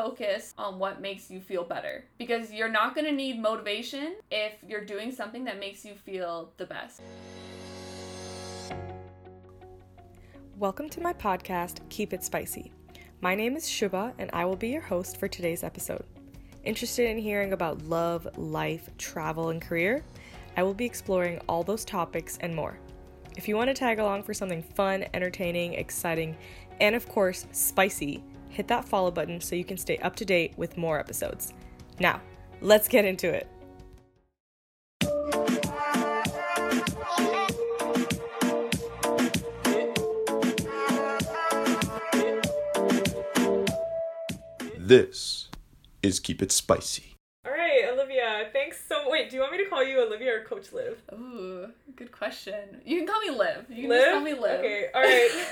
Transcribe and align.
focus 0.00 0.54
on 0.56 0.78
what 0.78 1.02
makes 1.02 1.30
you 1.30 1.42
feel 1.42 1.62
better 1.62 2.06
because 2.16 2.50
you're 2.50 2.70
not 2.70 2.94
going 2.94 3.04
to 3.04 3.12
need 3.12 3.38
motivation 3.38 4.14
if 4.30 4.54
you're 4.66 4.82
doing 4.82 5.12
something 5.12 5.44
that 5.44 5.60
makes 5.60 5.84
you 5.84 5.92
feel 5.92 6.50
the 6.56 6.64
best. 6.64 7.02
Welcome 10.56 10.88
to 10.88 11.02
my 11.02 11.12
podcast, 11.12 11.86
Keep 11.90 12.14
It 12.14 12.24
Spicy. 12.24 12.72
My 13.20 13.34
name 13.34 13.56
is 13.56 13.66
Shubha, 13.66 14.14
and 14.16 14.30
I 14.32 14.46
will 14.46 14.56
be 14.56 14.68
your 14.68 14.80
host 14.80 15.18
for 15.18 15.28
today's 15.28 15.62
episode. 15.62 16.06
Interested 16.64 17.10
in 17.10 17.18
hearing 17.18 17.52
about 17.52 17.82
love, 17.82 18.26
life, 18.38 18.88
travel, 18.96 19.50
and 19.50 19.60
career? 19.60 20.02
I 20.56 20.62
will 20.62 20.72
be 20.72 20.86
exploring 20.86 21.42
all 21.46 21.62
those 21.62 21.84
topics 21.84 22.38
and 22.40 22.56
more. 22.56 22.78
If 23.36 23.46
you 23.46 23.54
want 23.54 23.68
to 23.68 23.74
tag 23.74 23.98
along 23.98 24.22
for 24.22 24.32
something 24.32 24.62
fun, 24.62 25.04
entertaining, 25.12 25.74
exciting, 25.74 26.38
and 26.80 26.96
of 26.96 27.06
course, 27.06 27.44
spicy, 27.52 28.24
hit 28.50 28.68
that 28.68 28.84
follow 28.84 29.10
button 29.10 29.40
so 29.40 29.56
you 29.56 29.64
can 29.64 29.78
stay 29.78 29.96
up 29.98 30.14
to 30.16 30.24
date 30.24 30.52
with 30.56 30.76
more 30.76 30.98
episodes. 30.98 31.54
Now, 31.98 32.20
let's 32.60 32.88
get 32.88 33.04
into 33.04 33.32
it. 33.32 33.48
This 44.76 45.48
is 46.02 46.18
Keep 46.18 46.42
It 46.42 46.50
Spicy. 46.50 47.14
All 47.46 47.52
right, 47.52 47.84
Olivia, 47.92 48.48
thanks 48.52 48.84
so 48.88 49.00
Wait, 49.10 49.28
do 49.28 49.36
you 49.36 49.42
want 49.42 49.52
me 49.52 49.58
to 49.58 49.68
call 49.68 49.84
you 49.84 49.99
Olivia 50.10 50.34
or 50.34 50.40
Coach 50.42 50.72
Liv? 50.72 51.00
Ooh, 51.12 51.68
good 51.94 52.10
question. 52.10 52.80
You 52.84 52.98
can 52.98 53.06
call 53.06 53.20
me 53.20 53.30
Liv. 53.30 53.64
You 53.68 53.82
can 53.82 53.90
Liv? 53.90 54.00
just 54.00 54.10
call 54.10 54.20
me 54.22 54.32
Liv. 54.32 54.58
Okay, 54.58 54.86
all 54.92 55.00
right. 55.00 55.30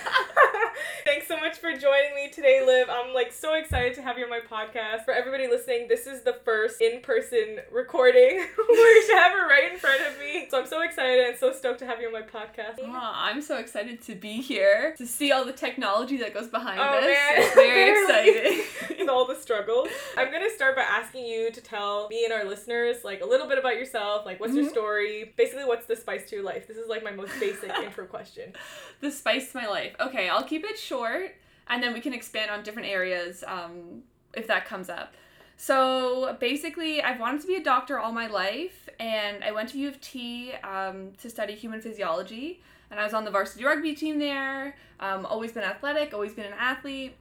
Thanks 1.05 1.29
so 1.29 1.37
much 1.39 1.59
for 1.59 1.71
joining 1.73 2.15
me 2.17 2.29
today, 2.33 2.65
Liv. 2.67 2.89
I'm 2.91 3.15
like 3.15 3.31
so 3.33 3.55
excited 3.55 3.95
to 3.95 4.03
have 4.03 4.19
you 4.19 4.25
on 4.25 4.31
my 4.31 4.41
podcast. 4.41 5.05
For 5.05 5.13
everybody 5.15 5.47
listening, 5.47 5.87
this 5.87 6.09
is 6.09 6.23
the 6.23 6.33
first 6.45 6.81
in-person 6.81 7.59
recording 7.71 8.39
where 8.69 9.07
you 9.07 9.17
have 9.17 9.31
her 9.33 9.47
right 9.49 9.71
in 9.73 9.79
front 9.79 10.01
of 10.01 10.19
me. 10.19 10.49
So 10.51 10.61
I'm 10.61 10.67
so 10.67 10.83
excited 10.83 11.25
and 11.29 11.39
so 11.39 11.53
stoked 11.53 11.79
to 11.79 11.87
have 11.87 12.01
you 12.01 12.09
on 12.09 12.13
my 12.13 12.23
podcast. 12.23 12.83
Aw, 12.85 13.27
I'm 13.31 13.41
so 13.41 13.59
excited 13.59 14.03
to 14.03 14.17
be 14.17 14.41
here 14.41 14.95
to 14.99 15.07
see 15.07 15.31
all 15.31 15.45
the 15.45 15.53
technology 15.53 16.17
that 16.17 16.35
goes 16.35 16.49
behind 16.49 16.81
Oh, 16.81 17.01
this. 17.01 17.17
man. 17.17 17.35
It's 17.37 17.55
very 17.55 18.03
exciting. 18.03 18.99
and 18.99 19.09
all 19.09 19.25
the 19.25 19.37
struggles. 19.37 19.89
I'm 20.17 20.33
gonna 20.33 20.51
start 20.51 20.75
by 20.75 20.83
asking 20.83 21.27
you 21.27 21.53
to 21.53 21.61
tell 21.61 22.09
me 22.09 22.25
and 22.25 22.33
our 22.33 22.45
listeners 22.45 23.05
like 23.05 23.21
a 23.23 23.27
little 23.27 23.47
bit 23.47 23.59
about 23.59 23.77
yourself, 23.77 24.27
like 24.27 24.41
what's 24.55 24.63
your 24.63 24.71
story, 24.71 25.35
basically 25.37 25.65
what's 25.65 25.87
the 25.87 25.97
spice 25.97 26.29
to 26.31 26.37
your 26.37 26.45
life. 26.45 26.67
This 26.67 26.77
is 26.77 26.89
like 26.89 27.05
my 27.05 27.13
most 27.13 27.33
basic 27.39 27.71
intro 27.85 28.07
question. 28.07 28.53
the 29.01 29.11
spice 29.11 29.53
to 29.53 29.59
my 29.59 29.67
life. 29.67 29.95
Okay, 30.01 30.29
I'll 30.29 30.45
keep 30.45 30.65
it 30.65 30.79
short 30.79 31.35
and 31.69 31.83
then 31.83 31.93
we 31.93 32.01
can 32.01 32.13
expand 32.13 32.51
on 32.51 32.63
different 32.63 32.89
areas 32.89 33.45
um, 33.47 34.03
if 34.35 34.47
that 34.47 34.67
comes 34.67 34.89
up. 34.89 35.15
So 35.57 36.37
basically, 36.39 37.03
I've 37.03 37.19
wanted 37.19 37.41
to 37.43 37.47
be 37.47 37.57
a 37.57 37.63
doctor 37.63 37.99
all 37.99 38.13
my 38.13 38.29
life, 38.29 38.89
and 39.01 39.43
I 39.43 39.51
went 39.51 39.71
to 39.71 39.79
U 39.79 39.89
of 39.89 40.01
T 40.01 40.53
um, 40.63 41.13
to 41.21 41.29
study 41.29 41.55
human 41.55 41.81
physiology. 41.81 42.63
And 42.91 42.99
I 42.99 43.05
was 43.05 43.13
on 43.13 43.25
the 43.25 43.31
varsity 43.31 43.65
rugby 43.65 43.95
team 43.95 44.19
there. 44.19 44.77
Um, 45.01 45.27
always 45.27 45.53
been 45.53 45.65
athletic, 45.65 46.15
always 46.15 46.33
been 46.33 46.47
an 46.47 46.55
athlete. 46.59 47.17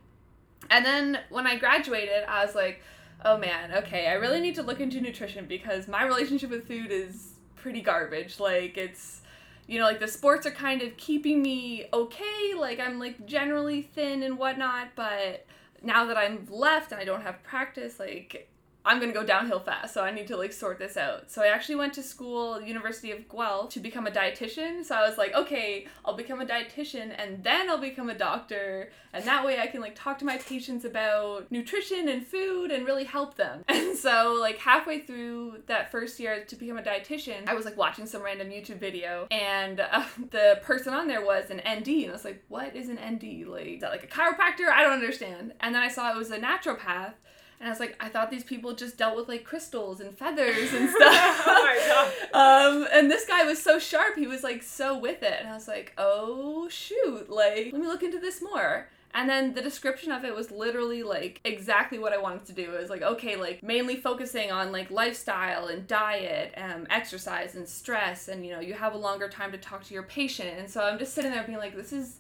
And 0.70 0.86
then 0.86 1.20
when 1.30 1.46
I 1.46 1.58
graduated, 1.58 2.24
I 2.28 2.46
was 2.46 2.56
like, 2.56 2.82
oh 3.26 3.38
man, 3.38 3.74
okay, 3.74 4.08
I 4.08 4.14
really 4.14 4.40
need 4.40 4.56
to 4.56 4.64
look 4.64 4.80
into 4.80 5.02
nutrition 5.02 5.46
because 5.46 5.88
my 5.88 6.04
relationship 6.04 6.50
with 6.50 6.68
food 6.68 6.92
is 6.92 7.34
pretty 7.56 7.82
garbage. 7.82 8.40
Like, 8.40 8.78
it's, 8.78 9.22
you 9.68 9.80
know, 9.80 9.86
like 9.86 10.00
the 10.00 10.08
sports 10.08 10.46
are 10.46 10.52
kind 10.52 10.82
of 10.82 10.96
keeping 10.98 11.42
me 11.42 11.86
okay. 11.94 12.54
Like, 12.58 12.80
I'm 12.80 13.00
like 13.00 13.26
generally 13.26 13.82
thin 13.82 14.24
and 14.24 14.38
whatnot, 14.38 14.90
but 14.96 15.46
now 15.84 16.06
that 16.06 16.18
I'm 16.18 16.48
left 16.50 16.92
and 16.92 17.02
I 17.02 17.06
don't 17.06 17.22
have 17.22 17.44
practice, 17.44 18.00
like, 18.00 18.50
I'm 18.88 19.02
gonna 19.02 19.12
go 19.12 19.26
downhill 19.26 19.60
fast, 19.60 19.94
so 19.94 20.02
I 20.02 20.12
need 20.12 20.28
to 20.28 20.38
like 20.38 20.54
sort 20.54 20.80
this 20.80 20.96
out. 20.96 21.30
So 21.30 21.44
I 21.44 21.48
actually 21.48 21.76
went 21.76 21.94
to 21.96 22.04
school, 22.04 22.62
University 22.62 23.12
of 23.12 23.28
Guelph, 23.28 23.70
to 23.72 23.82
become 23.82 24.08
a 24.08 24.12
dietitian. 24.12 24.86
So 24.86 24.96
I 24.96 25.08
was 25.08 25.18
like, 25.18 25.36
okay, 25.36 25.88
I'll 26.06 26.16
become 26.16 26.40
a 26.40 26.46
dietitian 26.46 27.14
and 27.18 27.44
then 27.44 27.70
I'll 27.70 27.78
become 27.78 28.10
a 28.10 28.18
doctor, 28.18 28.90
and 29.12 29.26
that 29.26 29.46
way 29.46 29.60
I 29.60 29.68
can 29.68 29.82
like 29.82 29.96
talk 29.96 30.18
to 30.20 30.26
my 30.26 30.38
patients 30.38 30.86
about 30.86 31.52
nutrition 31.52 32.08
and 32.08 32.26
food 32.26 32.72
and 32.72 32.86
really 32.86 33.04
help 33.04 33.36
them. 33.36 33.64
And 33.88 33.98
so 33.98 34.38
like 34.40 34.58
halfway 34.58 35.00
through 35.00 35.64
that 35.68 35.92
first 35.92 36.20
year 36.20 36.44
to 36.44 36.56
become 36.56 36.78
a 36.78 36.82
dietitian, 36.82 37.48
I 37.48 37.54
was 37.54 37.64
like 37.66 37.78
watching 37.78 38.06
some 38.06 38.22
random 38.22 38.50
YouTube 38.50 38.80
video, 38.80 39.28
and 39.32 39.80
uh, 39.80 40.04
the 40.32 40.60
person 40.64 40.94
on 40.94 41.08
there 41.08 41.24
was 41.26 41.50
an 41.50 41.58
ND, 41.58 41.88
and 42.04 42.10
I 42.10 42.14
was 42.14 42.26
like, 42.26 42.44
what 42.48 42.76
is 42.76 42.90
an 42.90 42.96
ND? 42.96 43.48
Like, 43.48 43.68
is 43.68 43.82
that 43.82 43.92
like 43.92 44.04
a 44.04 44.08
chiropractor? 44.08 44.70
I 44.70 44.84
don't 44.84 44.94
understand. 44.94 45.54
And 45.60 45.76
then 45.76 45.82
I 45.82 45.88
saw 45.90 46.12
it 46.12 46.18
was 46.18 46.32
a 46.32 46.40
naturopath. 46.40 47.14
And 47.60 47.68
I 47.68 47.72
was 47.72 47.80
like, 47.80 47.96
I 48.00 48.10
thought 48.10 48.30
these 48.30 48.44
people 48.44 48.74
just 48.74 48.98
dealt 48.98 49.16
with 49.16 49.28
like 49.28 49.44
crystals 49.44 50.00
and 50.00 50.16
feathers 50.16 50.74
and 50.74 50.90
stuff. 50.96 51.44
Oh 51.48 52.14
Um, 52.34 52.88
and 52.94 53.10
this 53.10 53.26
guy 53.26 53.44
was 53.44 53.62
so 53.62 53.80
sharp. 53.80 54.16
He 54.16 54.28
was 54.28 54.44
like 54.44 54.62
so 54.62 54.98
with 54.98 55.24
it. 55.24 55.38
And 55.40 55.50
I 55.50 55.54
was 55.54 55.68
like, 55.68 55.94
oh 55.98 56.70
shoot, 56.70 57.30
like 57.30 57.72
let 57.72 57.82
me 57.82 57.88
look 57.88 58.04
into 58.04 58.20
this 58.20 58.42
more. 58.42 58.90
And 59.14 59.28
then 59.28 59.56
the 59.56 59.62
description 59.62 60.12
of 60.12 60.24
it 60.26 60.36
was 60.36 60.52
literally 60.52 61.02
like 61.02 61.42
exactly 61.44 61.98
what 61.98 62.14
I 62.14 62.20
wanted 62.20 62.46
to 62.46 62.54
do. 62.54 62.76
It 62.76 62.80
was 62.80 62.92
like, 62.92 63.02
okay, 63.02 63.36
like 63.36 63.64
mainly 63.64 63.96
focusing 63.96 64.52
on 64.52 64.72
like 64.72 64.92
lifestyle 64.92 65.68
and 65.68 65.88
diet, 65.88 66.54
um, 66.58 66.86
exercise 66.92 67.56
and 67.56 67.68
stress, 67.68 68.28
and 68.28 68.46
you 68.46 68.52
know, 68.52 68.60
you 68.60 68.76
have 68.76 68.94
a 68.94 68.98
longer 68.98 69.28
time 69.28 69.52
to 69.54 69.58
talk 69.58 69.84
to 69.86 69.94
your 69.96 70.04
patient. 70.04 70.50
And 70.60 70.70
so 70.70 70.84
I'm 70.84 71.00
just 71.00 71.16
sitting 71.16 71.32
there 71.32 71.44
being 71.44 71.58
like, 71.58 71.76
this 71.76 71.94
is 71.94 72.18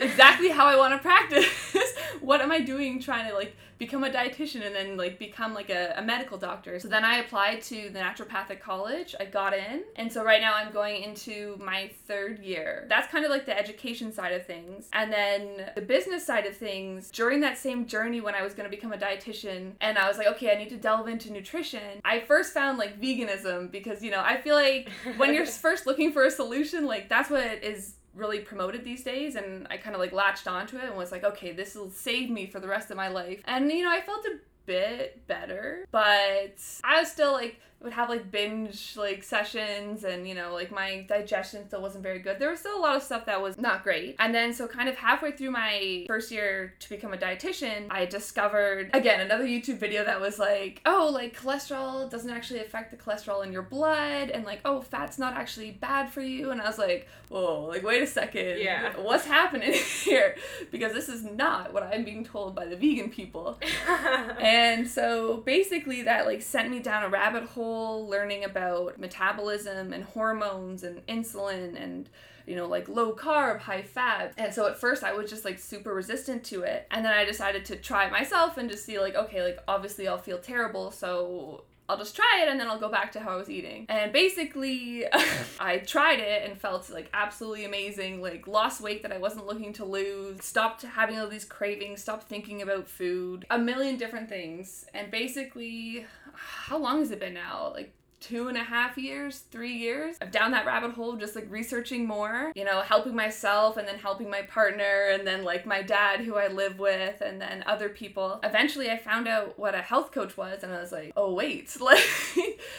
exactly 0.00 0.48
how 0.48 0.66
I 0.66 0.76
want 0.76 0.94
to 0.94 0.98
practice. 0.98 1.46
what 2.20 2.40
am 2.40 2.52
I 2.52 2.60
doing 2.60 3.00
trying 3.00 3.28
to 3.28 3.34
like 3.34 3.56
become 3.78 4.04
a 4.04 4.10
dietitian 4.10 4.66
and 4.66 4.74
then 4.74 4.96
like 4.98 5.18
become 5.18 5.54
like 5.54 5.70
a, 5.70 5.94
a 5.96 6.02
medical 6.02 6.38
doctor? 6.38 6.78
So 6.78 6.88
then 6.88 7.04
I 7.04 7.18
applied 7.18 7.62
to 7.62 7.90
the 7.90 7.98
naturopathic 7.98 8.60
college. 8.60 9.14
I 9.18 9.24
got 9.24 9.54
in. 9.54 9.82
And 9.96 10.12
so 10.12 10.22
right 10.22 10.40
now 10.40 10.54
I'm 10.54 10.72
going 10.72 11.02
into 11.02 11.58
my 11.62 11.90
third 12.06 12.40
year. 12.40 12.86
That's 12.88 13.10
kind 13.10 13.24
of 13.24 13.30
like 13.30 13.46
the 13.46 13.58
education 13.58 14.12
side 14.12 14.32
of 14.32 14.46
things. 14.46 14.88
And 14.92 15.12
then 15.12 15.70
the 15.74 15.82
business 15.82 16.24
side 16.24 16.46
of 16.46 16.56
things, 16.56 17.10
during 17.10 17.40
that 17.40 17.58
same 17.58 17.86
journey 17.86 18.20
when 18.20 18.34
I 18.34 18.42
was 18.42 18.54
going 18.54 18.68
to 18.68 18.74
become 18.74 18.92
a 18.92 18.98
dietitian 18.98 19.72
and 19.80 19.98
I 19.98 20.08
was 20.08 20.18
like, 20.18 20.26
okay, 20.28 20.52
I 20.52 20.58
need 20.58 20.70
to 20.70 20.76
delve 20.76 21.08
into 21.08 21.32
nutrition. 21.32 22.00
I 22.04 22.20
first 22.20 22.52
found 22.52 22.78
like 22.78 23.00
veganism 23.00 23.70
because, 23.70 24.02
you 24.02 24.10
know, 24.10 24.22
I 24.22 24.40
feel 24.40 24.54
like 24.54 24.90
when 25.16 25.34
you're 25.34 25.46
first 25.60 25.86
looking 25.86 26.12
for 26.12 26.24
a 26.24 26.30
solution, 26.30 26.86
like 26.86 27.08
that's 27.08 27.30
what 27.30 27.62
is 27.62 27.94
really 28.20 28.40
promoted 28.40 28.84
these 28.84 29.02
days 29.02 29.34
and 29.34 29.66
I 29.70 29.76
kind 29.78 29.94
of 29.96 30.00
like 30.00 30.12
latched 30.12 30.46
onto 30.46 30.76
it 30.76 30.84
and 30.84 30.96
was 30.96 31.10
like 31.10 31.24
okay 31.24 31.52
this 31.52 31.74
will 31.74 31.90
save 31.90 32.30
me 32.30 32.46
for 32.46 32.60
the 32.60 32.68
rest 32.68 32.90
of 32.90 32.96
my 32.96 33.08
life. 33.08 33.40
And 33.46 33.70
you 33.72 33.82
know 33.82 33.90
I 33.90 34.00
felt 34.00 34.24
a 34.26 34.38
bit 34.66 35.26
better 35.26 35.86
but 35.90 36.54
I 36.84 37.00
was 37.00 37.10
still 37.10 37.32
like 37.32 37.60
would 37.82 37.92
have 37.94 38.10
like 38.10 38.30
binge 38.30 38.94
like 38.96 39.22
sessions 39.22 40.04
and 40.04 40.28
you 40.28 40.34
know 40.34 40.52
like 40.52 40.70
my 40.70 41.04
digestion 41.08 41.66
still 41.66 41.80
wasn't 41.80 42.02
very 42.02 42.18
good. 42.18 42.38
There 42.38 42.50
was 42.50 42.60
still 42.60 42.76
a 42.76 42.80
lot 42.80 42.96
of 42.96 43.02
stuff 43.02 43.24
that 43.26 43.40
was 43.40 43.56
not 43.56 43.82
great. 43.82 44.16
And 44.18 44.34
then 44.34 44.52
so 44.52 44.68
kind 44.68 44.88
of 44.88 44.96
halfway 44.96 45.32
through 45.32 45.52
my 45.52 46.04
first 46.06 46.30
year 46.30 46.74
to 46.78 46.88
become 46.90 47.14
a 47.14 47.16
dietitian 47.16 47.86
I 47.90 48.04
discovered 48.04 48.90
again 48.92 49.20
another 49.20 49.44
YouTube 49.44 49.78
video 49.78 50.04
that 50.04 50.20
was 50.20 50.38
like 50.38 50.82
oh 50.84 51.10
like 51.12 51.38
cholesterol 51.38 52.10
doesn't 52.10 52.30
actually 52.30 52.60
affect 52.60 52.90
the 52.90 52.98
cholesterol 52.98 53.44
in 53.44 53.52
your 53.52 53.62
blood 53.62 54.30
and 54.30 54.44
like 54.44 54.60
oh 54.66 54.82
fat's 54.82 55.18
not 55.18 55.34
actually 55.34 55.70
bad 55.70 56.10
for 56.10 56.20
you. 56.20 56.50
And 56.50 56.60
I 56.60 56.66
was 56.66 56.78
like 56.78 57.08
whoa 57.28 57.64
like 57.64 57.82
wait 57.82 58.02
a 58.02 58.06
second. 58.06 58.58
Yeah. 58.58 58.92
what's 58.98 59.24
happening 59.24 59.72
here? 60.02 60.36
Because 60.70 60.92
this 60.92 61.08
is 61.08 61.24
not 61.24 61.72
what 61.72 61.82
I'm 61.82 62.04
being 62.04 62.24
told 62.24 62.54
by 62.54 62.66
the 62.66 62.76
vegan 62.76 63.10
people. 63.10 63.58
And 64.40 64.88
so 64.88 65.38
basically 65.38 66.02
that 66.02 66.26
like 66.26 66.42
sent 66.42 66.70
me 66.70 66.78
down 66.80 67.02
a 67.02 67.08
rabbit 67.08 67.44
hole 67.44 67.69
learning 68.06 68.44
about 68.44 68.98
metabolism 68.98 69.92
and 69.92 70.04
hormones 70.04 70.82
and 70.82 71.04
insulin 71.06 71.80
and 71.80 72.08
you 72.46 72.56
know 72.56 72.66
like 72.66 72.88
low 72.88 73.12
carb 73.14 73.60
high 73.60 73.82
fat. 73.82 74.32
And 74.36 74.52
so 74.52 74.66
at 74.66 74.78
first 74.78 75.04
i 75.04 75.12
was 75.12 75.30
just 75.30 75.44
like 75.44 75.58
super 75.58 75.94
resistant 75.94 76.44
to 76.44 76.62
it. 76.62 76.86
And 76.90 77.04
then 77.04 77.12
i 77.12 77.24
decided 77.24 77.64
to 77.66 77.76
try 77.76 78.06
it 78.06 78.12
myself 78.12 78.58
and 78.58 78.70
just 78.70 78.84
see 78.84 78.98
like 78.98 79.14
okay 79.14 79.42
like 79.42 79.58
obviously 79.68 80.08
i'll 80.08 80.18
feel 80.18 80.38
terrible. 80.38 80.90
So 80.90 81.64
I'll 81.90 81.98
just 81.98 82.14
try 82.14 82.40
it 82.42 82.48
and 82.48 82.60
then 82.60 82.68
I'll 82.68 82.78
go 82.78 82.88
back 82.88 83.10
to 83.12 83.20
how 83.20 83.30
I 83.30 83.36
was 83.36 83.50
eating. 83.50 83.86
And 83.88 84.12
basically, 84.12 85.06
I 85.60 85.78
tried 85.78 86.20
it 86.20 86.48
and 86.48 86.56
felt 86.56 86.88
like 86.88 87.10
absolutely 87.12 87.64
amazing. 87.64 88.22
Like, 88.22 88.46
lost 88.46 88.80
weight 88.80 89.02
that 89.02 89.12
I 89.12 89.18
wasn't 89.18 89.46
looking 89.46 89.72
to 89.74 89.84
lose, 89.84 90.44
stopped 90.44 90.82
having 90.82 91.18
all 91.18 91.26
these 91.26 91.44
cravings, 91.44 92.00
stopped 92.00 92.28
thinking 92.28 92.62
about 92.62 92.88
food, 92.88 93.44
a 93.50 93.58
million 93.58 93.96
different 93.96 94.28
things. 94.28 94.86
And 94.94 95.10
basically, 95.10 96.06
how 96.34 96.78
long 96.78 97.00
has 97.00 97.10
it 97.10 97.18
been 97.18 97.34
now? 97.34 97.72
Like, 97.74 97.92
two 98.20 98.48
and 98.48 98.56
a 98.56 98.62
half 98.62 98.98
years, 98.98 99.38
three 99.50 99.72
years. 99.72 100.16
I've 100.20 100.30
down 100.30 100.50
that 100.52 100.66
rabbit 100.66 100.92
hole 100.92 101.16
just 101.16 101.34
like 101.34 101.50
researching 101.50 102.06
more, 102.06 102.52
you 102.54 102.64
know, 102.64 102.82
helping 102.82 103.16
myself 103.16 103.78
and 103.78 103.88
then 103.88 103.98
helping 103.98 104.30
my 104.30 104.42
partner 104.42 105.08
and 105.12 105.26
then 105.26 105.42
like 105.42 105.64
my 105.66 105.82
dad 105.82 106.20
who 106.20 106.36
I 106.36 106.48
live 106.48 106.78
with 106.78 107.22
and 107.22 107.40
then 107.40 107.64
other 107.66 107.88
people. 107.88 108.38
Eventually 108.44 108.90
I 108.90 108.98
found 108.98 109.26
out 109.26 109.58
what 109.58 109.74
a 109.74 109.80
health 109.80 110.12
coach 110.12 110.36
was 110.36 110.62
and 110.62 110.72
I 110.72 110.80
was 110.80 110.92
like, 110.92 111.12
oh 111.16 111.32
wait, 111.32 111.74
like 111.80 112.06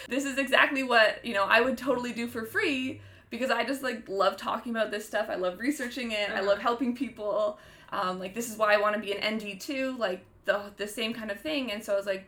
this 0.08 0.24
is 0.24 0.38
exactly 0.38 0.84
what, 0.84 1.24
you 1.24 1.34
know, 1.34 1.44
I 1.44 1.60
would 1.60 1.76
totally 1.76 2.12
do 2.12 2.28
for 2.28 2.44
free 2.44 3.00
because 3.30 3.50
I 3.50 3.64
just 3.64 3.82
like 3.82 4.08
love 4.08 4.36
talking 4.36 4.70
about 4.70 4.92
this 4.92 5.06
stuff. 5.06 5.26
I 5.28 5.34
love 5.34 5.58
researching 5.58 6.12
it. 6.12 6.30
I 6.30 6.40
love 6.40 6.60
helping 6.60 6.94
people. 6.94 7.58
Um, 7.90 8.18
like 8.20 8.34
this 8.34 8.48
is 8.48 8.56
why 8.56 8.74
I 8.74 8.76
want 8.76 8.94
to 8.94 9.00
be 9.00 9.12
an 9.12 9.36
ND 9.36 9.60
too. 9.60 9.96
Like 9.98 10.24
the 10.44 10.72
the 10.76 10.86
same 10.86 11.12
kind 11.12 11.30
of 11.30 11.40
thing. 11.40 11.72
And 11.72 11.82
so 11.82 11.94
I 11.94 11.96
was 11.96 12.06
like, 12.06 12.26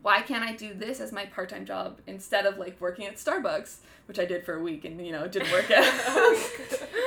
why 0.00 0.22
can't 0.22 0.42
I 0.42 0.54
do 0.54 0.72
this 0.72 1.00
as 1.00 1.12
my 1.12 1.26
part 1.26 1.50
time 1.50 1.66
job 1.66 1.98
instead 2.06 2.46
of 2.46 2.58
like 2.58 2.80
working 2.80 3.06
at 3.06 3.16
Starbucks, 3.16 3.76
which 4.06 4.18
I 4.18 4.24
did 4.24 4.44
for 4.44 4.54
a 4.54 4.62
week 4.62 4.84
and 4.84 5.04
you 5.04 5.12
know 5.12 5.28
didn't 5.28 5.52
work 5.52 5.70
out. 5.76 6.36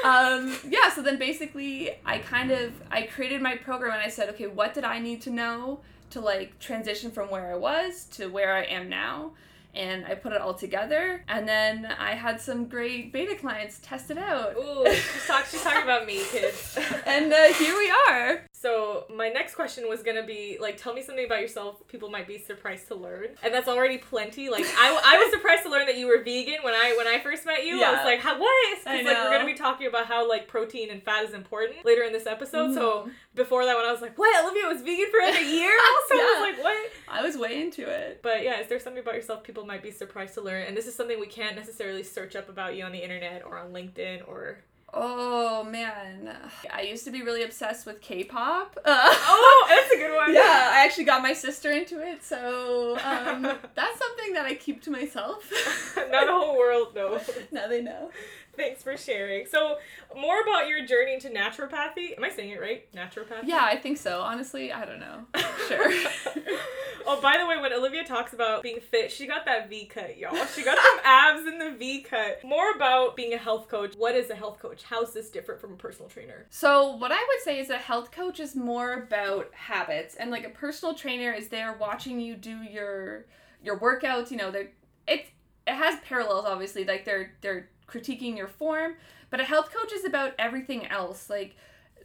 um, 0.05 0.55
yeah, 0.67 0.89
so 0.93 1.01
then 1.01 1.17
basically 1.17 1.91
I 2.05 2.19
kind 2.19 2.51
of 2.51 2.73
I 2.91 3.03
created 3.03 3.41
my 3.41 3.55
program 3.55 3.93
and 3.93 4.01
I 4.01 4.09
said, 4.09 4.29
okay, 4.29 4.47
what 4.47 4.73
did 4.73 4.83
I 4.83 4.99
need 4.99 5.21
to 5.23 5.29
know 5.29 5.79
to 6.11 6.21
like 6.21 6.59
transition 6.59 7.11
from 7.11 7.29
where 7.29 7.51
I 7.51 7.55
was 7.55 8.05
to 8.11 8.27
where 8.27 8.53
I 8.53 8.63
am 8.63 8.89
now? 8.89 9.31
And 9.75 10.05
I 10.05 10.15
put 10.15 10.31
it 10.31 10.39
all 10.41 10.53
together, 10.53 11.21
and 11.27 11.45
then 11.47 11.85
I 11.99 12.11
had 12.11 12.39
some 12.39 12.67
great 12.67 13.11
beta 13.11 13.35
clients 13.35 13.79
test 13.83 14.09
it 14.09 14.17
out. 14.17 14.55
Ooh, 14.57 14.85
she's, 14.89 15.27
talk, 15.27 15.45
she's 15.47 15.61
talking 15.61 15.83
about 15.83 16.05
me, 16.05 16.23
kids. 16.31 16.77
and 17.05 17.33
uh, 17.33 17.51
here 17.53 17.75
we 17.77 17.91
are. 18.07 18.45
So 18.53 19.03
my 19.13 19.29
next 19.29 19.53
question 19.53 19.87
was 19.89 20.01
gonna 20.01 20.25
be 20.25 20.57
like, 20.59 20.77
tell 20.77 20.93
me 20.93 21.01
something 21.03 21.25
about 21.25 21.41
yourself. 21.41 21.85
People 21.87 22.09
might 22.09 22.25
be 22.27 22.37
surprised 22.37 22.87
to 22.87 22.95
learn, 22.95 23.27
and 23.43 23.53
that's 23.53 23.67
already 23.67 23.97
plenty. 23.97 24.49
Like 24.49 24.63
I, 24.65 24.99
I 25.05 25.17
was 25.21 25.31
surprised 25.31 25.63
to 25.63 25.69
learn 25.69 25.85
that 25.87 25.97
you 25.97 26.07
were 26.07 26.23
vegan 26.23 26.63
when 26.63 26.73
I 26.73 26.95
when 26.97 27.05
I 27.07 27.19
first 27.19 27.45
met 27.45 27.65
you. 27.65 27.75
Yeah. 27.75 27.89
I 27.89 27.91
was 27.91 28.05
like, 28.05 28.21
how 28.21 28.39
what? 28.39 28.77
Because 28.79 29.05
like 29.05 29.17
we're 29.17 29.31
gonna 29.37 29.45
be 29.45 29.53
talking 29.53 29.87
about 29.87 30.07
how 30.07 30.27
like 30.27 30.47
protein 30.47 30.89
and 30.89 31.03
fat 31.03 31.25
is 31.25 31.33
important 31.33 31.85
later 31.85 32.03
in 32.03 32.13
this 32.13 32.25
episode. 32.25 32.73
So 32.73 33.03
Mhm. 33.07 33.11
Before 33.35 33.65
that, 33.65 33.75
when 33.75 33.85
I 33.85 33.91
was 33.91 34.01
like, 34.01 34.17
what? 34.17 34.43
Olivia 34.45 34.67
was 34.67 34.81
vegan 34.81 35.07
for 35.11 35.19
a 35.19 35.43
year. 35.43 35.71
Also, 35.95 36.15
I 36.15 36.17
Yeah. 36.17 36.39
was 36.41 36.55
like, 36.55 36.63
what? 36.63 36.91
I 37.07 37.21
was 37.23 37.37
way 37.37 37.61
into 37.61 37.87
it. 37.89 38.21
But 38.23 38.43
yeah, 38.43 38.59
is 38.59 38.67
there 38.67 38.79
something 38.79 39.01
about 39.01 39.15
yourself 39.15 39.43
people 39.43 39.65
might 39.65 39.83
be 39.83 39.91
surprised 39.91 40.33
to 40.35 40.41
learn? 40.41 40.63
And 40.67 40.75
this 40.77 40.87
is 40.87 40.95
something 40.95 41.19
we 41.19 41.27
can't 41.27 41.55
necessarily 41.55 42.03
search 42.03 42.35
up 42.35 42.49
about 42.49 42.75
you 42.75 42.83
on 42.83 42.91
the 42.91 43.03
internet 43.03 43.43
or 43.45 43.57
on 43.57 43.71
LinkedIn 43.73 44.27
or. 44.27 44.59
Oh 44.97 45.61
man, 45.65 46.33
I 46.71 46.81
used 46.83 47.03
to 47.03 47.11
be 47.11 47.21
really 47.21 47.43
obsessed 47.43 47.85
with 47.85 47.99
K-pop. 47.99 48.77
Uh, 48.77 48.81
Oh, 49.27 49.65
that's 49.67 49.91
a 49.93 49.97
good 49.97 50.15
one. 50.15 50.33
yeah, 50.33 50.69
I 50.71 50.85
actually 50.85 51.03
got 51.03 51.21
my 51.21 51.33
sister 51.33 51.69
into 51.71 51.99
it, 52.01 52.23
so 52.23 52.97
um, 53.03 53.41
that's 53.75 53.99
something 53.99 54.33
that 54.35 54.45
I 54.45 54.53
keep 54.55 54.81
to 54.83 54.91
myself. 54.91 55.51
Not 55.97 56.27
the 56.27 56.31
whole 56.31 56.57
world 56.57 56.95
knows. 56.95 57.29
now 57.51 57.67
they 57.67 57.81
know. 57.81 58.09
Thanks 58.57 58.83
for 58.83 58.97
sharing. 58.97 59.45
So, 59.45 59.77
more 60.15 60.41
about 60.41 60.67
your 60.67 60.85
journey 60.85 61.13
into 61.13 61.29
naturopathy. 61.29 62.17
Am 62.17 62.23
I 62.23 62.29
saying 62.29 62.51
it 62.51 62.61
right? 62.61 62.91
Naturopathy? 62.93 63.43
Yeah, 63.45 63.63
I 63.63 63.77
think 63.77 63.97
so. 63.97 64.21
Honestly, 64.21 64.71
I 64.71 64.85
don't 64.85 64.99
know. 64.99 65.25
Sure. 65.67 65.91
oh, 67.07 67.19
by 67.21 67.37
the 67.37 67.45
way, 67.45 67.59
when 67.59 67.73
Olivia 67.73 68.03
talks 68.03 68.33
about 68.33 68.63
being 68.63 68.79
fit, 68.79 69.11
she 69.11 69.27
got 69.27 69.45
that 69.45 69.69
V 69.69 69.85
cut, 69.85 70.17
y'all. 70.17 70.45
She 70.45 70.63
got 70.63 70.77
some 70.77 70.99
abs 71.05 71.47
in 71.47 71.57
the 71.57 71.71
V 71.77 72.01
cut. 72.01 72.43
More 72.43 72.71
about 72.71 73.15
being 73.15 73.33
a 73.33 73.37
health 73.37 73.67
coach. 73.67 73.93
What 73.97 74.15
is 74.15 74.29
a 74.29 74.35
health 74.35 74.59
coach? 74.59 74.83
How's 74.83 75.13
this 75.13 75.29
different 75.29 75.61
from 75.61 75.73
a 75.73 75.77
personal 75.77 76.09
trainer? 76.09 76.45
So, 76.49 76.95
what 76.95 77.11
I 77.11 77.17
would 77.17 77.41
say 77.43 77.59
is 77.59 77.69
a 77.69 77.77
health 77.77 78.11
coach 78.11 78.39
is 78.39 78.55
more 78.55 78.93
about 78.93 79.53
habits, 79.53 80.15
and 80.15 80.31
like 80.31 80.45
a 80.45 80.49
personal 80.49 80.93
trainer 80.93 81.31
is 81.31 81.49
there 81.49 81.75
watching 81.79 82.19
you 82.19 82.35
do 82.35 82.63
your 82.63 83.25
your 83.63 83.79
workouts. 83.79 84.31
You 84.31 84.37
know, 84.37 84.51
they're 84.51 84.71
it 85.07 85.27
it 85.67 85.73
has 85.73 85.99
parallels, 86.01 86.45
obviously. 86.45 86.85
Like 86.85 87.05
they're 87.05 87.33
they're 87.41 87.69
critiquing 87.87 88.37
your 88.37 88.47
form, 88.47 88.95
but 89.29 89.39
a 89.39 89.43
health 89.43 89.71
coach 89.73 89.93
is 89.93 90.05
about 90.05 90.33
everything 90.39 90.85
else. 90.87 91.29
Like 91.29 91.55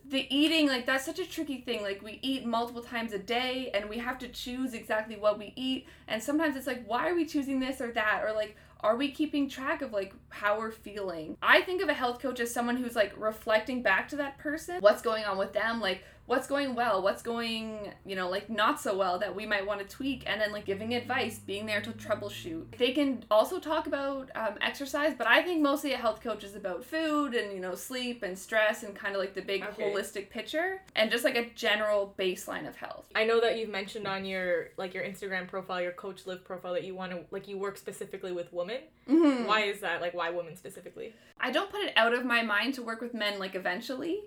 the 0.04 0.26
eating, 0.34 0.68
like 0.68 0.86
that's 0.86 1.04
such 1.04 1.18
a 1.18 1.26
tricky 1.26 1.60
thing. 1.60 1.82
Like 1.82 2.02
we 2.02 2.18
eat 2.22 2.44
multiple 2.46 2.82
times 2.82 3.12
a 3.12 3.18
day, 3.18 3.70
and 3.74 3.88
we 3.88 3.98
have 3.98 4.18
to 4.18 4.28
choose 4.28 4.74
exactly 4.74 5.16
what 5.16 5.38
we 5.38 5.52
eat. 5.56 5.86
And 6.08 6.22
sometimes 6.22 6.56
it's 6.56 6.66
like, 6.66 6.84
why 6.86 7.08
are 7.08 7.14
we 7.14 7.24
choosing 7.26 7.60
this 7.60 7.80
or 7.80 7.92
that, 7.92 8.22
or 8.24 8.32
like 8.32 8.56
are 8.82 8.96
we 8.96 9.10
keeping 9.10 9.48
track 9.48 9.82
of 9.82 9.92
like 9.92 10.14
how 10.30 10.58
we're 10.58 10.70
feeling 10.70 11.36
i 11.42 11.60
think 11.60 11.82
of 11.82 11.88
a 11.88 11.94
health 11.94 12.20
coach 12.20 12.40
as 12.40 12.52
someone 12.52 12.76
who's 12.76 12.96
like 12.96 13.12
reflecting 13.16 13.82
back 13.82 14.08
to 14.08 14.16
that 14.16 14.38
person 14.38 14.80
what's 14.80 15.02
going 15.02 15.24
on 15.24 15.36
with 15.36 15.52
them 15.52 15.80
like 15.80 16.02
what's 16.30 16.46
going 16.46 16.76
well 16.76 17.02
what's 17.02 17.22
going 17.22 17.92
you 18.06 18.14
know 18.14 18.28
like 18.30 18.48
not 18.48 18.80
so 18.80 18.96
well 18.96 19.18
that 19.18 19.34
we 19.34 19.44
might 19.44 19.66
want 19.66 19.80
to 19.80 19.86
tweak 19.96 20.22
and 20.26 20.40
then 20.40 20.52
like 20.52 20.64
giving 20.64 20.94
advice 20.94 21.40
being 21.40 21.66
there 21.66 21.80
to 21.80 21.90
troubleshoot 21.90 22.64
they 22.78 22.92
can 22.92 23.24
also 23.32 23.58
talk 23.58 23.88
about 23.88 24.30
um, 24.36 24.54
exercise 24.60 25.12
but 25.18 25.26
i 25.26 25.42
think 25.42 25.60
mostly 25.60 25.92
a 25.92 25.96
health 25.96 26.20
coach 26.20 26.44
is 26.44 26.54
about 26.54 26.84
food 26.84 27.34
and 27.34 27.52
you 27.52 27.58
know 27.58 27.74
sleep 27.74 28.22
and 28.22 28.38
stress 28.38 28.84
and 28.84 28.94
kind 28.94 29.14
of 29.16 29.20
like 29.20 29.34
the 29.34 29.42
big 29.42 29.60
Okay. 29.64 29.82
holistic 29.92 30.30
picture 30.30 30.80
and 30.96 31.10
just 31.10 31.24
like 31.24 31.36
a 31.36 31.50
general 31.50 32.14
baseline 32.18 32.66
of 32.68 32.76
health 32.76 33.08
I 33.14 33.24
know 33.24 33.40
that 33.40 33.58
you've 33.58 33.68
mentioned 33.70 34.06
on 34.06 34.24
your 34.24 34.68
like 34.76 34.94
your 34.94 35.02
Instagram 35.04 35.48
profile, 35.48 35.82
your 35.82 35.92
Coach 35.92 36.26
Liv 36.26 36.44
profile 36.44 36.74
that 36.74 36.84
you 36.84 36.94
want 36.94 37.10
to 37.12 37.18
like 37.32 37.48
you 37.48 37.58
work 37.58 37.76
specifically 37.76 38.30
with 38.32 38.52
women. 38.52 38.78
Mhm. 39.08 39.46
Why 39.46 39.62
is 39.62 39.80
that? 39.80 40.00
Like 40.00 40.14
why 40.14 40.30
women 40.30 40.54
specifically? 40.56 41.12
I 41.40 41.50
don't 41.50 41.70
put 41.70 41.80
it 41.80 41.92
out 41.96 42.14
of 42.14 42.24
my 42.24 42.42
mind 42.42 42.74
to 42.74 42.82
work 42.82 43.00
with 43.00 43.12
men 43.14 43.38
like 43.40 43.54
eventually, 43.56 44.20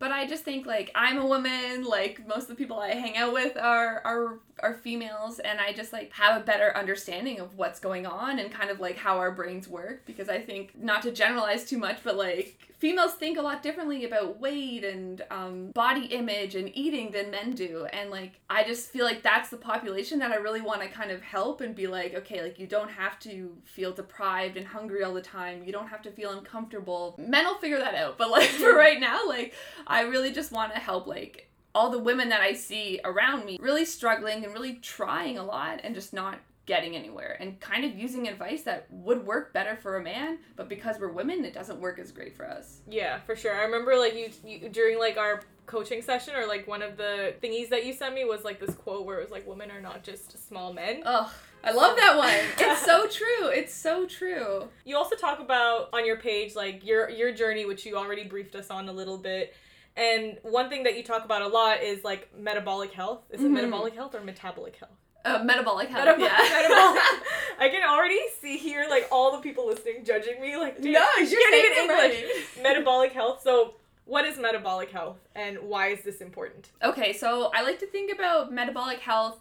but 0.00 0.10
I 0.10 0.26
just 0.26 0.42
think 0.42 0.66
like 0.66 0.90
I'm 0.96 1.18
a 1.18 1.26
woman, 1.26 1.84
like 1.84 2.26
most 2.26 2.44
of 2.44 2.48
the 2.48 2.54
people 2.56 2.80
I 2.80 2.94
hang 2.94 3.16
out 3.16 3.32
with 3.32 3.56
are 3.56 4.02
are 4.04 4.40
are 4.62 4.74
females 4.74 5.38
and 5.38 5.60
I 5.60 5.72
just 5.72 5.92
like 5.92 6.12
have 6.12 6.40
a 6.40 6.44
better 6.44 6.76
understanding 6.76 7.40
of 7.40 7.56
what's 7.56 7.80
going 7.80 8.06
on 8.06 8.38
and 8.38 8.50
kind 8.50 8.70
of 8.70 8.80
like 8.80 8.96
how 8.96 9.18
our 9.18 9.30
brains 9.30 9.68
work 9.68 10.06
because 10.06 10.28
I 10.28 10.40
think 10.40 10.72
not 10.80 11.02
to 11.02 11.12
generalize 11.12 11.64
too 11.64 11.78
much, 11.78 11.98
but 12.02 12.16
like 12.16 12.58
females 12.78 13.14
think 13.14 13.38
a 13.38 13.42
lot 13.42 13.62
differently 13.62 14.04
about 14.04 14.40
weight 14.40 14.84
and 14.84 15.22
um, 15.30 15.70
body 15.72 16.06
image 16.06 16.54
and 16.54 16.70
eating 16.76 17.10
than 17.10 17.30
men 17.30 17.52
do 17.52 17.86
and 17.92 18.10
like 18.10 18.32
I 18.48 18.64
just 18.64 18.90
feel 18.90 19.04
like 19.04 19.22
that's 19.22 19.50
the 19.50 19.56
population 19.56 20.18
that 20.20 20.32
I 20.32 20.36
really 20.36 20.60
want 20.60 20.82
to 20.82 20.88
kind 20.88 21.10
of 21.10 21.20
help 21.20 21.60
and 21.60 21.74
be 21.74 21.86
like 21.86 22.14
okay 22.14 22.42
like 22.42 22.58
you 22.58 22.66
don't 22.66 22.90
have 22.90 23.18
to 23.20 23.56
feel 23.64 23.92
deprived 23.92 24.56
and 24.56 24.66
hungry 24.66 25.04
all 25.04 25.14
the 25.14 25.20
time. 25.20 25.62
You 25.64 25.72
don't 25.72 25.88
have 25.88 26.02
to 26.02 26.10
feel 26.10 26.30
uncomfortable. 26.30 27.14
Men 27.18 27.44
will 27.44 27.58
figure 27.58 27.78
that 27.78 27.94
out 27.94 28.18
but 28.18 28.30
like 28.30 28.48
for 28.60 28.74
right 28.74 29.00
now 29.00 29.26
like 29.26 29.54
I 29.86 30.02
really 30.02 30.32
just 30.32 30.52
want 30.52 30.72
to 30.72 30.80
help 30.80 31.06
like 31.06 31.49
all 31.74 31.90
the 31.90 31.98
women 31.98 32.28
that 32.30 32.40
I 32.40 32.54
see 32.54 33.00
around 33.04 33.44
me 33.44 33.58
really 33.60 33.84
struggling 33.84 34.44
and 34.44 34.52
really 34.52 34.74
trying 34.74 35.38
a 35.38 35.44
lot 35.44 35.80
and 35.84 35.94
just 35.94 36.12
not 36.12 36.38
getting 36.66 36.94
anywhere 36.94 37.36
and 37.40 37.58
kind 37.58 37.84
of 37.84 37.98
using 37.98 38.28
advice 38.28 38.62
that 38.62 38.86
would 38.90 39.26
work 39.26 39.52
better 39.52 39.76
for 39.76 39.96
a 39.96 40.02
man 40.02 40.38
but 40.54 40.68
because 40.68 41.00
we're 41.00 41.08
women 41.10 41.44
it 41.44 41.52
doesn't 41.52 41.80
work 41.80 41.98
as 41.98 42.12
great 42.12 42.36
for 42.36 42.48
us 42.48 42.80
Yeah, 42.88 43.18
for 43.20 43.34
sure. 43.34 43.54
I 43.54 43.64
remember 43.64 43.96
like 43.96 44.14
you, 44.14 44.30
you 44.44 44.68
during 44.68 44.98
like 44.98 45.16
our 45.16 45.40
coaching 45.66 46.02
session 46.02 46.34
or 46.36 46.46
like 46.46 46.66
one 46.68 46.82
of 46.82 46.96
the 46.96 47.34
thingies 47.42 47.68
that 47.70 47.86
you 47.86 47.92
sent 47.92 48.14
me 48.14 48.24
was 48.24 48.44
like 48.44 48.60
this 48.60 48.74
quote 48.74 49.04
where 49.06 49.18
it 49.18 49.22
was 49.22 49.30
like 49.30 49.46
women 49.48 49.70
are 49.70 49.80
not 49.80 50.02
just 50.02 50.46
small 50.48 50.72
men. 50.72 51.02
Ugh, 51.04 51.30
I 51.64 51.72
love 51.72 51.96
that 51.96 52.16
one. 52.16 52.34
It's 52.58 52.84
so 52.84 53.06
true. 53.08 53.48
It's 53.48 53.74
so 53.74 54.06
true. 54.06 54.68
You 54.84 54.96
also 54.96 55.16
talk 55.16 55.40
about 55.40 55.88
on 55.92 56.04
your 56.06 56.16
page 56.16 56.54
like 56.54 56.84
your 56.84 57.08
your 57.10 57.32
journey 57.32 57.64
which 57.64 57.84
you 57.86 57.96
already 57.96 58.24
briefed 58.24 58.54
us 58.54 58.70
on 58.70 58.88
a 58.88 58.92
little 58.92 59.18
bit. 59.18 59.54
And 60.00 60.38
one 60.42 60.68
thing 60.70 60.84
that 60.84 60.96
you 60.96 61.02
talk 61.04 61.24
about 61.26 61.42
a 61.42 61.46
lot 61.48 61.82
is 61.82 62.02
like 62.04 62.30
metabolic 62.36 62.92
health. 62.92 63.20
Is 63.30 63.40
it 63.42 63.48
Mhm. 63.48 63.50
metabolic 63.50 63.94
health 63.94 64.14
or 64.14 64.20
metabolic 64.20 64.76
health? 64.76 64.92
Uh, 65.24 65.40
metabolic 65.44 65.88
health. 65.90 66.06
Metabolic- 66.06 66.32
yeah. 66.32 66.48
metabolic. 66.62 67.02
I 67.58 67.68
can 67.68 67.82
already 67.86 68.18
see 68.40 68.56
here 68.56 68.86
like 68.88 69.06
all 69.12 69.32
the 69.32 69.38
people 69.42 69.66
listening 69.66 70.02
judging 70.04 70.40
me 70.40 70.56
like 70.56 70.80
no, 70.80 70.90
you're 71.18 71.26
saying 71.26 71.64
even 71.66 71.72
it 71.72 71.78
English. 71.82 72.24
right. 72.56 72.62
metabolic 72.62 73.12
health. 73.12 73.42
So 73.42 73.74
what 74.06 74.24
is 74.24 74.38
metabolic 74.38 74.90
health 74.90 75.18
and 75.34 75.58
why 75.58 75.88
is 75.88 76.00
this 76.02 76.22
important? 76.22 76.70
Okay, 76.82 77.12
so 77.12 77.50
I 77.54 77.60
like 77.62 77.78
to 77.80 77.86
think 77.86 78.10
about 78.10 78.50
metabolic 78.50 79.00
health. 79.00 79.38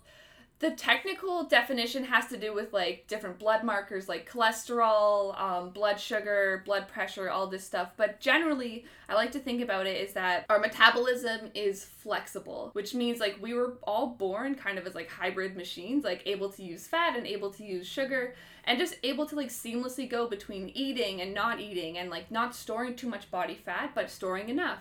The 0.59 0.71
technical 0.71 1.45
definition 1.45 2.03
has 2.03 2.27
to 2.27 2.37
do 2.37 2.53
with 2.53 2.73
like 2.73 3.05
different 3.07 3.39
blood 3.39 3.63
markers 3.63 4.09
like 4.09 4.29
cholesterol, 4.29 5.39
um, 5.39 5.69
blood 5.69 5.97
sugar, 5.97 6.63
blood 6.65 6.89
pressure, 6.89 7.29
all 7.29 7.47
this 7.47 7.63
stuff. 7.63 7.91
But 7.95 8.19
generally, 8.19 8.83
I 9.07 9.13
like 9.13 9.31
to 9.31 9.39
think 9.39 9.61
about 9.61 9.87
it 9.87 9.95
is 10.01 10.13
that 10.13 10.45
our 10.49 10.59
metabolism 10.59 11.51
is 11.55 11.85
flexible, 11.85 12.71
which 12.73 12.93
means 12.93 13.21
like 13.21 13.37
we 13.41 13.53
were 13.53 13.77
all 13.83 14.07
born 14.07 14.53
kind 14.53 14.77
of 14.77 14.85
as 14.85 14.95
like 14.95 15.09
hybrid 15.09 15.55
machines, 15.55 16.03
like 16.03 16.23
able 16.25 16.49
to 16.49 16.61
use 16.61 16.85
fat 16.85 17.15
and 17.15 17.25
able 17.25 17.51
to 17.51 17.63
use 17.63 17.87
sugar 17.87 18.35
and 18.65 18.77
just 18.77 18.97
able 19.03 19.25
to 19.27 19.35
like 19.35 19.49
seamlessly 19.49 20.09
go 20.09 20.27
between 20.27 20.69
eating 20.75 21.21
and 21.21 21.33
not 21.33 21.61
eating 21.61 21.97
and 21.97 22.09
like 22.09 22.29
not 22.29 22.53
storing 22.53 22.97
too 22.97 23.07
much 23.07 23.31
body 23.31 23.55
fat 23.55 23.91
but 23.95 24.11
storing 24.11 24.49
enough. 24.49 24.79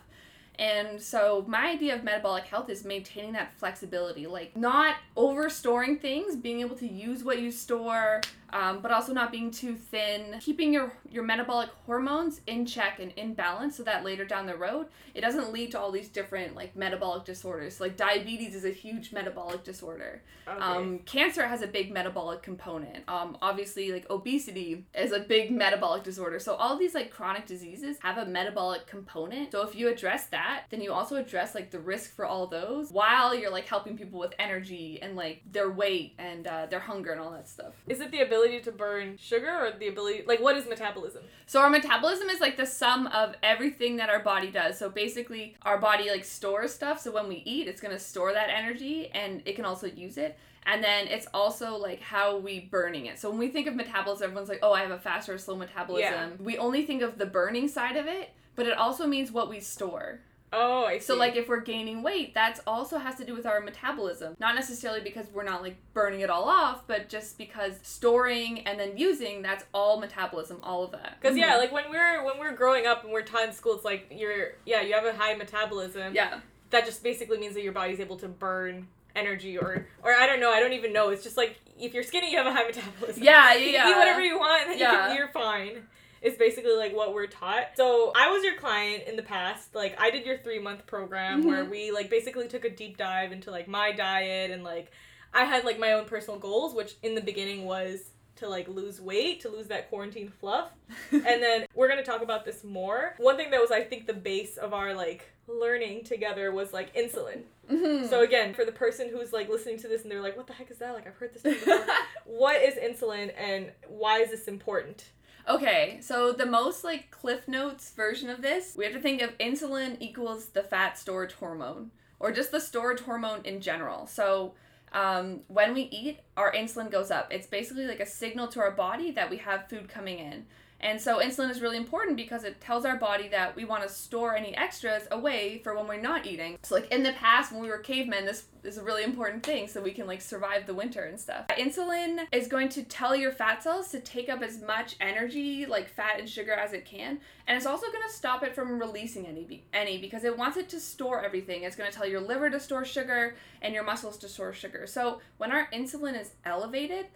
And 0.58 1.00
so 1.00 1.44
my 1.46 1.68
idea 1.68 1.94
of 1.94 2.02
metabolic 2.02 2.44
health 2.44 2.68
is 2.68 2.84
maintaining 2.84 3.32
that 3.32 3.52
flexibility, 3.58 4.26
like 4.26 4.56
not 4.56 4.96
over 5.16 5.48
storing 5.48 5.98
things, 5.98 6.34
being 6.34 6.60
able 6.60 6.76
to 6.76 6.88
use 6.88 7.22
what 7.22 7.40
you 7.40 7.52
store, 7.52 8.20
um, 8.52 8.80
but 8.80 8.90
also 8.90 9.12
not 9.12 9.30
being 9.30 9.50
too 9.50 9.74
thin, 9.76 10.36
keeping 10.40 10.72
your 10.72 10.92
your 11.10 11.24
metabolic 11.24 11.70
hormones 11.86 12.40
in 12.46 12.66
check 12.66 12.98
and 13.00 13.12
in 13.12 13.34
balance, 13.34 13.76
so 13.76 13.82
that 13.82 14.04
later 14.04 14.24
down 14.24 14.46
the 14.46 14.56
road 14.56 14.86
it 15.14 15.20
doesn't 15.20 15.52
lead 15.52 15.70
to 15.72 15.78
all 15.80 15.90
these 15.90 16.08
different 16.08 16.54
like 16.54 16.76
metabolic 16.76 17.24
disorders. 17.24 17.80
Like 17.80 17.96
diabetes 17.96 18.54
is 18.54 18.64
a 18.64 18.70
huge 18.70 19.12
metabolic 19.12 19.64
disorder. 19.64 20.22
Okay. 20.46 20.60
Um, 20.60 21.00
cancer 21.00 21.46
has 21.46 21.60
a 21.62 21.66
big 21.66 21.92
metabolic 21.92 22.42
component. 22.42 23.08
Um, 23.08 23.36
obviously, 23.42 23.92
like 23.92 24.08
obesity 24.10 24.86
is 24.94 25.12
a 25.12 25.20
big 25.20 25.50
metabolic 25.50 26.04
disorder. 26.04 26.38
So 26.38 26.54
all 26.54 26.78
these 26.78 26.94
like 26.94 27.10
chronic 27.10 27.46
diseases 27.46 27.96
have 28.00 28.18
a 28.18 28.26
metabolic 28.26 28.86
component. 28.86 29.52
So 29.52 29.66
if 29.66 29.74
you 29.74 29.88
address 29.88 30.26
that, 30.26 30.64
then 30.70 30.80
you 30.80 30.92
also 30.92 31.16
address 31.16 31.54
like 31.54 31.70
the 31.70 31.80
risk 31.80 32.14
for 32.14 32.24
all 32.24 32.46
those 32.46 32.90
while 32.90 33.34
you're 33.34 33.50
like 33.50 33.66
helping 33.66 33.98
people 33.98 34.20
with 34.20 34.34
energy 34.38 35.00
and 35.02 35.16
like 35.16 35.42
their 35.50 35.70
weight 35.70 36.14
and 36.18 36.46
uh, 36.46 36.66
their 36.66 36.80
hunger 36.80 37.10
and 37.10 37.20
all 37.20 37.32
that 37.32 37.48
stuff. 37.48 37.74
is 37.88 38.00
it 38.00 38.10
the 38.10 38.20
ability 38.20 38.37
ability 38.38 38.60
to 38.64 38.72
burn 38.72 39.16
sugar 39.18 39.50
or 39.50 39.72
the 39.78 39.88
ability 39.88 40.24
like 40.26 40.40
what 40.40 40.56
is 40.56 40.68
metabolism? 40.68 41.22
So 41.46 41.60
our 41.60 41.70
metabolism 41.70 42.28
is 42.28 42.40
like 42.40 42.56
the 42.56 42.66
sum 42.66 43.06
of 43.08 43.34
everything 43.42 43.96
that 43.96 44.10
our 44.10 44.20
body 44.20 44.50
does. 44.50 44.78
So 44.78 44.88
basically 44.88 45.56
our 45.62 45.78
body 45.78 46.10
like 46.10 46.24
stores 46.24 46.72
stuff. 46.72 47.00
So 47.00 47.12
when 47.12 47.28
we 47.28 47.42
eat, 47.44 47.68
it's 47.68 47.80
gonna 47.80 47.98
store 47.98 48.32
that 48.32 48.50
energy 48.50 49.10
and 49.12 49.42
it 49.44 49.56
can 49.56 49.64
also 49.64 49.86
use 49.86 50.18
it. 50.18 50.38
And 50.64 50.84
then 50.84 51.06
it's 51.06 51.26
also 51.32 51.76
like 51.76 52.00
how 52.00 52.38
we 52.38 52.60
burning 52.60 53.06
it. 53.06 53.18
So 53.18 53.30
when 53.30 53.38
we 53.38 53.48
think 53.48 53.66
of 53.66 53.74
metabolism, 53.74 54.24
everyone's 54.24 54.50
like, 54.50 54.60
oh, 54.62 54.72
I 54.72 54.82
have 54.82 54.90
a 54.90 54.98
fast 54.98 55.28
or 55.28 55.38
slow 55.38 55.56
metabolism. 55.56 56.12
Yeah. 56.12 56.28
We 56.38 56.58
only 56.58 56.84
think 56.84 57.00
of 57.00 57.16
the 57.16 57.26
burning 57.26 57.68
side 57.68 57.96
of 57.96 58.06
it, 58.06 58.34
but 58.54 58.66
it 58.66 58.76
also 58.76 59.06
means 59.06 59.32
what 59.32 59.48
we 59.48 59.60
store. 59.60 60.20
Oh, 60.52 60.84
I 60.86 60.98
see. 60.98 61.04
So 61.04 61.14
like 61.16 61.36
if 61.36 61.48
we're 61.48 61.60
gaining 61.60 62.02
weight, 62.02 62.32
that's 62.34 62.60
also 62.66 62.98
has 62.98 63.16
to 63.16 63.24
do 63.24 63.34
with 63.34 63.44
our 63.46 63.60
metabolism. 63.60 64.34
Not 64.38 64.54
necessarily 64.54 65.00
because 65.00 65.26
we're 65.32 65.44
not 65.44 65.62
like 65.62 65.76
burning 65.92 66.20
it 66.20 66.30
all 66.30 66.44
off, 66.48 66.86
but 66.86 67.08
just 67.08 67.36
because 67.38 67.74
storing 67.82 68.60
and 68.66 68.78
then 68.80 68.96
using, 68.96 69.42
that's 69.42 69.64
all 69.74 69.98
metabolism, 70.00 70.58
all 70.62 70.82
of 70.84 70.92
that. 70.92 71.18
Because 71.20 71.36
yeah, 71.36 71.54
Mhm. 71.54 71.58
like 71.58 71.72
when 71.72 71.90
we're 71.90 72.24
when 72.24 72.38
we're 72.38 72.52
growing 72.52 72.86
up 72.86 73.04
and 73.04 73.12
we're 73.12 73.22
taught 73.22 73.44
in 73.46 73.52
school, 73.52 73.74
it's 73.74 73.84
like 73.84 74.06
you're 74.10 74.52
yeah 74.64 74.80
you 74.80 74.94
have 74.94 75.04
a 75.04 75.12
high 75.14 75.34
metabolism. 75.34 76.14
yeah. 76.14 76.40
That 76.70 76.84
just 76.84 77.02
basically 77.02 77.38
means 77.38 77.54
that 77.54 77.62
your 77.62 77.72
body's 77.72 77.98
able 78.00 78.16
to 78.18 78.28
burn 78.28 78.88
energy 79.16 79.56
or 79.58 79.86
or 80.02 80.12
I 80.14 80.26
don't 80.26 80.40
know. 80.40 80.50
I 80.50 80.60
don't 80.60 80.72
even 80.74 80.92
know. 80.92 81.10
It's 81.10 81.22
just 81.24 81.36
like 81.36 81.58
if 81.78 81.92
you're 81.94 82.02
skinny, 82.02 82.30
you 82.30 82.38
have 82.38 82.46
a 82.46 82.52
high 82.52 82.64
metabolism. 82.66 83.22
Yeah, 83.22 83.54
You 83.54 83.66
yeah, 83.68 83.90
eat 83.90 83.96
whatever 83.96 84.20
you 84.22 84.38
want, 84.38 84.62
and 84.62 84.70
then 84.72 84.78
you 84.78 84.84
Yeah. 84.84 85.08
can, 85.08 85.16
you're 85.16 85.28
fine. 85.28 85.86
It's 86.22 86.36
basically 86.36 86.74
like 86.76 86.94
what 86.94 87.14
we're 87.14 87.26
taught. 87.26 87.68
So 87.76 88.12
I 88.16 88.30
was 88.30 88.42
your 88.44 88.56
client 88.56 89.04
in 89.06 89.16
the 89.16 89.22
past. 89.22 89.74
Like 89.74 90.00
I 90.00 90.10
did 90.10 90.26
your 90.26 90.38
three 90.38 90.58
month 90.58 90.86
program 90.86 91.44
where 91.44 91.64
Mhm. 91.64 91.70
we 91.70 91.90
like 91.90 92.10
basically 92.10 92.48
took 92.48 92.64
a 92.64 92.70
deep 92.70 92.96
dive 92.96 93.32
into 93.32 93.50
like 93.50 93.68
my 93.68 93.92
diet 93.92 94.50
and 94.50 94.64
like 94.64 94.90
I 95.32 95.44
had 95.44 95.64
like 95.64 95.78
my 95.78 95.92
own 95.92 96.06
personal 96.06 96.38
goals, 96.40 96.74
which 96.74 96.94
in 97.02 97.14
the 97.14 97.20
beginning 97.20 97.64
was 97.66 98.10
to 98.36 98.48
like 98.48 98.68
lose 98.68 99.00
weight, 99.00 99.40
to 99.40 99.48
lose 99.48 99.66
that 99.66 99.88
quarantine 99.88 100.28
fluff. 100.40 100.70
and 101.12 101.24
then 101.42 101.66
we're 101.74 101.88
gonna 101.88 102.04
talk 102.04 102.22
about 102.22 102.44
this 102.44 102.62
more. 102.64 103.14
One 103.18 103.36
thing 103.36 103.50
that 103.50 103.60
was 103.60 103.70
I 103.70 103.82
think 103.82 104.06
the 104.06 104.14
base 104.14 104.56
of 104.56 104.72
our 104.72 104.94
like 104.94 105.30
learning 105.46 106.04
together 106.04 106.52
was 106.52 106.72
like 106.72 106.94
insulin. 106.94 107.42
Mhm. 107.70 108.08
So 108.08 108.22
again, 108.22 108.54
for 108.54 108.64
the 108.64 108.72
person 108.72 109.08
who's 109.08 109.32
like 109.32 109.48
listening 109.48 109.78
to 109.80 109.88
this 109.88 110.02
and 110.02 110.10
they're 110.10 110.22
like, 110.22 110.36
"What 110.36 110.46
the 110.46 110.52
heck 110.52 110.70
is 110.70 110.78
that?" 110.78 110.94
Like 110.94 111.06
I've 111.06 111.16
heard 111.16 111.34
this 111.34 111.42
before. 111.42 111.84
what 112.24 112.60
is 112.62 112.74
insulin 112.74 113.32
and 113.36 113.72
why 113.88 114.20
is 114.20 114.30
this 114.30 114.46
important? 114.48 115.04
Okay, 115.48 115.98
so 116.02 116.32
the 116.32 116.44
most 116.44 116.84
like 116.84 117.10
Cliff 117.10 117.48
Notes 117.48 117.92
version 117.92 118.28
of 118.28 118.42
this, 118.42 118.74
we 118.76 118.84
have 118.84 118.92
to 118.92 119.00
think 119.00 119.22
of 119.22 119.36
insulin 119.38 119.96
equals 119.98 120.48
the 120.48 120.62
fat 120.62 120.98
storage 120.98 121.32
hormone, 121.32 121.90
or 122.20 122.32
just 122.32 122.50
the 122.50 122.60
storage 122.60 123.00
hormone 123.00 123.40
in 123.44 123.62
general. 123.62 124.06
So 124.06 124.52
um, 124.92 125.40
when 125.48 125.72
we 125.72 125.82
eat, 125.84 126.20
our 126.36 126.52
insulin 126.52 126.90
goes 126.90 127.10
up. 127.10 127.32
It's 127.32 127.46
basically 127.46 127.86
like 127.86 128.00
a 128.00 128.06
signal 128.06 128.48
to 128.48 128.60
our 128.60 128.72
body 128.72 129.10
that 129.12 129.30
we 129.30 129.38
have 129.38 129.70
food 129.70 129.88
coming 129.88 130.18
in. 130.18 130.44
And 130.80 131.00
so 131.00 131.18
insulin 131.18 131.50
is 131.50 131.60
really 131.60 131.76
important 131.76 132.16
because 132.16 132.44
it 132.44 132.60
tells 132.60 132.84
our 132.84 132.96
body 132.96 133.28
that 133.28 133.56
we 133.56 133.64
want 133.64 133.82
to 133.82 133.88
store 133.88 134.36
any 134.36 134.56
extras 134.56 135.08
away 135.10 135.60
for 135.64 135.74
when 135.74 135.88
we're 135.88 136.00
not 136.00 136.26
eating. 136.26 136.58
So 136.62 136.76
like 136.76 136.90
in 136.92 137.02
the 137.02 137.12
past 137.12 137.50
when 137.50 137.60
we 137.60 137.68
were 137.68 137.78
cavemen, 137.78 138.24
this 138.24 138.44
is 138.62 138.78
a 138.78 138.84
really 138.84 139.02
important 139.02 139.44
thing 139.44 139.66
so 139.66 139.82
we 139.82 139.92
can 139.92 140.06
like 140.06 140.20
survive 140.20 140.66
the 140.66 140.74
winter 140.74 141.04
and 141.04 141.18
stuff. 141.18 141.48
Insulin 141.48 142.26
is 142.32 142.46
going 142.46 142.68
to 142.70 142.82
tell 142.84 143.16
your 143.16 143.32
fat 143.32 143.62
cells 143.62 143.90
to 143.90 144.00
take 144.00 144.28
up 144.28 144.42
as 144.42 144.60
much 144.62 144.96
energy, 145.00 145.66
like 145.66 145.88
fat 145.88 146.18
and 146.18 146.28
sugar 146.28 146.52
as 146.52 146.72
it 146.72 146.84
can, 146.84 147.20
and 147.46 147.56
it's 147.56 147.66
also 147.66 147.86
going 147.86 148.06
to 148.06 148.14
stop 148.14 148.42
it 148.42 148.54
from 148.54 148.78
releasing 148.78 149.26
any 149.26 149.64
any 149.72 149.98
because 149.98 150.24
it 150.24 150.36
wants 150.36 150.56
it 150.56 150.68
to 150.68 150.80
store 150.80 151.24
everything. 151.24 151.62
It's 151.62 151.76
going 151.76 151.90
to 151.90 151.96
tell 151.96 152.06
your 152.06 152.20
liver 152.20 152.50
to 152.50 152.60
store 152.60 152.84
sugar 152.84 153.36
and 153.62 153.74
your 153.74 153.84
muscles 153.84 154.18
to 154.18 154.28
store 154.28 154.52
sugar. 154.52 154.86
So 154.86 155.20
when 155.38 155.50
our 155.52 155.68
insulin 155.72 156.20
is 156.20 156.32
elevated, 156.44 157.06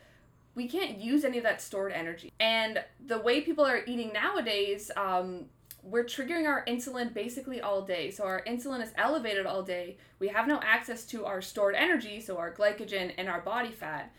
we 0.55 0.69
can't 0.69 0.99
use 0.99 1.25
any 1.25 1.39
of 1.39 1.45
that 1.45 1.63
stored 1.63 1.93
energy. 1.93 2.33
And 2.39 2.83
the 3.07 3.19
way 3.19 3.41
people 3.41 3.65
are 3.65 3.83
eating 3.87 4.13
nowadays, 4.13 4.91
um, 4.97 5.47
we're 5.83 6.05
triggering 6.05 6.47
our 6.47 6.65
insulin 6.67 7.13
basically 7.13 7.61
all 7.61 7.83
day. 7.83 8.11
So 8.11 8.25
our 8.25 8.43
insulin 8.45 8.83
is 8.83 8.93
elevated 8.97 9.47
all 9.47 9.63
day. 9.63 9.97
We 10.19 10.29
have 10.29 10.47
no 10.47 10.61
access 10.63 11.05
to 11.07 11.25
our 11.25 11.43
stored 11.43 11.75
energy, 11.75 12.21
so 12.21 12.39
our 12.39 12.53
glycogen 12.53 13.13
and 13.19 13.29
our 13.29 13.41
body 13.41 13.73
fat. 13.73 14.13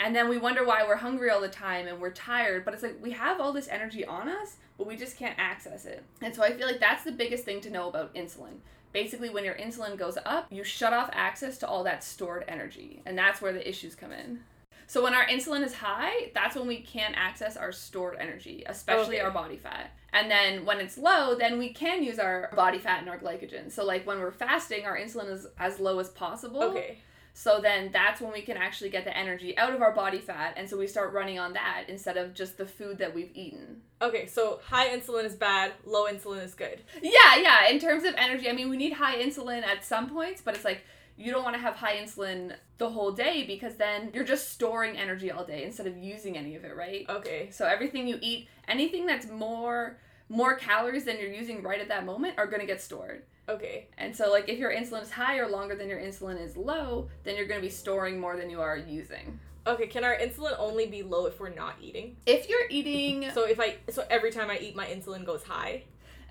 And 0.00 0.14
then 0.14 0.28
we 0.28 0.38
wonder 0.38 0.64
why 0.64 0.84
we're 0.86 0.96
hungry 0.96 1.30
all 1.30 1.40
the 1.40 1.48
time 1.48 1.88
and 1.88 2.00
we're 2.00 2.12
tired. 2.12 2.64
But 2.64 2.74
it's 2.74 2.82
like 2.82 3.02
we 3.02 3.10
have 3.12 3.40
all 3.40 3.52
this 3.52 3.66
energy 3.68 4.04
on 4.04 4.28
us, 4.28 4.56
but 4.76 4.86
we 4.86 4.96
just 4.96 5.16
can't 5.16 5.38
access 5.38 5.86
it. 5.86 6.04
And 6.22 6.34
so 6.34 6.42
I 6.42 6.52
feel 6.52 6.66
like 6.66 6.78
that's 6.78 7.02
the 7.02 7.12
biggest 7.12 7.44
thing 7.44 7.60
to 7.62 7.70
know 7.70 7.88
about 7.88 8.14
insulin. 8.14 8.58
Basically, 8.92 9.28
when 9.28 9.44
your 9.44 9.54
insulin 9.54 9.98
goes 9.98 10.16
up, 10.24 10.46
you 10.50 10.62
shut 10.62 10.92
off 10.92 11.10
access 11.12 11.58
to 11.58 11.68
all 11.68 11.82
that 11.84 12.04
stored 12.04 12.44
energy. 12.46 13.02
And 13.04 13.18
that's 13.18 13.42
where 13.42 13.52
the 13.52 13.68
issues 13.68 13.94
come 13.96 14.12
in. 14.12 14.40
So 14.88 15.02
when 15.04 15.14
our 15.14 15.26
insulin 15.26 15.62
is 15.62 15.74
high, 15.74 16.30
that's 16.34 16.56
when 16.56 16.66
we 16.66 16.80
can't 16.80 17.14
access 17.16 17.56
our 17.56 17.72
stored 17.72 18.16
energy, 18.18 18.64
especially 18.66 19.16
Okay. 19.16 19.24
our 19.24 19.30
body 19.30 19.56
fat. 19.56 19.90
And 20.14 20.30
then 20.30 20.64
when 20.64 20.80
it's 20.80 20.96
low, 20.96 21.34
then 21.34 21.58
we 21.58 21.74
can 21.74 22.02
use 22.02 22.18
our 22.18 22.50
body 22.56 22.78
fat 22.78 23.00
and 23.00 23.08
our 23.10 23.18
glycogen. 23.18 23.70
So 23.70 23.84
like 23.84 24.06
when 24.06 24.18
we're 24.18 24.32
fasting, 24.32 24.86
our 24.86 24.98
insulin 24.98 25.30
is 25.30 25.46
as 25.58 25.78
low 25.78 25.98
as 25.98 26.08
possible. 26.08 26.62
Okay. 26.62 26.98
So 27.34 27.60
then 27.60 27.90
that's 27.92 28.20
when 28.20 28.32
we 28.32 28.40
can 28.40 28.56
actually 28.56 28.90
get 28.90 29.04
the 29.04 29.16
energy 29.16 29.56
out 29.58 29.72
of 29.72 29.80
our 29.80 29.92
body 29.92 30.18
fat, 30.18 30.54
and 30.56 30.68
so 30.68 30.76
we 30.76 30.88
start 30.88 31.12
running 31.12 31.38
on 31.38 31.52
that 31.52 31.84
instead 31.86 32.16
of 32.16 32.34
just 32.34 32.58
the 32.58 32.66
food 32.66 32.98
that 32.98 33.14
we've 33.14 33.30
eaten. 33.32 33.82
Okay, 34.02 34.26
so 34.26 34.58
high 34.64 34.88
insulin 34.88 35.22
is 35.24 35.36
bad, 35.36 35.70
low 35.86 36.06
insulin 36.12 36.42
is 36.42 36.54
good. 36.54 36.80
Yeah, 37.00 37.36
yeah. 37.36 37.68
In 37.68 37.78
terms 37.78 38.02
of 38.02 38.14
energy, 38.16 38.48
I 38.48 38.52
mean, 38.54 38.68
we 38.68 38.76
need 38.76 38.94
high 38.94 39.22
insulin 39.22 39.62
at 39.62 39.84
some 39.84 40.10
points, 40.10 40.42
but 40.44 40.56
it's 40.56 40.64
like 40.64 40.80
you 41.18 41.32
don't 41.32 41.42
want 41.42 41.56
to 41.56 41.60
have 41.60 41.74
high 41.74 41.96
insulin 41.96 42.54
the 42.78 42.88
whole 42.88 43.10
day 43.10 43.44
because 43.44 43.74
then 43.74 44.10
you're 44.14 44.24
just 44.24 44.50
storing 44.50 44.96
energy 44.96 45.30
all 45.30 45.44
day 45.44 45.64
instead 45.64 45.86
of 45.86 45.96
using 45.98 46.38
any 46.38 46.54
of 46.54 46.64
it, 46.64 46.76
right? 46.76 47.04
Okay. 47.08 47.48
So 47.50 47.66
everything 47.66 48.06
you 48.06 48.18
eat, 48.22 48.48
anything 48.68 49.04
that's 49.04 49.28
more 49.28 49.98
more 50.30 50.56
calories 50.56 51.04
than 51.04 51.18
you're 51.18 51.32
using 51.32 51.62
right 51.62 51.80
at 51.80 51.88
that 51.88 52.04
moment 52.04 52.34
are 52.36 52.46
going 52.46 52.60
to 52.60 52.66
get 52.66 52.82
stored. 52.82 53.24
Okay. 53.48 53.88
And 53.96 54.14
so 54.14 54.30
like 54.30 54.48
if 54.48 54.58
your 54.58 54.72
insulin 54.72 55.02
is 55.02 55.10
high 55.10 55.38
or 55.38 55.48
longer 55.48 55.74
than 55.74 55.88
your 55.88 55.98
insulin 55.98 56.40
is 56.40 56.56
low, 56.56 57.08
then 57.24 57.36
you're 57.36 57.46
going 57.46 57.60
to 57.60 57.66
be 57.66 57.72
storing 57.72 58.20
more 58.20 58.36
than 58.36 58.50
you 58.50 58.60
are 58.60 58.76
using. 58.76 59.40
Okay, 59.66 59.86
can 59.86 60.02
our 60.02 60.16
insulin 60.16 60.54
only 60.58 60.86
be 60.86 61.02
low 61.02 61.26
if 61.26 61.40
we're 61.40 61.52
not 61.52 61.74
eating? 61.82 62.16
If 62.24 62.48
you're 62.48 62.68
eating 62.70 63.30
So 63.34 63.44
if 63.44 63.58
I 63.60 63.76
so 63.90 64.04
every 64.08 64.30
time 64.30 64.50
I 64.50 64.58
eat 64.58 64.76
my 64.76 64.86
insulin 64.86 65.24
goes 65.24 65.42
high. 65.42 65.84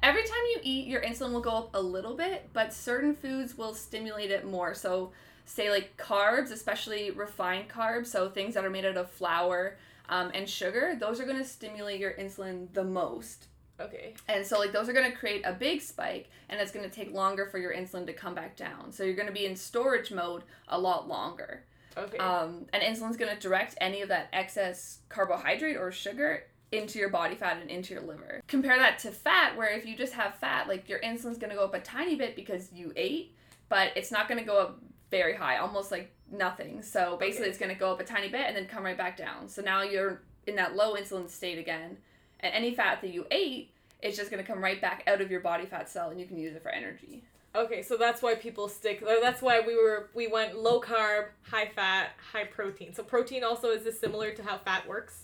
Every 0.03 0.23
time 0.23 0.37
you 0.53 0.59
eat, 0.63 0.87
your 0.87 1.01
insulin 1.01 1.31
will 1.31 1.41
go 1.41 1.51
up 1.51 1.69
a 1.73 1.81
little 1.81 2.15
bit, 2.15 2.49
but 2.53 2.73
certain 2.73 3.15
foods 3.15 3.57
will 3.57 3.73
stimulate 3.73 4.31
it 4.31 4.45
more. 4.45 4.73
So, 4.73 5.11
say 5.45 5.69
like 5.71 5.97
carbs, 5.97 6.51
especially 6.51 7.11
refined 7.11 7.69
carbs, 7.69 8.07
so 8.07 8.29
things 8.29 8.53
that 8.53 8.65
are 8.65 8.69
made 8.69 8.85
out 8.85 8.97
of 8.97 9.09
flour 9.09 9.77
um, 10.09 10.31
and 10.33 10.47
sugar, 10.47 10.95
those 10.99 11.19
are 11.19 11.25
going 11.25 11.37
to 11.37 11.45
stimulate 11.45 11.99
your 11.99 12.13
insulin 12.13 12.71
the 12.73 12.83
most. 12.83 13.47
Okay. 13.79 14.13
And 14.27 14.45
so, 14.45 14.59
like, 14.59 14.71
those 14.71 14.89
are 14.89 14.93
going 14.93 15.09
to 15.09 15.15
create 15.15 15.43
a 15.45 15.53
big 15.53 15.81
spike, 15.81 16.29
and 16.49 16.59
it's 16.59 16.71
going 16.71 16.87
to 16.87 16.95
take 16.95 17.13
longer 17.13 17.45
for 17.45 17.57
your 17.57 17.73
insulin 17.73 18.05
to 18.07 18.13
come 18.13 18.33
back 18.33 18.55
down. 18.55 18.91
So, 18.91 19.03
you're 19.03 19.15
going 19.15 19.27
to 19.27 19.33
be 19.33 19.45
in 19.45 19.55
storage 19.55 20.11
mode 20.11 20.43
a 20.67 20.79
lot 20.79 21.07
longer. 21.07 21.63
Okay. 21.95 22.17
Um, 22.17 22.65
and 22.73 22.83
insulin's 22.83 23.17
going 23.17 23.33
to 23.33 23.39
direct 23.39 23.75
any 23.81 24.01
of 24.01 24.09
that 24.09 24.29
excess 24.31 24.99
carbohydrate 25.09 25.77
or 25.77 25.91
sugar 25.91 26.43
into 26.71 26.99
your 26.99 27.09
body 27.09 27.35
fat 27.35 27.57
and 27.61 27.69
into 27.69 27.93
your 27.93 28.03
liver. 28.03 28.41
Compare 28.47 28.77
that 28.77 28.99
to 28.99 29.11
fat, 29.11 29.55
where 29.55 29.69
if 29.69 29.85
you 29.85 29.95
just 29.95 30.13
have 30.13 30.35
fat, 30.35 30.67
like 30.67 30.89
your 30.89 30.99
insulin's 30.99 31.37
going 31.37 31.49
to 31.51 31.55
go 31.55 31.63
up 31.63 31.73
a 31.73 31.79
tiny 31.79 32.15
bit 32.15 32.35
because 32.35 32.71
you 32.73 32.91
ate, 32.95 33.35
but 33.69 33.91
it's 33.95 34.11
not 34.11 34.27
going 34.27 34.39
to 34.39 34.45
go 34.45 34.59
up 34.59 34.79
very 35.09 35.35
high, 35.35 35.57
almost 35.57 35.91
like 35.91 36.13
nothing. 36.31 36.81
So 36.81 37.15
basically, 37.17 37.45
Okay. 37.45 37.49
it's 37.51 37.59
going 37.59 37.73
to 37.73 37.79
go 37.79 37.91
up 37.91 37.99
a 38.01 38.03
tiny 38.03 38.27
bit 38.27 38.45
and 38.47 38.55
then 38.55 38.65
come 38.65 38.83
right 38.83 38.97
back 38.97 39.15
down. 39.17 39.47
So 39.47 39.61
now 39.61 39.81
you're 39.83 40.21
in 40.45 40.55
that 40.55 40.75
low 40.75 40.95
insulin 40.95 41.29
state 41.29 41.57
again, 41.57 41.97
and 42.39 42.53
any 42.53 42.73
fat 42.73 43.01
that 43.01 43.13
you 43.13 43.25
ate. 43.31 43.71
It's 43.99 44.15
just 44.15 44.29
gonna 44.29 44.43
come 44.43 44.63
right 44.63 44.79
back 44.79 45.03
out 45.07 45.21
of 45.21 45.31
your 45.31 45.39
body 45.39 45.65
fat 45.65 45.89
cell, 45.89 46.11
and 46.11 46.19
you 46.19 46.27
can 46.27 46.37
use 46.37 46.55
it 46.55 46.61
for 46.61 46.69
energy. 46.69 47.23
Okay, 47.55 47.81
so 47.81 47.97
that's 47.97 48.21
why 48.21 48.35
people 48.35 48.69
stick. 48.69 49.03
That's 49.03 49.41
why 49.41 49.59
we 49.59 49.75
were 49.75 50.09
we 50.13 50.27
went 50.27 50.55
low 50.57 50.79
carb, 50.79 51.29
high 51.41 51.67
fat, 51.75 52.11
high 52.31 52.43
protein. 52.43 52.93
So 52.93 53.01
protein 53.01 53.43
also 53.43 53.71
is 53.71 53.83
this 53.83 53.99
similar 53.99 54.31
to 54.33 54.43
how 54.43 54.59
fat 54.59 54.87
works? 54.87 55.23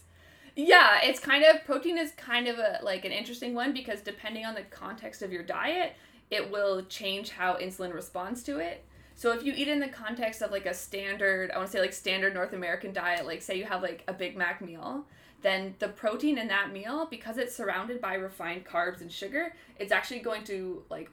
Yeah, 0.56 1.00
it's 1.04 1.20
kind 1.20 1.44
of 1.44 1.64
protein 1.66 1.98
is 1.98 2.12
kind 2.12 2.48
of 2.48 2.60
a 2.60 2.80
like 2.84 3.06
an 3.06 3.12
interesting 3.12 3.54
one 3.54 3.74
because 3.74 4.02
depending 4.02 4.46
on 4.46 4.54
the 4.54 4.64
context 4.64 5.22
of 5.22 5.32
your 5.32 5.44
diet, 5.44 5.94
it 6.30 6.52
will 6.52 6.84
change 6.84 7.32
how 7.32 7.56
insulin 7.56 7.94
responds 7.94 8.44
to 8.44 8.60
it. 8.60 8.86
So 9.16 9.32
if 9.32 9.44
you 9.44 9.54
eat 9.56 9.68
in 9.68 9.80
the 9.80 9.88
context 9.88 10.42
of 10.42 10.52
like 10.52 10.66
a 10.66 10.74
standard, 10.74 11.52
I 11.52 11.58
want 11.58 11.70
to 11.70 11.72
say 11.72 11.80
like 11.80 11.94
standard 11.94 12.34
North 12.34 12.54
American 12.54 12.94
diet, 12.94 13.26
like 13.26 13.42
say 13.42 13.58
you 13.58 13.66
have 13.66 13.82
like 13.82 14.04
a 14.08 14.14
Big 14.14 14.36
Mac 14.36 14.62
meal, 14.62 15.06
then 15.42 15.76
the 15.80 15.90
protein 15.90 16.38
in 16.38 16.48
that 16.48 16.72
meal 16.72 17.08
because 17.10 17.38
it's 17.38 17.56
surrounded 17.56 18.02
by 18.02 18.16
refined 18.16 18.66
carbs 18.66 19.02
and 19.02 19.12
sugar, 19.12 19.54
it's 19.80 19.92
actually 19.92 20.20
going 20.20 20.44
to 20.46 20.84
like 20.90 21.10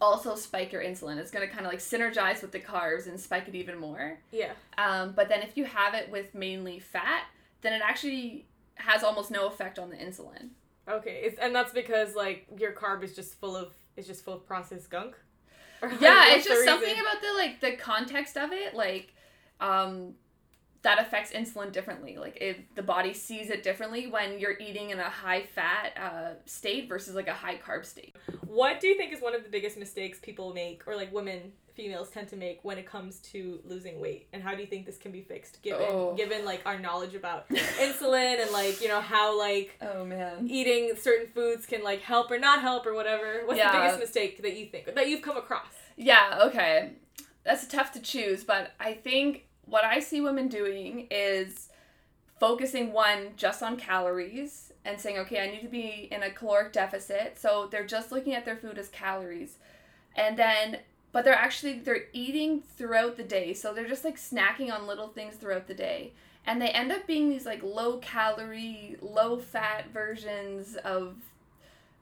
also 0.00 0.36
spike 0.36 0.72
your 0.72 0.82
insulin. 0.82 1.16
It's 1.16 1.30
going 1.30 1.46
to 1.46 1.52
kind 1.52 1.66
of 1.66 1.72
like 1.72 1.80
synergize 1.80 2.42
with 2.42 2.52
the 2.52 2.60
carbs 2.60 3.06
and 3.06 3.18
spike 3.18 3.48
it 3.48 3.54
even 3.54 3.78
more. 3.78 4.18
Yeah. 4.30 4.52
Um, 4.76 5.12
but 5.14 5.28
then 5.28 5.42
if 5.42 5.56
you 5.56 5.64
have 5.64 5.94
it 5.94 6.10
with 6.10 6.34
mainly 6.34 6.78
fat, 6.78 7.24
then 7.62 7.72
it 7.72 7.82
actually 7.84 8.46
has 8.78 9.04
almost 9.04 9.30
no 9.30 9.46
effect 9.46 9.78
on 9.78 9.90
the 9.90 9.96
insulin. 9.96 10.50
Okay, 10.88 11.20
it's, 11.24 11.38
and 11.38 11.54
that's 11.54 11.72
because 11.72 12.14
like 12.14 12.46
your 12.58 12.72
carb 12.72 13.02
is 13.02 13.14
just 13.14 13.38
full 13.40 13.56
of 13.56 13.74
it's 13.96 14.06
just 14.06 14.24
full 14.24 14.34
of 14.34 14.46
processed 14.46 14.90
gunk. 14.90 15.14
Or, 15.80 15.88
Yeah, 16.00 16.34
it's 16.34 16.44
just 16.44 16.64
something 16.64 16.92
about 16.92 17.20
the 17.20 17.32
like 17.36 17.60
the 17.60 17.76
context 17.76 18.36
of 18.36 18.50
it. 18.52 18.74
Like, 18.74 19.14
um, 19.60 20.14
that 20.82 21.00
affects 21.00 21.32
insulin 21.32 21.72
differently. 21.72 22.16
Like 22.18 22.38
if 22.40 22.56
the 22.76 22.82
body 22.82 23.12
sees 23.12 23.50
it 23.50 23.62
differently 23.62 24.06
when 24.06 24.38
you're 24.38 24.56
eating 24.58 24.90
in 24.90 24.98
a 25.00 25.10
high 25.10 25.42
fat 25.42 25.92
uh, 26.00 26.34
state 26.46 26.88
versus 26.88 27.14
like 27.14 27.26
a 27.28 27.34
high 27.34 27.56
carb 27.58 27.84
state. 27.84 28.14
What 28.46 28.80
do 28.80 28.86
you 28.86 28.96
think 28.96 29.12
is 29.12 29.20
one 29.20 29.34
of 29.34 29.42
the 29.42 29.50
biggest 29.50 29.76
mistakes 29.76 30.18
people 30.22 30.52
make, 30.54 30.86
or 30.86 30.94
like 30.94 31.12
women, 31.12 31.52
females 31.74 32.10
tend 32.10 32.28
to 32.28 32.36
make 32.36 32.60
when 32.62 32.78
it 32.78 32.86
comes 32.86 33.18
to 33.32 33.60
losing 33.64 34.00
weight? 34.00 34.28
And 34.32 34.42
how 34.42 34.54
do 34.54 34.60
you 34.60 34.66
think 34.68 34.86
this 34.86 34.98
can 34.98 35.10
be 35.12 35.20
fixed, 35.20 35.62
given 35.62 35.86
Oh. 35.88 36.14
given 36.16 36.44
like 36.44 36.62
our 36.64 36.78
knowledge 36.78 37.14
about 37.14 37.48
insulin 37.48 38.40
and 38.40 38.50
like 38.52 38.80
you 38.80 38.88
know 38.88 39.00
how 39.00 39.36
like 39.38 39.76
Oh 39.82 40.04
man. 40.04 40.46
eating 40.48 40.92
certain 41.00 41.26
foods 41.34 41.66
can 41.66 41.82
like 41.82 42.00
help 42.02 42.30
or 42.30 42.38
not 42.38 42.60
help 42.62 42.86
or 42.86 42.94
whatever? 42.94 43.42
What's 43.46 43.58
Yeah. 43.58 43.72
the 43.72 43.78
biggest 43.78 43.98
mistake 44.00 44.42
that 44.42 44.56
you 44.56 44.66
think 44.66 44.94
that 44.94 45.08
you've 45.08 45.22
come 45.22 45.36
across? 45.36 45.66
Yeah, 45.96 46.38
okay. 46.44 46.92
That's 47.44 47.66
tough 47.66 47.92
to 47.92 48.00
choose, 48.00 48.44
but 48.44 48.72
I 48.78 48.92
think 48.92 49.46
what 49.68 49.84
I 49.84 50.00
see 50.00 50.20
women 50.20 50.48
doing 50.48 51.06
is 51.10 51.68
focusing 52.40 52.92
one 52.92 53.30
just 53.36 53.62
on 53.62 53.76
calories 53.76 54.72
and 54.84 55.00
saying, 55.00 55.18
okay, 55.18 55.40
I 55.40 55.50
need 55.50 55.62
to 55.62 55.68
be 55.68 56.08
in 56.10 56.22
a 56.22 56.30
caloric 56.30 56.72
deficit. 56.72 57.38
So 57.38 57.68
they're 57.70 57.86
just 57.86 58.12
looking 58.12 58.34
at 58.34 58.44
their 58.44 58.56
food 58.56 58.78
as 58.78 58.88
calories. 58.88 59.58
And 60.16 60.36
then 60.36 60.78
but 61.10 61.24
they're 61.24 61.34
actually 61.34 61.78
they're 61.78 62.06
eating 62.12 62.62
throughout 62.76 63.16
the 63.16 63.22
day. 63.22 63.54
So 63.54 63.72
they're 63.72 63.88
just 63.88 64.04
like 64.04 64.16
snacking 64.16 64.72
on 64.72 64.86
little 64.86 65.08
things 65.08 65.36
throughout 65.36 65.66
the 65.66 65.74
day. 65.74 66.12
And 66.46 66.62
they 66.62 66.68
end 66.68 66.92
up 66.92 67.06
being 67.06 67.28
these 67.28 67.46
like 67.46 67.62
low 67.62 67.98
calorie, 67.98 68.96
low 69.00 69.38
fat 69.38 69.90
versions 69.92 70.76
of 70.76 71.16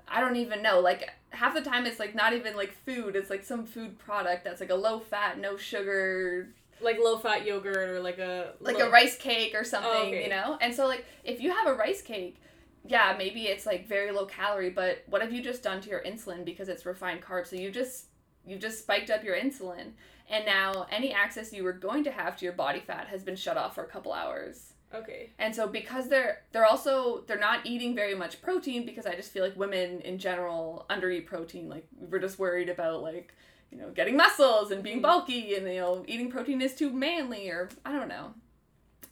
I 0.09 0.21
don't 0.21 0.37
even 0.37 0.63
know. 0.63 0.81
Like 0.81 1.11
half 1.31 1.55
the 1.55 1.63
time 1.63 1.87
it's 1.87 1.99
like 1.99 2.15
not 2.15 2.33
even 2.33 2.57
like 2.57 2.73
food. 2.85 3.17
It's 3.17 3.31
like 3.31 3.45
some 3.45 3.65
food 3.65 3.99
product 3.99 4.45
that's 4.45 4.61
like 4.61 4.71
a 4.71 4.77
low 4.77 5.01
fat, 5.01 5.39
no 5.39 5.57
sugar, 5.57 6.49
Like 6.81 6.99
low 6.99 7.19
fat 7.19 7.47
yogurt 7.47 7.89
or 7.89 8.01
like 8.01 8.19
a 8.19 8.53
like 8.61 8.79
low- 8.79 8.89
a 8.89 8.91
rice 8.91 9.17
cake 9.17 9.55
or 9.55 9.65
something, 9.65 9.91
Oh, 9.93 10.07
okay. 10.07 10.25
you 10.25 10.29
know? 10.31 10.59
And 10.61 10.75
so 10.75 10.87
like 10.87 11.05
if 11.25 11.41
you 11.41 11.51
have 11.53 11.67
a 11.67 11.75
rice 11.75 12.03
cake, 12.03 12.41
yeah, 12.85 13.15
maybe 13.19 13.45
it's 13.45 13.67
like 13.67 13.89
very 13.89 14.13
low 14.13 14.27
calorie, 14.27 14.71
but 14.71 15.03
what 15.07 15.23
have 15.23 15.33
you 15.33 15.43
just 15.43 15.63
done 15.63 15.81
to 15.81 15.89
your 15.91 16.03
insulin 16.03 16.45
because 16.45 16.69
it's 16.69 16.85
refined 16.87 17.23
carbs? 17.23 17.49
So 17.49 17.57
you 17.57 17.71
just 17.71 18.07
you've 18.45 18.61
just 18.61 18.79
spiked 18.79 19.11
up 19.11 19.25
your 19.25 19.37
insulin 19.37 19.93
and 20.29 20.45
now 20.45 20.87
any 20.91 21.13
access 21.13 21.53
you 21.53 21.65
were 21.65 21.73
going 21.73 22.05
to 22.05 22.11
have 22.11 22.37
to 22.37 22.45
your 22.45 22.53
body 22.55 22.81
fat 22.81 23.09
has 23.09 23.23
been 23.25 23.37
shut 23.37 23.57
off 23.57 23.75
for 23.75 23.85
a 23.85 23.89
couple 23.89 24.13
hours. 24.13 24.73
Okay. 24.95 25.31
And 25.39 25.55
so 25.55 25.67
because 25.67 26.09
they're 26.09 26.43
they're 26.53 26.65
also 26.65 27.25
they're 27.27 27.39
not 27.39 27.67
eating 27.67 27.95
very 27.95 28.15
much 28.15 28.41
protein 28.41 28.87
because 28.87 29.05
I 29.07 29.15
just 29.17 29.33
feel 29.33 29.43
like 29.43 29.57
women 29.57 30.01
in 30.03 30.19
general 30.19 30.87
undereat 30.89 31.27
protein. 31.27 31.69
Like 31.69 31.87
we're 31.99 32.21
just 32.21 32.39
worried 32.39 32.69
about 32.69 33.03
like, 33.03 33.35
you 33.71 33.79
know, 33.79 33.91
getting 33.91 34.17
muscles 34.17 34.71
and 34.71 34.83
being 34.83 34.99
Mhm. 34.99 35.03
bulky 35.03 35.55
and 35.55 35.67
you 35.67 35.81
know, 35.81 36.05
eating 36.07 36.31
protein 36.31 36.61
is 36.63 36.75
too 36.75 36.91
manly 36.91 37.49
or 37.51 37.69
I 37.85 37.93
don't 37.93 38.09
know. 38.09 38.35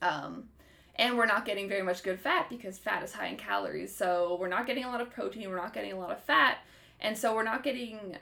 Um 0.02 0.48
and 0.96 1.18
we're 1.18 1.26
not 1.26 1.44
getting 1.44 1.68
very 1.68 1.82
much 1.82 2.04
good 2.04 2.20
fat 2.20 2.48
because 2.48 2.78
fat 2.78 3.02
is 3.02 3.12
high 3.12 3.26
in 3.26 3.36
calories. 3.36 3.94
So 3.94 4.36
we're 4.40 4.48
not 4.48 4.66
getting 4.66 4.84
a 4.84 4.88
lot 4.88 5.00
of 5.00 5.10
protein, 5.10 5.50
we're 5.50 5.56
not 5.56 5.72
getting 5.72 5.92
a 5.92 5.98
lot 5.98 6.12
of 6.12 6.22
fat, 6.22 6.58
and 7.00 7.18
so 7.18 7.34
we're 7.34 7.42
not 7.42 7.64
getting 7.64 8.16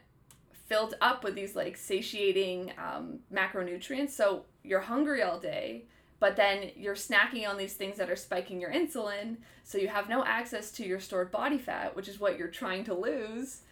filled 0.66 0.94
up 1.02 1.22
with 1.22 1.34
these 1.34 1.54
like 1.54 1.76
satiating 1.76 2.72
um, 2.78 3.18
macronutrients. 3.32 4.10
So 4.10 4.46
you're 4.62 4.80
hungry 4.80 5.22
all 5.22 5.38
day, 5.38 5.84
but 6.18 6.36
then 6.36 6.70
you're 6.76 6.94
snacking 6.94 7.46
on 7.46 7.58
these 7.58 7.74
things 7.74 7.98
that 7.98 8.08
are 8.08 8.16
spiking 8.16 8.58
your 8.58 8.72
insulin. 8.72 9.36
So 9.64 9.76
you 9.76 9.88
have 9.88 10.08
no 10.08 10.24
access 10.24 10.70
to 10.72 10.86
your 10.86 10.98
stored 10.98 11.30
body 11.30 11.58
fat, 11.58 11.94
which 11.94 12.08
is 12.08 12.18
what 12.18 12.38
you're 12.38 12.48
trying 12.48 12.84
to 12.84 12.94
lose, 12.94 13.62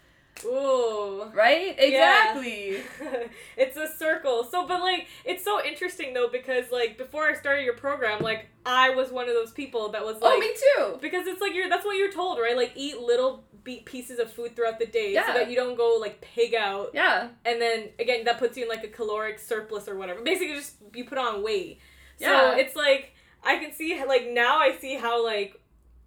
Ooh. 0.45 1.25
right? 1.35 1.77
Yeah. 1.79 2.33
Exactly. 2.37 2.83
it's 3.57 3.77
a 3.77 3.89
circle. 3.97 4.45
So, 4.45 4.67
but 4.67 4.81
like, 4.81 5.07
it's 5.25 5.45
so 5.45 5.65
interesting 5.65 6.15
though 6.15 6.29
because 6.29 6.71
like 6.71 6.99
before 6.99 7.27
I 7.29 7.35
started 7.35 7.65
your 7.65 7.77
program, 7.77 8.23
like 8.23 8.47
I 8.65 8.91
was 8.91 9.11
one 9.11 9.29
of 9.29 9.35
those 9.35 9.53
people 9.53 9.91
that 9.93 10.05
was 10.05 10.17
oh, 10.21 10.27
like, 10.27 10.37
oh, 10.37 10.41
me 10.41 10.51
too. 10.55 10.99
because 11.01 11.27
it's 11.27 11.41
like 11.41 11.55
you're 11.55 11.69
that's 11.69 11.85
what 11.85 11.97
you're 11.97 12.13
told, 12.13 12.39
right? 12.39 12.57
Like 12.57 12.73
eat 12.75 12.99
little 13.01 13.45
be- 13.65 13.83
pieces 13.85 14.19
of 14.19 14.33
food 14.33 14.57
throughout 14.57 14.79
the 14.79 14.87
day 14.87 15.13
Yeah. 15.13 15.27
so 15.27 15.35
that 15.35 15.51
you 15.51 15.57
don't 15.57 15.77
go 15.77 15.99
like 16.01 16.21
pig 16.21 16.55
out, 16.55 16.91
Yeah. 16.95 17.29
and 17.45 17.61
then 17.61 17.91
again 17.99 18.25
that 18.25 18.39
puts 18.39 18.57
you 18.57 18.65
in 18.65 18.69
like 18.69 18.85
a 18.85 18.89
caloric 18.89 19.39
surplus 19.39 19.89
or 19.89 19.97
whatever. 19.97 20.23
Basically, 20.23 20.55
just 20.55 20.77
you 20.95 21.05
put 21.05 21.19
on 21.19 21.43
weight. 21.43 21.79
Yeah. 22.19 22.53
So 22.53 22.59
it's 22.59 22.77
like 22.77 23.15
I 23.43 23.57
can 23.57 23.73
see 23.73 24.03
like 24.07 24.29
now 24.31 24.59
I 24.59 24.77
see 24.81 24.95
how 24.97 25.25
like 25.25 25.60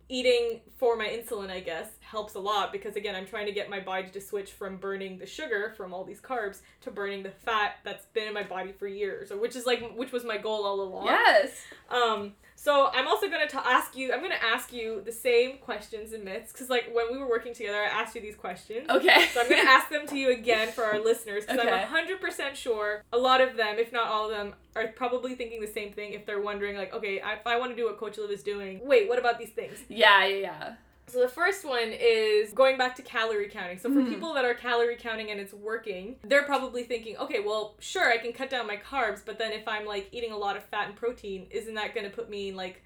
eating 0.10 0.60
for 0.78 0.96
my 0.96 1.08
insulin 1.08 1.50
I 1.50 1.60
guess 1.60 1.88
helps 2.02 2.36
a 2.36 2.40
lot 2.40 2.72
because 2.72 2.96
again 2.96 3.16
I'm 3.16 3.26
trying 3.26 3.46
to 3.46 3.52
get 3.52 3.70
my 3.70 3.80
body 3.80 4.10
to 4.10 4.22
switch 4.22 4.52
from 4.52 4.78
burning 4.78 5.18
the 5.18 5.26
sugar 5.26 5.74
from 5.76 5.94
all 5.94 6.04
these 6.04 6.22
carbs 6.22 6.60
to 6.82 6.92
burning 6.92 7.24
the 7.24 7.32
fat 7.32 7.78
that's 7.84 8.06
been 8.08 8.28
in 8.28 8.34
my 8.34 8.44
body 8.44 8.72
for 8.72 8.88
years 8.88 9.32
or 9.32 9.38
which 9.38 9.56
is 9.56 9.66
like 9.66 9.94
which 9.96 10.12
was 10.12 10.24
my 10.24 10.38
goal 10.38 10.66
all 10.66 10.82
along. 10.82 11.06
Yes. 11.06 11.62
Um 11.90 12.34
so 12.64 12.90
I'm 12.94 13.08
also 13.08 13.28
going 13.30 13.48
to 13.48 13.68
ask 13.68 13.96
you 13.96 14.14
I'm 14.14 14.22
to 14.22 14.44
ask 14.56 14.72
you 14.72 15.02
the 15.10 15.12
same 15.12 15.58
questions 15.58 16.14
and 16.14 16.24
myths 16.24 16.52
cuz 16.58 16.70
like 16.70 16.86
when 16.98 17.06
we 17.12 17.18
were 17.22 17.30
working 17.36 17.54
together 17.54 17.78
I 17.88 17.92
asked 18.00 18.16
you 18.16 18.22
these 18.22 18.36
questions. 18.36 18.90
Okay. 18.90 19.20
So 19.34 19.42
I'm 19.42 19.50
going 19.50 19.66
to 19.66 19.70
ask 19.78 19.90
them 19.90 20.06
to 20.08 20.18
you 20.18 20.30
again 20.32 20.68
for 20.78 20.84
our 20.86 21.00
listeners 21.00 21.46
because 21.46 21.60
Okay. 21.60 21.70
I'm 21.70 21.88
100% 22.08 22.56
sure 22.56 23.04
a 23.12 23.18
lot 23.18 23.40
of 23.42 23.56
them, 23.58 23.74
if 23.78 23.92
not 23.92 24.08
all 24.08 24.26
of 24.30 24.32
them, 24.38 24.54
are 24.76 24.88
probably 24.88 25.36
thinking 25.36 25.60
the 25.62 25.74
same 25.80 25.92
thing 25.94 26.14
if 26.14 26.26
they're 26.26 26.42
wondering, 26.50 26.76
like, 26.78 26.94
okay, 26.94 27.16
I, 27.22 27.34
if 27.34 27.46
I 27.46 27.56
want 27.60 27.72
to 27.72 27.76
do 27.76 27.86
what 27.86 27.98
Coach 27.98 28.18
Liv 28.18 28.32
is 28.32 28.44
doing, 28.44 28.80
wait, 28.84 29.08
what 29.10 29.20
about 29.20 29.38
these 29.40 29.54
things? 29.60 29.78
yeah, 29.90 30.26
yeah, 30.26 30.38
yeah. 30.50 30.74
So 31.08 31.20
the 31.20 31.28
first 31.28 31.66
one 31.66 31.92
is 31.92 32.54
going 32.54 32.78
back 32.78 32.96
to 32.96 33.02
calorie 33.02 33.50
counting. 33.50 33.78
So 33.78 33.92
for 33.92 34.02
Mhm. 34.02 34.10
people 34.10 34.34
that 34.34 34.46
are 34.46 34.54
calorie 34.54 34.96
counting 34.96 35.30
and 35.30 35.40
it's 35.40 35.54
working, 35.54 36.18
they're 36.24 36.44
probably 36.44 36.84
thinking, 36.84 37.18
okay, 37.18 37.40
well, 37.40 37.76
sure, 37.80 38.08
I 38.10 38.18
can 38.18 38.34
cut 38.34 38.50
down 38.50 38.66
my 38.68 38.78
carbs, 38.78 39.22
but 39.24 39.38
then 39.38 39.52
if 39.52 39.68
I'm 39.68 39.86
like 39.86 40.08
eating 40.12 40.32
a 40.32 40.38
lot 40.38 40.56
of 40.58 40.64
fat 40.66 40.88
and 40.88 40.96
protein, 40.96 41.48
isn't 41.52 41.74
that 41.76 41.94
going 41.94 42.10
to 42.10 42.16
put 42.16 42.30
me 42.30 42.50
in 42.50 42.56
like 42.56 42.82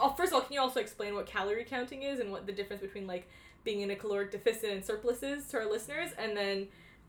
Oh, 0.00 0.10
first 0.10 0.32
of 0.32 0.36
all, 0.36 0.40
can 0.42 0.54
you 0.54 0.60
also 0.60 0.80
explain 0.80 1.14
what 1.14 1.26
calorie 1.26 1.64
counting 1.64 2.02
is 2.02 2.18
and 2.18 2.32
what 2.32 2.46
the 2.46 2.52
difference 2.52 2.80
between 2.80 3.06
like 3.06 3.28
being 3.62 3.80
in 3.82 3.90
a 3.90 3.96
caloric 3.96 4.30
deficit 4.30 4.70
and 4.70 4.84
surplus 4.84 5.22
is 5.22 5.46
to 5.48 5.58
our 5.58 5.70
listeners, 5.70 6.10
and 6.18 6.34
then 6.36 6.68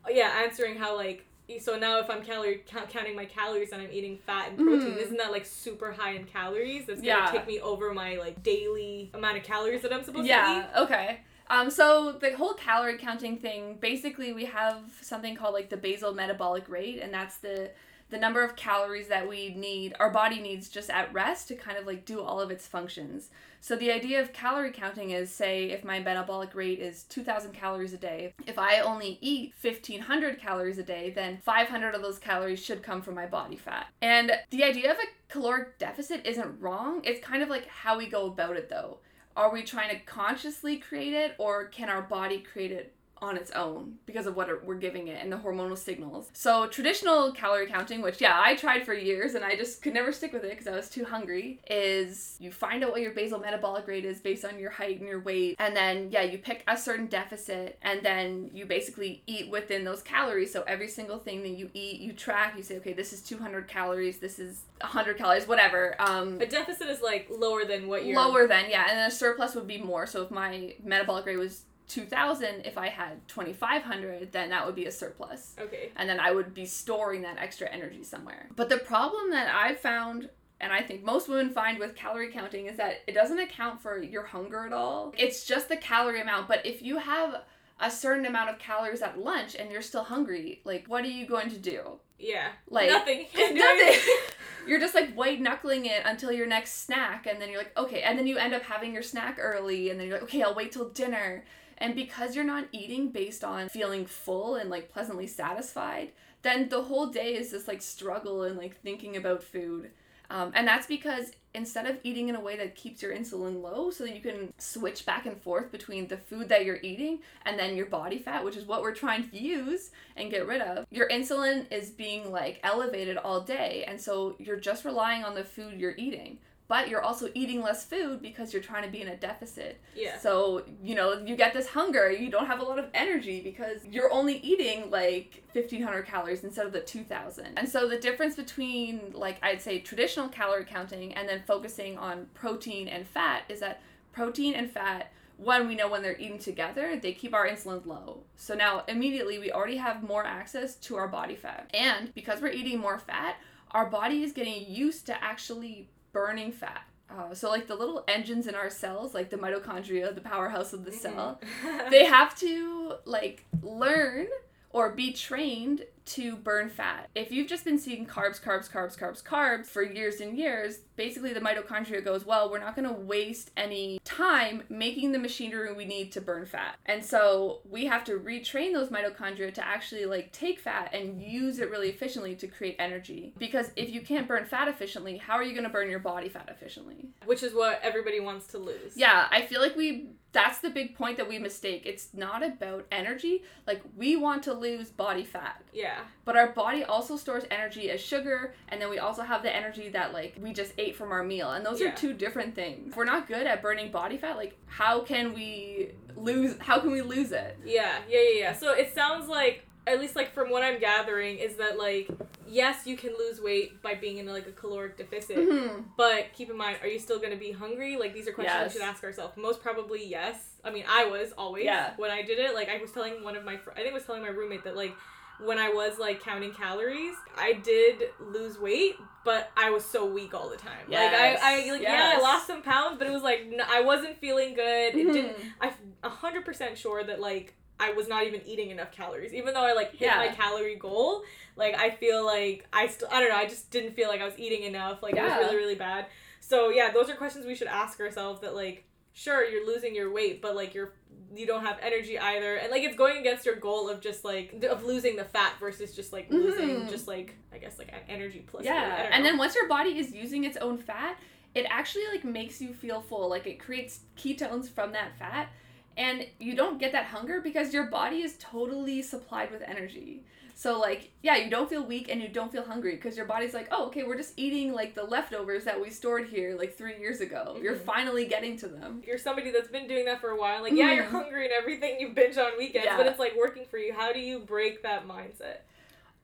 yeah, 0.10 0.42
answering 0.44 0.76
how 0.76 0.96
like 0.96 1.26
so 1.60 1.78
now 1.78 2.00
if 2.00 2.10
I'm 2.10 2.24
calorie 2.24 2.64
count, 2.66 2.90
counting 2.90 3.16
my 3.16 3.26
calories 3.26 3.72
and 3.72 3.82
I'm 3.82 3.92
eating 3.92 4.18
fat 4.26 4.50
and 4.50 4.58
protein, 4.58 4.94
Mhm. 4.94 4.98
isn't 4.98 5.18
that 5.18 5.32
like 5.32 5.46
super 5.46 5.92
high 5.92 6.12
in 6.12 6.26
calories? 6.26 6.86
That's 6.86 7.02
gonna 7.02 7.26
Yeah. 7.26 7.32
take 7.32 7.48
me 7.48 7.60
over 7.60 7.94
my 7.94 8.16
like 8.18 8.42
daily 8.44 9.10
amount 9.14 9.38
of 9.38 9.44
calories 9.44 9.82
that 9.82 9.94
I'm 9.94 10.04
supposed 10.04 10.26
to 10.28 10.34
eat. 10.34 10.36
Yeah, 10.36 10.70
okay. 10.84 11.20
Um, 11.50 11.70
so 11.70 12.14
the 12.14 12.36
whole 12.36 12.54
calorie 12.54 12.98
counting 12.98 13.38
thing, 13.38 13.76
basically 13.76 14.34
we 14.34 14.46
have 14.46 14.80
something 15.02 15.36
called 15.36 15.54
like 15.54 15.70
the 15.70 15.78
basal 15.78 16.14
metabolic 16.14 16.68
rate, 16.70 17.00
and 17.02 17.14
that's 17.14 17.38
the 17.38 17.72
the 18.10 18.20
number 18.20 18.44
of 18.44 18.56
calories 18.56 19.08
that 19.08 19.28
we 19.28 19.50
need, 19.56 19.96
our 20.00 20.10
body 20.12 20.40
needs 20.40 20.70
just 20.70 20.90
at 20.92 21.12
rest 21.12 21.48
to 21.48 21.56
kind 21.56 21.80
of 21.80 21.88
like 21.88 22.06
do 22.06 22.22
all 22.22 22.40
of 22.40 22.52
its 22.52 22.68
functions. 22.68 23.32
So 23.64 23.78
the 23.78 23.94
idea 23.94 24.22
of 24.22 24.34
calorie 24.34 24.74
counting 24.74 25.12
is 25.12 25.32
say 25.32 25.70
if 25.70 25.86
my 25.86 25.98
metabolic 25.98 26.54
rate 26.54 26.80
is 26.80 27.04
2000 27.04 27.54
calories 27.54 27.94
a 27.94 27.98
day, 27.98 28.34
if 28.46 28.60
I 28.60 28.82
only 28.82 29.18
eat 29.22 29.54
1500 29.62 30.38
calories 30.38 30.80
a 30.80 30.84
day, 30.84 31.12
then 31.12 31.40
500 31.46 31.96
of 31.96 32.02
those 32.02 32.20
calories 32.20 32.62
should 32.62 32.84
come 32.84 33.02
from 33.02 33.16
my 33.16 33.26
body 33.26 33.56
fat. 33.56 33.88
And 34.02 34.34
the 34.50 34.66
idea 34.66 34.92
of 34.92 34.98
a 34.98 35.32
caloric 35.32 35.78
deficit 35.78 36.26
isn't 36.26 36.60
wrong. 36.60 37.00
It's 37.06 37.26
kind 37.26 37.42
of 37.42 37.48
like 37.48 37.66
how 37.68 37.98
we 37.98 38.08
go 38.08 38.26
about 38.28 38.58
it 38.58 38.70
though 38.70 38.98
are 39.36 39.52
we 39.52 39.64
trying 39.64 39.90
to 39.90 40.00
consciously 40.04 40.78
create 40.78 41.14
it 41.14 41.34
or 41.40 41.66
can 41.66 41.90
our 41.90 42.04
body 42.04 42.40
create 42.40 42.72
it 42.72 42.94
on 43.24 43.38
its 43.38 43.52
own 43.52 43.96
because 44.06 44.28
of 44.28 44.36
what 44.36 44.48
we're 44.66 44.76
giving 44.76 45.08
it 45.08 45.18
and 45.22 45.32
the 45.32 45.38
hormonal 45.38 45.78
signals. 45.78 46.30
So 46.34 46.68
traditional 46.68 47.32
calorie 47.32 47.68
counting 47.68 48.02
which 48.02 48.20
yeah 48.20 48.40
i 48.44 48.56
tried 48.56 48.86
for 48.86 48.94
years 48.94 49.34
and 49.36 49.44
i 49.46 49.56
just 49.56 49.82
could 49.82 49.94
never 49.94 50.12
stick 50.12 50.34
with 50.34 50.44
it 50.44 50.52
because 50.52 50.68
i 50.68 50.76
was 50.76 50.90
too 50.90 51.06
hungry 51.06 51.60
is 51.70 52.36
you 52.40 52.52
find 52.52 52.84
out 52.84 52.92
what 52.92 53.02
your 53.02 53.12
basal 53.12 53.40
metabolic 53.40 53.88
rate 53.88 54.06
is 54.06 54.20
based 54.20 54.44
on 54.44 54.60
your 54.60 54.70
height 54.70 55.00
and 55.00 55.08
your 55.08 55.22
weight 55.22 55.56
and 55.60 55.76
then 55.76 56.10
yeah 56.12 56.22
you 56.22 56.38
pick 56.38 56.64
a 56.68 56.78
certain 56.78 57.08
deficit 57.08 57.80
and 57.82 58.04
then 58.04 58.50
you 58.54 58.66
basically 58.66 59.24
eat 59.28 59.50
within 59.50 59.84
those 59.84 60.02
calories. 60.02 60.52
So 60.52 60.64
every 60.64 60.90
single 60.90 61.20
thing 61.20 61.42
that 61.44 61.56
you 61.58 61.70
eat 61.74 62.02
you 62.02 62.14
track 62.14 62.56
you 62.58 62.64
say 62.64 62.78
okay 62.78 62.94
this 62.94 63.14
is 63.14 63.22
200 63.22 63.68
calories 63.68 64.18
this 64.18 64.40
is 64.40 64.64
100 64.82 65.18
calories 65.18 65.48
whatever 65.48 65.96
um 66.00 66.42
A 66.42 66.46
deficit 66.46 66.88
is 66.90 67.02
like 67.02 67.28
lower 67.30 67.66
than 67.66 67.88
what 67.88 68.06
you're 68.06 68.20
lower 68.20 68.48
than 68.48 68.70
yeah 68.70 68.86
and 68.90 68.98
then 68.98 69.08
a 69.08 69.12
surplus 69.12 69.56
would 69.56 69.68
be 69.68 69.82
more. 69.82 70.06
So 70.06 70.24
if 70.24 70.32
my 70.32 70.76
metabolic 70.84 71.26
rate 71.26 71.38
was 71.38 71.64
2000 71.94 72.66
if 72.66 72.78
i 72.78 72.90
had 72.90 73.26
2500 73.28 74.32
then 74.32 74.50
that 74.50 74.66
would 74.66 74.74
be 74.76 74.86
a 74.86 74.92
surplus 74.92 75.54
Okay. 75.60 75.92
and 75.96 76.10
then 76.10 76.20
i 76.20 76.32
would 76.32 76.54
be 76.54 76.66
storing 76.66 77.22
that 77.22 77.38
extra 77.38 77.70
energy 77.70 78.04
somewhere 78.04 78.50
but 78.56 78.70
the 78.70 78.78
problem 78.78 79.30
that 79.30 79.54
i've 79.54 79.80
found 79.80 80.30
and 80.62 80.72
I 80.72 80.82
think 80.82 81.04
most 81.04 81.28
women 81.28 81.50
find 81.50 81.78
with 81.78 81.94
calorie 81.94 82.32
counting 82.32 82.68
is 82.68 82.78
that 82.78 83.02
it 83.06 83.14
doesn't 83.14 83.38
account 83.38 83.82
for 83.82 84.02
your 84.02 84.24
hunger 84.24 84.66
at 84.66 84.72
all. 84.72 85.14
It's 85.18 85.46
just 85.46 85.68
the 85.68 85.76
calorie 85.76 86.22
amount. 86.22 86.48
But 86.48 86.66
if 86.66 86.82
you 86.82 87.00
have 87.00 87.42
a 87.82 87.92
certain 87.92 88.26
amount 88.26 88.50
of 88.50 88.60
calories 88.60 89.02
at 89.02 89.20
lunch 89.20 89.58
and 89.58 89.70
you're 89.70 89.82
still 89.82 90.06
hungry, 90.06 90.62
like 90.64 90.86
what 90.88 91.04
are 91.04 91.10
you 91.10 91.26
going 91.26 91.50
to 91.50 91.58
do? 91.58 92.00
Yeah. 92.18 92.50
Like 92.70 92.90
nothing. 92.90 93.26
nothing. 93.36 94.00
you're 94.68 94.80
just 94.80 94.96
like 94.96 95.14
white 95.16 95.42
knuckling 95.42 95.86
it 95.86 96.04
until 96.06 96.32
your 96.32 96.48
next 96.48 96.86
snack, 96.86 97.28
and 97.28 97.42
then 97.42 97.50
you're 97.50 97.58
like, 97.60 97.78
okay, 97.78 98.02
and 98.04 98.18
then 98.18 98.26
you 98.26 98.38
end 98.38 98.54
up 98.54 98.62
having 98.62 98.94
your 98.94 99.04
snack 99.04 99.38
early, 99.42 99.90
and 99.90 100.00
then 100.00 100.08
you're 100.08 100.16
like, 100.18 100.24
okay, 100.24 100.44
I'll 100.44 100.56
wait 100.56 100.72
till 100.72 100.88
dinner. 100.90 101.44
And 101.78 101.96
because 101.96 102.36
you're 102.36 102.44
not 102.44 102.68
eating 102.72 103.10
based 103.10 103.44
on 103.44 103.70
feeling 103.70 104.06
full 104.06 104.56
and 104.56 104.70
like 104.70 104.92
pleasantly 104.92 105.28
satisfied, 105.28 106.12
then 106.42 106.70
the 106.70 106.84
whole 106.84 107.08
day 107.08 107.36
is 107.36 107.52
this 107.52 107.68
like 107.68 107.82
struggle 107.82 108.44
and 108.44 108.58
like 108.58 108.80
thinking 108.82 109.16
about 109.16 109.44
food. 109.44 109.92
Um, 110.30 110.52
and 110.56 110.68
that's 110.68 110.88
because 110.88 111.32
instead 111.54 111.86
of 111.86 112.00
eating 112.04 112.30
in 112.30 112.36
a 112.36 112.40
way 112.40 112.58
that 112.58 112.76
keeps 112.76 113.02
your 113.02 113.14
insulin 113.14 113.62
low 113.62 113.92
so 113.92 114.04
that 114.04 114.16
you 114.16 114.22
can 114.22 114.52
switch 114.58 115.06
back 115.06 115.26
and 115.26 115.40
forth 115.40 115.72
between 115.72 116.08
the 116.08 116.18
food 116.18 116.50
that 116.50 116.66
you're 116.66 116.80
eating 116.82 117.20
and 117.46 117.60
then 117.60 117.76
your 117.76 117.86
body 117.86 118.18
fat, 118.18 118.44
which 118.44 118.58
is 118.58 118.66
what 118.66 118.82
we're 118.82 118.96
trying 118.96 119.30
to 119.30 119.38
use 119.38 119.92
and 120.16 120.32
get 120.32 120.48
rid 120.48 120.62
of, 120.62 120.88
your 120.90 121.08
insulin 121.10 121.72
is 121.72 121.92
being 121.92 122.32
like 122.32 122.60
elevated 122.64 123.18
all 123.18 123.42
day. 123.42 123.84
And 123.88 124.00
so 124.02 124.36
you're 124.40 124.60
just 124.60 124.86
relying 124.86 125.24
on 125.24 125.36
the 125.36 125.44
food 125.44 125.80
you're 125.80 125.96
eating 125.98 126.40
but 126.68 126.90
you're 126.90 127.02
also 127.02 127.30
eating 127.34 127.62
less 127.62 127.86
food 127.86 128.22
because 128.22 128.54
you're 128.54 128.62
trying 128.62 128.84
to 128.84 128.90
be 128.90 129.02
in 129.02 129.10
a 129.10 129.16
deficit. 129.16 129.82
Yeah. 129.96 130.18
So, 130.18 130.64
you 130.82 130.96
know, 130.96 131.20
you 131.26 131.36
get 131.36 131.54
this 131.54 131.68
hunger, 131.68 132.12
you 132.12 132.30
don't 132.30 132.48
have 132.48 132.60
a 132.60 132.64
lot 132.64 132.80
of 132.80 132.86
energy 132.94 133.42
because 133.42 133.86
you're 133.86 134.12
only 134.12 134.38
eating 134.38 134.90
like 134.90 135.44
1500 135.54 136.06
calories 136.06 136.44
instead 136.44 136.66
of 136.66 136.72
the 136.72 136.80
2000. 136.80 137.58
And 137.58 137.68
so 137.68 137.88
the 137.88 138.00
difference 138.00 138.36
between 138.36 139.12
like 139.14 139.38
I'd 139.44 139.62
say 139.62 139.80
traditional 139.80 140.30
calorie 140.30 140.66
counting 140.66 141.14
and 141.14 141.28
then 141.28 141.44
focusing 141.46 141.98
on 141.98 142.28
protein 142.34 142.88
and 142.88 143.06
fat 143.06 143.44
is 143.50 143.60
that 143.60 143.82
protein 144.12 144.54
and 144.54 144.72
fat 144.72 145.12
one 145.38 145.68
we 145.68 145.76
know 145.76 145.90
when 145.90 146.04
they're 146.04 146.18
eaten 146.20 146.38
together 146.38 146.98
they 147.02 147.12
keep 147.12 147.34
our 147.34 147.48
insulin 147.48 147.84
low 147.88 148.22
so 148.36 148.54
now 148.54 148.84
immediately 148.88 149.40
we 149.40 149.52
already 149.52 149.78
have 149.78 150.04
more 150.04 150.24
access 150.24 150.76
to 150.76 150.96
our 150.96 151.08
body 151.08 151.36
fat 151.36 151.68
and 151.74 152.14
because 152.14 152.40
we're 152.40 152.52
eating 152.52 152.80
more 152.80 153.00
fat 153.00 153.38
our 153.72 153.88
body 153.88 154.22
is 154.22 154.32
getting 154.32 154.64
used 154.68 155.08
to 155.08 155.24
actually 155.24 155.90
burning 156.14 156.52
fat. 156.52 156.84
Uh, 157.10 157.34
so 157.36 157.50
like 157.50 157.68
the 157.68 157.76
little 157.76 158.04
engines 158.08 158.48
in 158.48 158.56
our 158.56 158.70
cells, 158.70 159.14
like 159.14 159.30
the 159.30 159.38
mitochondria, 159.38 160.16
the 160.16 160.22
powerhouse 160.22 160.72
of 160.74 160.86
the 160.86 160.92
cell, 160.92 161.40
Mhm. 161.64 161.90
they 161.92 162.06
have 162.06 162.38
to 162.40 162.94
like 163.06 163.46
learn 163.62 164.28
or 164.72 164.92
be 164.94 165.12
trained 165.14 165.84
to 166.06 166.36
burn 166.36 166.70
fat. 166.70 167.10
If 167.16 167.32
you've 167.32 167.48
just 167.48 167.66
been 167.66 167.80
seeing 167.80 168.06
carbs, 168.06 168.42
carbs, 168.42 168.70
carbs, 168.70 168.98
carbs, 168.98 169.24
carbs 169.24 169.68
for 169.68 169.82
years 169.82 170.20
and 170.20 170.38
years, 170.38 170.80
basically 170.96 171.34
the 171.34 171.40
mitochondria 171.40 172.04
goes, 172.04 172.26
well, 172.26 172.50
we're 172.50 172.60
not 172.60 172.76
going 172.76 172.88
to 172.88 172.94
waste 172.94 173.52
any 173.58 174.00
time 174.04 174.64
making 174.70 175.12
the 175.12 175.20
machinery 175.20 175.74
we 175.74 175.86
need 175.86 176.12
to 176.12 176.22
burn 176.22 176.46
fat. 176.46 176.76
And 176.86 177.04
so 177.04 177.62
we 177.70 177.86
have 177.86 178.04
to 178.06 178.20
retrain 178.20 178.74
those 178.74 178.90
mitochondria 178.90 179.54
to 179.54 179.66
actually 179.66 180.06
like 180.06 180.32
take 180.32 180.60
fat 180.60 180.94
and 180.94 181.22
use 181.22 181.60
it 181.60 181.70
really 181.70 181.90
efficiently 181.90 182.36
to 182.36 182.48
create 182.48 182.76
energy. 182.80 183.34
Because 183.38 183.72
if 183.76 183.90
you 183.90 184.02
can't 184.02 184.28
burn 184.28 184.46
fat 184.46 184.68
efficiently, 184.68 185.18
how 185.18 185.36
are 185.36 185.44
you 185.44 185.54
going 185.54 185.64
to 185.64 185.70
burn 185.70 185.90
your 185.90 186.00
body 186.00 186.30
fat 186.30 186.50
efficiently? 186.50 187.10
Which 187.26 187.44
is 187.44 187.54
what 187.54 187.80
everybody 187.82 188.20
wants 188.20 188.48
to 188.48 188.58
lose. 188.58 188.96
Yeah, 188.96 189.28
I 189.32 189.44
feel 189.44 189.62
like 189.62 189.76
we 189.76 190.10
that's 190.34 190.60
the 190.60 190.70
big 190.70 190.96
point 190.96 191.16
that 191.18 191.30
we 191.30 191.40
mistake. 191.40 191.84
It's 191.86 192.10
not 192.14 192.44
about 192.44 192.86
energy. 192.92 193.44
Like 193.66 193.82
we 193.96 194.16
want 194.16 194.44
to 194.44 194.54
lose 194.54 194.90
body 194.90 195.24
fat. 195.24 195.62
Yeah. 195.72 196.00
But 196.26 196.36
our 196.36 196.48
body 196.48 196.84
also 196.84 197.16
stores 197.18 197.44
energy 197.52 197.90
as 197.92 198.02
sugar, 198.02 198.54
and 198.70 198.82
then 198.82 198.90
we 198.90 198.98
also 199.00 199.22
have 199.22 199.44
the 199.44 199.56
energy 199.56 199.90
that 199.90 200.12
like 200.12 200.36
we 200.42 200.52
just 200.52 200.74
ate 200.78 200.96
from 200.96 201.12
our 201.12 201.24
meal, 201.24 201.52
and 201.52 201.66
those 201.66 201.80
Yeah. 201.80 201.94
are 201.94 201.96
two 201.96 202.14
different 202.14 202.56
things. 202.56 202.90
If 202.90 202.98
we're 202.98 203.06
not 203.06 203.28
good 203.28 203.48
at 203.48 203.62
burning 203.62 203.92
body 203.92 204.18
fat, 204.18 204.36
like 204.36 204.58
how 204.66 205.02
can 205.02 205.34
we 205.34 205.92
lose? 206.16 206.56
How 206.60 206.80
can 206.80 206.92
we 206.92 207.02
lose 207.02 207.32
it? 207.32 207.58
Yeah, 207.64 208.00
yeah, 208.10 208.20
yeah, 208.20 208.40
yeah. 208.40 208.54
So 208.54 208.74
it 208.74 208.94
sounds 208.94 209.28
like, 209.30 209.66
at 209.86 210.00
least 210.00 210.16
like 210.16 210.34
from 210.34 210.50
what 210.50 210.64
I'm 210.64 210.80
gathering, 210.80 211.38
is 211.38 211.56
that 211.56 211.78
like, 211.78 212.10
yes, 212.48 212.86
you 212.88 212.96
can 212.98 213.12
lose 213.18 213.42
weight 213.42 213.82
by 213.82 213.96
being 213.96 214.18
in 214.18 214.26
like 214.28 214.48
a 214.48 214.52
caloric 214.52 214.98
deficit, 214.98 215.38
Mhm. 215.38 215.86
but 215.98 216.32
keep 216.34 216.50
in 216.50 216.58
mind, 216.58 216.78
are 216.82 216.88
you 216.88 217.00
still 217.00 217.20
gonna 217.20 217.36
be 217.36 217.52
hungry? 217.52 217.98
Like 217.98 218.14
these 218.14 218.28
are 218.28 218.32
questions 218.34 218.56
Yes. 218.60 218.74
we 218.74 218.80
should 218.80 218.88
ask 218.88 219.04
ourselves. 219.04 219.36
Most 219.38 219.62
probably 219.62 220.06
yes. 220.06 220.38
I 220.64 220.72
mean, 220.72 220.86
I 220.90 221.06
was 221.06 221.34
always 221.38 221.66
Yeah. 221.66 221.94
when 221.98 222.12
I 222.12 222.22
did 222.22 222.40
it. 222.40 222.54
Like 222.56 222.70
I 222.70 222.78
was 222.80 222.92
telling 222.92 223.24
one 223.24 223.36
of 223.36 223.44
my, 223.44 223.58
fr- 223.58 223.72
I 223.72 223.76
think 223.78 223.90
I 223.90 223.94
was 223.94 224.06
telling 224.06 224.22
my 224.22 224.30
roommate 224.30 224.64
that 224.66 224.76
like. 224.76 224.94
When 225.40 225.58
I 225.58 225.70
was 225.70 225.98
like 225.98 226.22
counting 226.22 226.54
calories, 226.54 227.16
I 227.36 227.54
did 227.54 228.04
lose 228.20 228.60
weight, 228.60 228.96
but 229.26 229.52
I 229.58 229.72
was 229.72 229.84
so 229.84 230.06
weak 230.06 230.36
all 230.36 230.48
the 230.48 230.56
time. 230.58 230.86
Yes. 230.88 231.12
Like 231.12 231.42
I, 231.44 231.66
I 231.68 231.72
like 231.72 231.82
yeah, 231.82 232.14
I 232.16 232.22
lost 232.22 232.46
some 232.46 232.62
pounds, 232.62 232.98
but 233.00 233.08
it 233.08 233.12
was 233.12 233.24
like 233.24 233.40
n- 233.52 233.60
I 233.68 233.82
wasn't 233.82 234.20
feeling 234.20 234.54
good. 234.54 234.94
It 234.96 235.12
didn't 235.12 235.36
Mhm. 235.36 235.52
I'm 235.60 235.74
a 236.04 236.10
hundred 236.10 236.46
percent 236.46 236.78
sure 236.78 237.04
that 237.04 237.20
like 237.20 237.56
I 237.80 237.92
was 237.94 238.08
not 238.08 238.26
even 238.26 238.42
eating 238.46 238.70
enough 238.70 238.92
calories, 238.92 239.34
even 239.34 239.54
though 239.54 239.64
I 239.64 239.74
like 239.74 239.92
hit 239.92 240.02
Yeah. 240.02 240.18
my 240.18 240.28
calorie 240.30 240.76
goal. 240.76 241.24
Like 241.56 241.76
I 241.76 241.90
feel 241.90 242.26
like 242.26 242.66
I 242.72 242.88
still 242.88 243.08
I 243.12 243.20
don't 243.20 243.30
know. 243.30 243.36
I 243.36 243.46
just 243.46 243.70
didn't 243.72 243.94
feel 243.96 244.10
like 244.10 244.22
I 244.22 244.26
was 244.26 244.38
eating 244.38 244.64
enough. 244.64 245.02
Like 245.04 245.16
it 245.16 245.22
was 245.24 245.32
really 245.40 245.56
really 245.58 245.76
bad. 245.76 246.06
So 246.40 246.70
yeah, 246.70 246.92
those 246.92 247.10
are 247.10 247.16
questions 247.16 247.46
we 247.46 247.56
should 247.56 247.68
ask 247.68 248.00
ourselves. 248.00 248.42
That 248.42 248.54
like 248.56 248.86
sure 249.14 249.44
you're 249.48 249.66
losing 249.66 249.94
your 249.96 250.12
weight, 250.12 250.42
but 250.42 250.56
like 250.56 250.74
you're 250.74 250.94
you 251.36 251.48
don't 251.48 251.66
have 251.66 251.78
energy 251.82 252.18
either, 252.20 252.56
and 252.58 252.70
like 252.72 252.84
it's 252.84 252.96
going 252.96 253.18
against 253.18 253.46
your 253.46 253.56
goal 253.56 253.90
of 253.90 254.02
just 254.02 254.24
like 254.24 254.64
of 254.70 254.84
losing 254.84 255.16
the 255.16 255.24
fat 255.24 255.54
versus 255.60 255.96
just 255.96 256.14
like 256.14 256.30
losing 256.30 256.70
Mhm. 256.82 256.90
just 256.90 257.08
like 257.08 257.36
I 257.52 257.58
guess 257.58 257.80
like 257.80 257.92
energy 258.08 258.44
plus. 258.46 258.66
Yeah, 258.66 259.10
and 259.12 259.26
then 259.26 259.38
once 259.38 259.56
your 259.56 259.68
body 259.68 259.98
is 259.98 260.12
using 260.14 260.44
its 260.44 260.58
own 260.58 260.78
fat, 260.78 261.18
it 261.56 261.66
actually 261.70 262.06
like 262.12 262.24
makes 262.24 262.62
you 262.62 262.74
feel 262.74 263.02
full. 263.02 263.30
Like 263.30 263.48
it 263.48 263.60
creates 263.60 264.02
ketones 264.16 264.70
from 264.70 264.92
that 264.92 265.18
fat, 265.18 265.50
and 265.98 266.26
you 266.40 266.56
don't 266.56 266.80
get 266.80 266.92
that 266.94 267.06
hunger 267.06 267.42
because 267.42 267.74
your 267.74 267.86
body 267.86 268.22
is 268.22 268.36
totally 268.40 269.02
supplied 269.02 269.52
with 269.52 269.62
energy. 269.62 270.24
So 270.56 270.80
like, 270.80 271.12
yeah, 271.24 271.36
you 271.38 271.50
don't 271.50 271.68
feel 271.70 271.84
weak 271.84 272.10
and 272.10 272.22
you 272.22 272.28
don't 272.28 272.52
feel 272.52 272.64
hungry 272.64 272.96
because 272.96 273.18
your 273.18 273.26
body's 273.26 273.54
like, 273.56 273.68
oh, 273.72 273.88
okay, 273.88 274.04
we're 274.04 274.18
just 274.18 274.34
eating 274.38 274.72
like 274.72 274.94
the 274.94 275.04
leftovers 275.04 275.64
that 275.66 275.82
we 275.82 275.90
stored 275.90 276.28
here 276.28 276.56
like 276.58 276.78
three 276.78 276.98
years 277.00 277.22
ago. 277.22 277.58
You're 277.62 277.76
Mhm. 277.76 277.86
finally 277.86 278.26
getting 278.26 278.56
to 278.58 278.68
them. 278.68 279.02
you're 279.06 279.18
somebody 279.18 279.50
that's 279.52 279.68
been 279.68 279.88
doing 279.88 280.06
that 280.06 280.22
for 280.22 280.30
a 280.30 280.38
while. 280.40 280.62
Like, 280.62 280.74
yeah, 280.74 280.94
you're 280.94 281.06
Mhm. 281.06 281.10
hungry 281.12 281.46
and 281.46 281.54
everything. 281.54 282.00
You 282.00 282.10
binge 282.10 282.38
on 282.38 282.58
weekends, 282.58 282.86
Yeah. 282.86 282.98
but 282.98 283.08
it's 283.08 283.20
like 283.20 283.36
working 283.36 283.66
for 283.66 283.78
you. 283.80 283.94
How 283.94 284.14
do 284.14 284.20
you 284.20 284.40
break 284.40 284.84
that 284.84 285.08
mindset? 285.08 285.58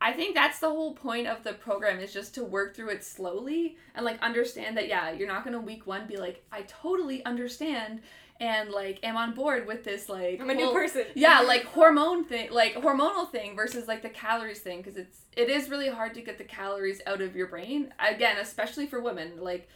I 0.02 0.14
think 0.14 0.34
that's 0.36 0.60
the 0.60 0.70
whole 0.70 0.94
point 0.94 1.28
of 1.28 1.44
the 1.44 1.54
program 1.54 2.00
is 2.00 2.14
just 2.14 2.34
to 2.36 2.44
work 2.44 2.74
through 2.76 2.90
it 2.90 3.04
slowly 3.04 3.78
and 3.96 4.06
like 4.06 4.22
understand 4.22 4.78
that 4.78 4.88
yeah, 4.88 5.12
you're 5.12 5.28
not 5.28 5.44
gonna 5.44 5.60
week 5.60 5.86
one 5.88 6.06
be 6.08 6.16
like, 6.18 6.46
I 6.52 6.62
totally 6.62 7.26
understand 7.26 8.02
and 8.40 8.70
like 8.70 9.00
am 9.04 9.18
on 9.18 9.34
board 9.34 9.68
with 9.68 9.84
this 9.84 10.08
like 10.08 10.40
I'm 10.40 10.50
a 10.50 10.56
new 10.56 10.72
person. 10.72 11.06
yeah 11.16 11.42
like 11.42 11.66
hormone 11.66 12.24
thing 12.24 12.52
like 12.52 12.76
hormonal 12.76 13.30
thing 13.30 13.56
versus 13.56 13.88
like 13.88 14.02
the 14.02 14.10
calories 14.10 14.60
thing 14.60 14.78
because 14.78 14.98
it's 14.98 15.22
it 15.36 15.50
is 15.50 15.70
really 15.70 15.90
hard 15.90 16.14
to 16.16 16.22
get 16.22 16.38
the 16.38 16.44
calories 16.44 17.02
out 17.06 17.22
of 17.22 17.36
your 17.36 17.48
brain. 17.48 17.94
Again 18.00 18.38
especially 18.38 18.88
for 18.88 19.02
women 19.02 19.34
like 19.40 19.68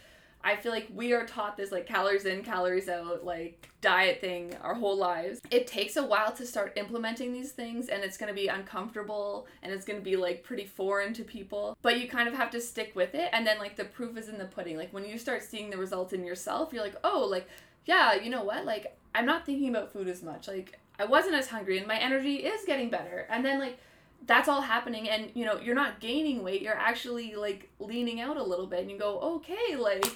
i 0.42 0.56
feel 0.56 0.72
like 0.72 0.88
we 0.94 1.12
are 1.12 1.26
taught 1.26 1.56
this 1.56 1.72
like 1.72 1.86
calories 1.86 2.24
in 2.26 2.42
calories 2.42 2.88
out 2.88 3.24
like 3.24 3.68
diet 3.84 4.18
thing 4.18 4.54
our 4.62 4.72
whole 4.72 4.96
lives. 4.96 5.42
It 5.50 5.66
takes 5.66 5.96
a 5.96 6.02
while 6.02 6.32
to 6.32 6.46
start 6.46 6.72
implementing 6.76 7.34
these 7.34 7.52
things 7.52 7.88
and 7.88 8.02
it's 8.02 8.16
going 8.16 8.28
to 8.28 8.34
be 8.34 8.48
uncomfortable 8.48 9.46
and 9.62 9.70
it's 9.70 9.84
going 9.84 9.98
to 9.98 10.04
be 10.04 10.16
like 10.16 10.42
pretty 10.42 10.64
foreign 10.64 11.12
to 11.14 11.22
people 11.22 11.76
but 11.82 12.00
you 12.00 12.08
kind 12.08 12.26
of 12.26 12.32
have 12.34 12.50
to 12.52 12.62
stick 12.62 12.92
with 12.94 13.14
it 13.14 13.28
and 13.34 13.46
then 13.46 13.58
like 13.58 13.76
the 13.76 13.84
proof 13.84 14.16
is 14.16 14.30
in 14.30 14.38
the 14.38 14.46
pudding. 14.46 14.78
Like 14.78 14.90
when 14.94 15.04
you 15.04 15.18
start 15.18 15.42
seeing 15.42 15.68
the 15.68 15.76
results 15.76 16.14
in 16.14 16.24
yourself 16.24 16.72
you're 16.72 16.82
like 16.82 16.96
oh 17.04 17.26
like 17.30 17.46
yeah 17.86 18.14
you 18.14 18.30
know 18.30 18.42
what 18.44 18.64
like 18.64 18.96
i'm 19.14 19.26
not 19.26 19.44
thinking 19.46 19.68
about 19.68 19.92
food 19.92 20.08
as 20.08 20.22
much 20.22 20.48
like 20.48 20.78
i 20.98 21.04
wasn't 21.04 21.34
as 21.34 21.48
hungry 21.48 21.78
and 21.78 21.86
my 21.86 21.98
energy 21.98 22.36
is 22.36 22.64
getting 22.66 22.88
better 22.90 23.26
and 23.30 23.44
then 23.44 23.58
like 23.58 23.78
that's 24.26 24.48
all 24.48 24.62
happening 24.62 25.08
and 25.08 25.30
you 25.34 25.44
know 25.44 25.58
you're 25.60 25.74
not 25.74 26.00
gaining 26.00 26.42
weight 26.42 26.62
you're 26.62 26.74
actually 26.76 27.34
like 27.34 27.68
leaning 27.78 28.20
out 28.20 28.36
a 28.36 28.42
little 28.42 28.66
bit 28.66 28.80
and 28.80 28.90
you 28.90 28.98
go 28.98 29.18
okay 29.20 29.76
like 29.76 30.06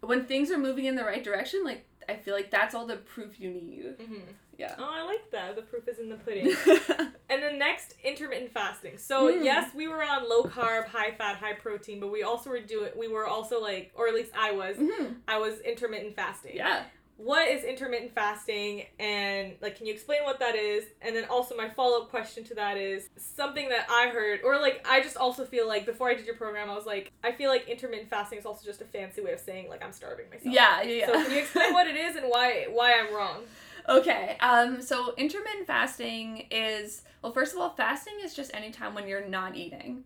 when 0.00 0.24
things 0.24 0.50
are 0.50 0.58
moving 0.58 0.86
in 0.86 0.94
the 0.96 1.04
right 1.04 1.22
direction 1.22 1.62
like 1.64 1.84
i 2.08 2.14
feel 2.14 2.34
like 2.34 2.50
that's 2.50 2.74
all 2.74 2.86
the 2.86 2.96
proof 2.96 3.38
you 3.38 3.50
need 3.50 3.94
hmm 4.00 4.20
yeah 4.58 4.74
Oh, 4.78 4.90
I 4.92 5.02
like 5.04 5.30
that. 5.32 5.56
The 5.56 5.62
proof 5.62 5.88
is 5.88 5.98
in 6.00 6.10
the 6.10 6.16
pudding. 6.16 6.54
and 7.30 7.42
then 7.42 7.58
next, 7.58 7.94
intermittent 8.04 8.52
fasting. 8.52 8.98
So 8.98 9.32
Mm. 9.32 9.42
yes, 9.42 9.74
we 9.74 9.88
were 9.88 10.02
on 10.04 10.28
low 10.28 10.42
carb, 10.42 10.84
high 10.86 11.12
fat, 11.12 11.36
high 11.36 11.54
protein, 11.54 11.98
but 11.98 12.12
we 12.12 12.24
also 12.24 12.50
were 12.50 12.60
doing. 12.60 12.90
We 12.94 13.08
were 13.08 13.26
also 13.26 13.58
like, 13.58 13.90
or 13.94 14.06
at 14.06 14.12
least 14.14 14.32
I 14.38 14.52
was. 14.52 14.76
Mhm. 14.76 15.14
I 15.26 15.38
was 15.38 15.60
intermittent 15.60 16.14
fasting. 16.14 16.56
yeah 16.56 16.82
What 17.22 17.48
is 17.48 17.64
intermittent 17.64 18.14
fasting, 18.14 18.86
and 18.98 19.52
like, 19.60 19.76
can 19.76 19.84
you 19.86 19.92
explain 19.92 20.24
what 20.24 20.38
that 20.40 20.56
is? 20.56 20.84
And 21.02 21.14
then 21.14 21.26
also, 21.26 21.54
my 21.54 21.68
follow 21.68 22.02
up 22.02 22.10
question 22.10 22.44
to 22.44 22.54
that 22.54 22.78
is 22.78 23.10
something 23.18 23.68
that 23.68 23.86
I 23.90 24.08
heard, 24.08 24.40
or 24.42 24.58
like, 24.58 24.86
I 24.88 25.02
just 25.02 25.18
also 25.18 25.44
feel 25.44 25.68
like 25.68 25.84
before 25.84 26.08
I 26.08 26.14
did 26.14 26.24
your 26.24 26.36
program, 26.36 26.70
I 26.70 26.74
was 26.74 26.86
like, 26.86 27.12
I 27.22 27.32
feel 27.32 27.50
like 27.50 27.68
intermittent 27.68 28.08
fasting 28.08 28.38
is 28.38 28.46
also 28.46 28.64
just 28.64 28.80
a 28.80 28.86
fancy 28.86 29.20
way 29.20 29.32
of 29.34 29.40
saying 29.40 29.68
like 29.68 29.84
I'm 29.84 29.92
starving 29.92 30.30
myself. 30.30 30.54
yeah 30.54 30.80
yeah, 30.82 30.92
yeah. 30.92 31.06
So 31.06 31.12
can 31.12 31.30
you 31.30 31.38
explain 31.40 31.74
what 31.74 31.86
it 31.86 31.96
is 31.96 32.16
and 32.16 32.26
why 32.26 32.66
why 32.70 32.94
I'm 32.98 33.14
wrong? 33.14 33.42
Okay. 33.88 34.36
Um. 34.40 34.80
So 34.80 35.14
intermittent 35.16 35.66
fasting 35.66 36.46
is 36.50 37.02
well. 37.22 37.32
First 37.32 37.54
of 37.54 37.60
all, 37.60 37.70
fasting 37.70 38.14
is 38.22 38.34
just 38.34 38.50
any 38.54 38.70
time 38.70 38.94
when 38.94 39.06
you're 39.06 39.26
not 39.26 39.56
eating, 39.56 40.04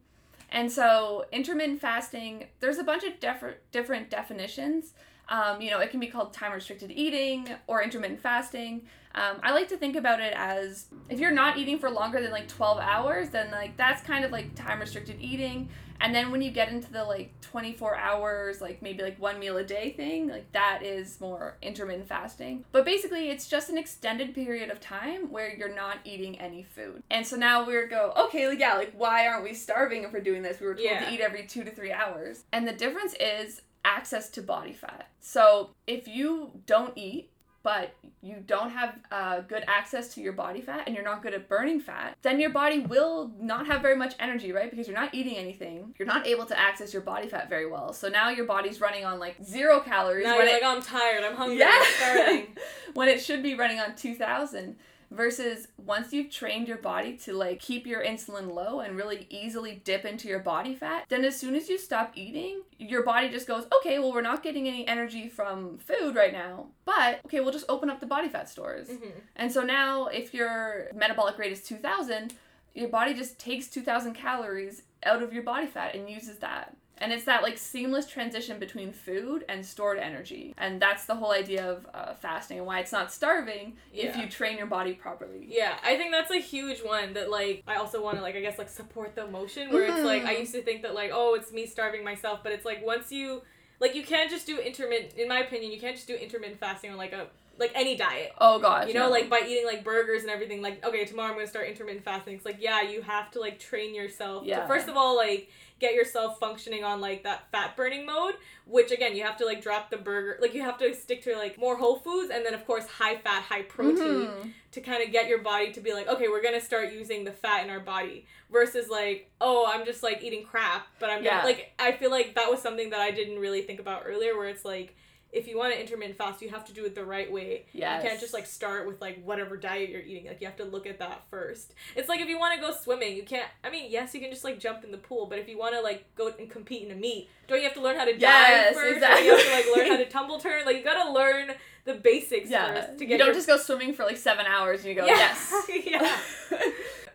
and 0.51 0.71
so 0.71 1.27
intermittent 1.33 1.81
fasting. 1.81 2.47
There's 2.61 2.79
a 2.79 2.85
bunch 2.85 3.05
of 3.05 3.21
def- 3.21 3.59
different 3.71 4.11
definitions. 4.11 4.95
Um, 5.29 5.61
you 5.61 5.71
know, 5.71 5.81
it 5.81 5.91
can 5.91 6.01
be 6.01 6.07
called 6.09 6.33
time 6.33 6.53
restricted 6.53 6.91
eating 6.91 7.49
or 7.67 7.83
intermittent 7.83 8.21
fasting. 8.21 8.83
Um, 9.15 9.37
I 9.43 9.53
like 9.53 9.69
to 9.69 9.77
think 9.77 9.95
about 9.97 10.21
it 10.21 10.35
as 10.37 10.87
if 11.09 11.21
you're 11.21 11.31
not 11.31 11.57
eating 11.57 11.79
for 11.79 11.89
longer 11.89 12.21
than 12.21 12.33
like 12.33 12.49
12 12.49 12.79
hours, 12.79 13.29
then 13.31 13.51
like 13.53 13.77
that's 13.77 14.03
kind 14.03 14.25
of 14.25 14.33
like 14.33 14.55
time 14.55 14.81
restricted 14.81 15.17
eating. 15.21 15.69
And 16.01 16.13
then 16.13 16.33
when 16.33 16.43
you 16.43 16.51
get 16.51 16.71
into 16.71 16.93
the 16.93 17.05
like 17.05 17.33
24 17.41 17.97
hours, 17.97 18.61
like 18.61 18.83
maybe 18.83 19.05
like 19.05 19.19
one 19.21 19.39
meal 19.39 19.57
a 19.57 19.65
day 19.65 19.93
thing, 19.93 20.29
like 20.29 20.51
that 20.51 20.81
is 20.83 21.21
more 21.21 21.57
intermittent 21.63 22.09
fasting. 22.09 22.65
But 22.73 22.85
basically, 22.85 23.31
it's 23.31 23.47
just 23.49 23.71
an 23.71 23.79
extended 23.79 24.35
period 24.35 24.71
of 24.71 24.81
time 24.81 25.31
where 25.31 25.55
you're 25.55 25.73
not 25.75 25.99
eating 26.05 26.39
any 26.41 26.65
food. 26.65 27.05
And 27.13 27.25
so 27.25 27.37
now 27.37 27.65
we're 27.65 27.87
go, 27.87 28.13
okay, 28.17 28.49
like, 28.49 28.59
yeah, 28.59 28.75
like 28.75 28.93
why 28.97 29.29
aren't 29.29 29.45
we 29.45 29.55
starving 29.55 30.03
if 30.03 30.13
we're 30.13 30.21
doing 30.21 30.43
this? 30.43 30.59
We 30.61 30.67
were 30.67 30.75
told 30.75 30.85
Yeah. 30.87 31.05
to 31.09 31.15
eat 31.15 31.21
every 31.21 31.47
two 31.47 31.63
to 31.63 31.71
three 31.71 31.93
hours. 31.93 32.43
And 32.53 32.67
the 32.67 32.73
difference 32.73 33.15
is 33.21 33.63
access 33.85 34.31
to 34.31 34.43
body 34.43 34.73
fat. 34.73 35.09
So 35.21 35.71
if 35.87 36.09
you 36.09 36.51
don't 36.67 36.97
eat, 36.97 37.31
but 37.63 37.95
you 38.21 38.45
don't 38.47 38.69
have 38.71 38.99
uh, 39.11 39.41
good 39.41 39.65
access 39.67 40.13
to 40.15 40.21
your 40.21 40.35
body 40.35 40.61
fat 40.61 40.83
and 40.87 40.95
you're 40.95 41.05
not 41.05 41.23
good 41.23 41.33
at 41.33 41.49
burning 41.49 41.81
fat, 41.81 42.15
then 42.21 42.39
your 42.39 42.51
body 42.51 42.81
will 42.81 43.33
not 43.41 43.67
have 43.67 43.81
very 43.81 43.97
much 43.97 44.15
energy, 44.21 44.53
right? 44.53 44.71
Because 44.71 44.87
you're 44.87 44.99
not 44.99 45.15
eating 45.15 45.37
anything. 45.37 45.95
You're 45.99 46.07
not 46.07 46.27
able 46.27 46.45
to 46.45 46.59
access 46.59 46.93
your 46.93 47.01
body 47.01 47.27
fat 47.27 47.49
very 47.49 47.67
well. 47.67 47.95
So 47.95 48.09
now 48.11 48.29
your 48.29 48.45
body's 48.45 48.83
running 48.83 49.07
on 49.07 49.19
like 49.19 49.43
zero 49.43 49.81
calories. 49.81 50.25
Now 50.27 50.37
when 50.37 50.47
you're 50.47 50.59
it- 50.59 50.63
like, 50.63 50.77
I'm 50.77 50.83
tired, 50.83 51.25
I'm 51.25 51.37
hungry, 51.37 51.59
yeah. 51.61 51.71
I'm 51.73 51.95
starving. 51.95 52.47
when 52.95 53.09
it 53.09 53.23
should 53.23 53.43
be 53.43 53.55
running 53.55 53.81
on 53.81 53.97
2000 53.97 54.77
versus 55.15 55.69
once 55.79 56.13
you've 56.13 56.31
trained 56.31 56.67
your 56.69 56.77
body 56.79 57.17
to 57.17 57.33
like 57.33 57.61
keep 57.61 57.87
your 57.87 58.03
insulin 58.05 58.53
low 58.53 58.81
and 58.81 58.97
really 58.97 59.27
easily 59.31 59.81
dip 59.85 60.05
into 60.05 60.29
your 60.29 60.39
body 60.41 60.75
fat 60.75 61.05
then 61.09 61.25
as 61.25 61.39
soon 61.39 61.55
as 61.55 61.69
you 61.69 61.79
stop 61.79 62.13
eating 62.15 62.63
your 62.79 63.03
body 63.05 63.29
just 63.29 63.47
goes 63.47 63.65
okay 63.77 63.99
well 63.99 64.13
we're 64.13 64.21
not 64.21 64.43
getting 64.43 64.67
any 64.67 64.87
energy 64.89 65.29
from 65.29 65.79
food 65.79 66.15
right 66.17 66.33
now 66.33 66.67
but 66.85 67.21
okay 67.25 67.41
we'll 67.41 67.53
just 67.53 67.67
open 67.69 67.89
up 67.89 68.01
the 68.01 68.07
body 68.07 68.29
fat 68.29 68.49
stores 68.49 68.89
Mhm. 68.89 69.13
and 69.37 69.53
so 69.53 69.63
now 69.63 70.07
if 70.07 70.35
your 70.35 70.89
metabolic 70.95 71.39
rate 71.39 71.53
is 71.53 71.63
2000 71.63 72.35
your 72.75 72.89
body 72.89 73.15
just 73.15 73.39
takes 73.39 73.69
2000 73.69 74.15
calories 74.15 74.83
out 75.05 75.23
of 75.23 75.33
your 75.33 75.43
body 75.45 75.67
fat 75.67 75.95
and 75.95 76.11
uses 76.11 76.39
that 76.39 76.77
and 76.99 77.13
it's 77.13 77.25
that 77.25 77.43
like 77.43 77.59
seamless 77.59 78.07
transition 78.07 78.59
between 78.59 78.93
food 78.93 79.45
and 79.49 79.65
stored 79.65 79.99
energy 79.99 80.55
and 80.59 80.81
that's 80.81 81.07
the 81.07 81.15
whole 81.15 81.33
idea 81.33 81.69
of 81.71 81.87
uh, 81.93 82.15
fasting 82.15 82.59
and 82.59 82.67
why 82.67 82.79
it's 82.81 82.93
not 82.93 83.13
starving 83.13 83.75
if 83.93 84.17
you 84.17 84.29
train 84.29 84.57
your 84.57 84.67
body 84.67 84.93
properly 84.93 85.47
Yeah, 85.49 85.75
I 85.85 85.97
think 85.97 86.13
that's 86.13 86.31
a 86.31 86.41
huge 86.41 86.81
one 86.81 87.15
that 87.15 87.31
like 87.31 87.63
I 87.67 87.77
also 87.77 88.03
want 88.03 88.17
to 88.19 88.23
like 88.23 88.37
I 88.37 88.41
guess 88.41 88.59
like 88.59 88.69
support 88.69 89.15
the 89.15 89.27
emotion 89.27 89.73
where 89.73 89.85
it's 89.85 90.05
like 90.05 90.25
I 90.25 90.35
Mhm. 90.37 90.41
used 90.41 90.53
to 90.55 90.63
think 90.63 90.83
that 90.83 90.95
like 90.95 91.11
oh 91.13 91.35
it's 91.35 91.53
me 91.53 91.67
starving 91.67 92.05
myself 92.05 92.41
but 92.43 92.53
it's 92.53 92.65
like 92.65 92.85
once 92.85 93.11
you 93.11 93.43
like 93.81 93.95
you 93.95 94.05
can't 94.05 94.31
just 94.31 94.47
do 94.47 94.59
intermittent 94.59 95.15
in 95.15 95.29
my 95.29 95.41
opinion 95.41 95.73
you 95.73 95.81
can't 95.81 95.97
just 95.97 96.07
do 96.07 96.15
intermittent 96.15 96.61
fasting 96.61 96.91
on 96.91 96.97
like 96.97 97.13
a 97.13 97.27
like 97.59 97.71
any 97.75 97.97
diet 97.97 98.33
oh 98.41 98.59
gosh 98.59 98.89
you 98.89 98.95
know 98.95 99.05
no. 99.07 99.11
like 99.11 99.31
by 99.31 99.41
eating 99.47 99.65
like 99.65 99.85
burgers 99.85 100.23
and 100.23 100.31
everything 100.31 100.61
like 100.61 100.85
okay 100.85 101.05
tomorrow 101.05 101.29
i'm 101.31 101.35
gonna 101.37 101.47
start 101.47 101.69
intermittent 101.69 102.05
fasting 102.05 102.35
it's 102.35 102.45
like 102.45 102.57
yeah 102.61 102.83
you 102.83 103.01
have 103.01 103.31
to 103.31 103.39
like 103.39 103.59
train 103.61 103.95
yourself 103.95 104.43
to, 104.43 104.49
Yeah. 104.49 104.67
first 104.67 104.89
of 104.89 104.97
all 104.97 105.17
like 105.17 105.49
get 105.81 105.95
yourself 105.95 106.39
functioning 106.39 106.85
on 106.85 107.01
like 107.01 107.25
that 107.25 107.51
fat 107.51 107.77
burning 107.77 108.07
mode 108.07 108.35
which 108.67 108.91
again 108.93 109.15
you 109.17 109.23
have 109.23 109.37
to 109.37 109.45
like 109.45 109.61
drop 109.61 109.91
the 109.91 109.97
burger 109.97 110.39
like 110.41 110.55
you 110.55 110.63
have 110.63 110.79
to 110.79 110.95
stick 110.95 111.23
to 111.23 111.35
like 111.37 111.59
more 111.59 111.77
whole 111.77 111.99
foods 111.99 112.31
and 112.33 112.47
then 112.47 112.55
of 112.55 112.65
course 112.67 112.87
high 112.87 113.17
fat 113.17 113.43
high 113.43 113.63
protein 113.63 114.27
Mhm. 114.29 114.53
to 114.73 114.81
kind 114.81 115.03
of 115.03 115.11
get 115.13 115.29
your 115.29 115.39
body 115.43 115.73
to 115.73 115.81
be 115.81 115.93
like 115.93 116.07
okay 116.09 116.29
we're 116.29 116.43
gonna 116.43 116.61
start 116.61 116.93
using 116.93 117.25
the 117.25 117.33
fat 117.33 117.65
in 117.65 117.71
our 117.71 117.81
body 117.81 118.25
versus 118.51 118.89
like 118.89 119.31
oh 119.41 119.67
i'm 119.69 119.85
just 119.85 120.03
like 120.03 120.23
eating 120.23 120.45
crap 120.45 120.87
but 121.01 121.11
i'm 121.11 121.23
Yeah. 121.25 121.39
gonna 121.39 121.45
like 121.47 121.73
i 121.79 121.93
feel 121.93 122.11
like 122.11 122.35
that 122.37 122.51
was 122.51 122.61
something 122.63 122.91
that 122.91 123.01
i 123.01 123.11
didn't 123.11 123.39
really 123.39 123.63
think 123.63 123.81
about 123.81 124.03
earlier 124.07 124.37
where 124.39 124.49
it's 124.49 124.65
like 124.65 124.97
if 125.35 125.49
you 125.49 125.59
want 125.59 125.73
to 125.75 125.81
intermittent 125.81 126.17
fast 126.17 126.41
you 126.41 126.49
have 126.49 126.65
to 126.65 126.73
do 126.73 126.85
it 126.85 126.95
the 126.95 127.05
right 127.05 127.31
way 127.31 127.67
yes. 127.73 128.03
you 128.03 128.09
can't 128.09 128.21
just 128.21 128.33
like 128.33 128.47
start 128.47 128.87
with 128.87 129.01
like 129.01 129.23
whatever 129.25 129.57
diet 129.57 129.91
you're 129.91 130.01
eating. 130.01 130.27
Like 130.27 130.41
you 130.41 130.47
have 130.47 130.57
to 130.57 130.65
look 130.65 130.87
at 130.87 130.99
that 131.01 131.25
first. 131.31 131.75
It's 131.97 132.09
like 132.09 132.21
if 132.21 132.29
you 132.29 132.39
want 132.39 132.55
to 132.55 132.61
go 132.61 132.73
swimming, 132.75 133.17
you 133.17 133.25
can't. 133.25 133.49
I 133.63 133.71
mean, 133.71 133.91
yes, 133.91 134.15
you 134.15 134.21
can 134.21 134.31
just 134.31 134.45
like 134.45 134.59
jump 134.59 134.85
in 134.85 134.91
the 134.93 134.99
pool, 134.99 135.27
but 135.27 135.39
if 135.39 135.49
you 135.49 135.59
want 135.59 135.75
to 135.75 135.81
like 135.81 136.05
go 136.17 136.31
and 136.39 136.49
compete 136.51 136.83
in 136.83 136.91
a 136.91 136.95
meet, 136.95 137.29
don't 137.49 137.59
you 137.59 137.65
have 137.65 137.75
to 137.75 137.81
learn 137.81 137.97
how 137.97 138.05
to 138.05 138.17
Yes, 138.17 138.75
dive 138.75 138.83
first? 138.83 138.95
exactly. 138.95 139.27
You 139.27 139.37
have 139.37 139.45
to 139.45 139.53
like 139.53 139.77
learn 139.77 139.89
how 139.89 139.97
to 139.97 140.09
tumble 140.11 140.39
turn. 140.39 140.65
Like 140.65 140.77
you 140.77 140.85
gotta 140.85 141.11
learn 141.11 141.51
the 141.85 141.95
basics 141.95 142.49
yeah 142.51 142.75
first 142.87 142.99
to 142.99 143.05
get. 143.07 143.13
you 143.13 143.19
don't 143.19 143.27
your... 143.29 143.35
just 143.35 143.47
go 143.47 143.57
swimming 143.57 143.93
for 143.93 144.05
like 144.05 144.17
seven 144.17 144.47
hours 144.47 144.81
and 144.81 144.89
you 144.89 144.95
go 144.95 145.07
Yeah. 145.07 145.17
yes 145.17 145.53
yeah. 145.87 146.19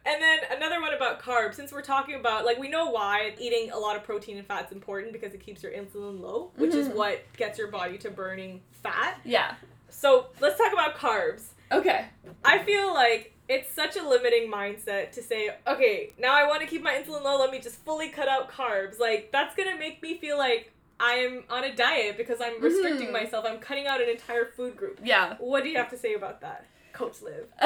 And 0.06 0.22
then 0.22 0.40
another 0.58 0.80
one 0.82 0.94
about 0.94 1.22
carbs. 1.22 1.56
Since 1.56 1.72
we're 1.74 1.82
talking 1.82 2.16
about 2.16 2.46
like 2.46 2.58
we 2.58 2.70
know 2.70 2.90
why 2.90 3.34
eating 3.38 3.70
a 3.72 3.78
lot 3.78 3.96
of 3.98 4.04
protein 4.04 4.38
and 4.38 4.48
fat 4.48 4.66
is 4.68 4.72
important 4.72 5.12
because 5.14 5.34
it 5.34 5.42
keeps 5.42 5.62
your 5.62 5.74
insulin 5.74 6.22
low, 6.22 6.52
which 6.56 6.74
is 6.74 6.88
Mhm. 6.88 6.96
what 6.96 7.22
gets 7.36 7.60
your 7.60 7.68
body 7.68 7.98
to 8.00 8.10
burning 8.10 8.62
fat. 8.82 9.20
yeah 9.26 9.56
So 9.90 10.28
let's 10.40 10.58
talk 10.58 10.72
about 10.74 10.96
carbs. 10.96 11.50
okay 11.72 12.06
I 12.46 12.60
feel 12.60 12.94
like 12.94 13.36
it's 13.50 13.72
such 13.74 13.98
a 13.98 14.08
limiting 14.08 14.50
mindset 14.52 15.12
to 15.14 15.22
say, 15.22 15.56
okay, 15.68 16.12
now 16.18 16.34
I 16.34 16.48
want 16.48 16.62
to 16.62 16.68
keep 16.68 16.82
my 16.82 16.94
insulin 16.94 17.24
low, 17.24 17.38
let 17.38 17.52
me 17.52 17.60
just 17.60 17.84
fully 17.84 18.10
cut 18.10 18.28
out 18.28 18.50
carbs. 18.52 19.00
Like, 19.00 19.32
that's 19.32 19.56
gonna 19.56 19.76
make 19.78 20.02
me 20.04 20.18
feel 20.20 20.38
like 20.38 20.72
I'm 21.00 21.44
on 21.50 21.64
a 21.64 21.76
diet 21.76 22.18
because 22.18 22.40
I'm 22.42 22.62
restricting 22.62 23.08
Mhm. 23.10 23.14
myself. 23.14 23.46
I'm 23.48 23.60
cutting 23.60 23.88
out 23.88 24.02
an 24.02 24.10
entire 24.10 24.46
food 24.46 24.76
group. 24.76 25.00
yeah 25.04 25.36
What 25.40 25.64
do 25.64 25.70
you 25.70 25.78
have 25.78 25.90
to 25.92 25.98
say 25.98 26.14
about 26.14 26.42
that, 26.42 26.66
Coach 26.94 27.22
Liv? 27.22 27.48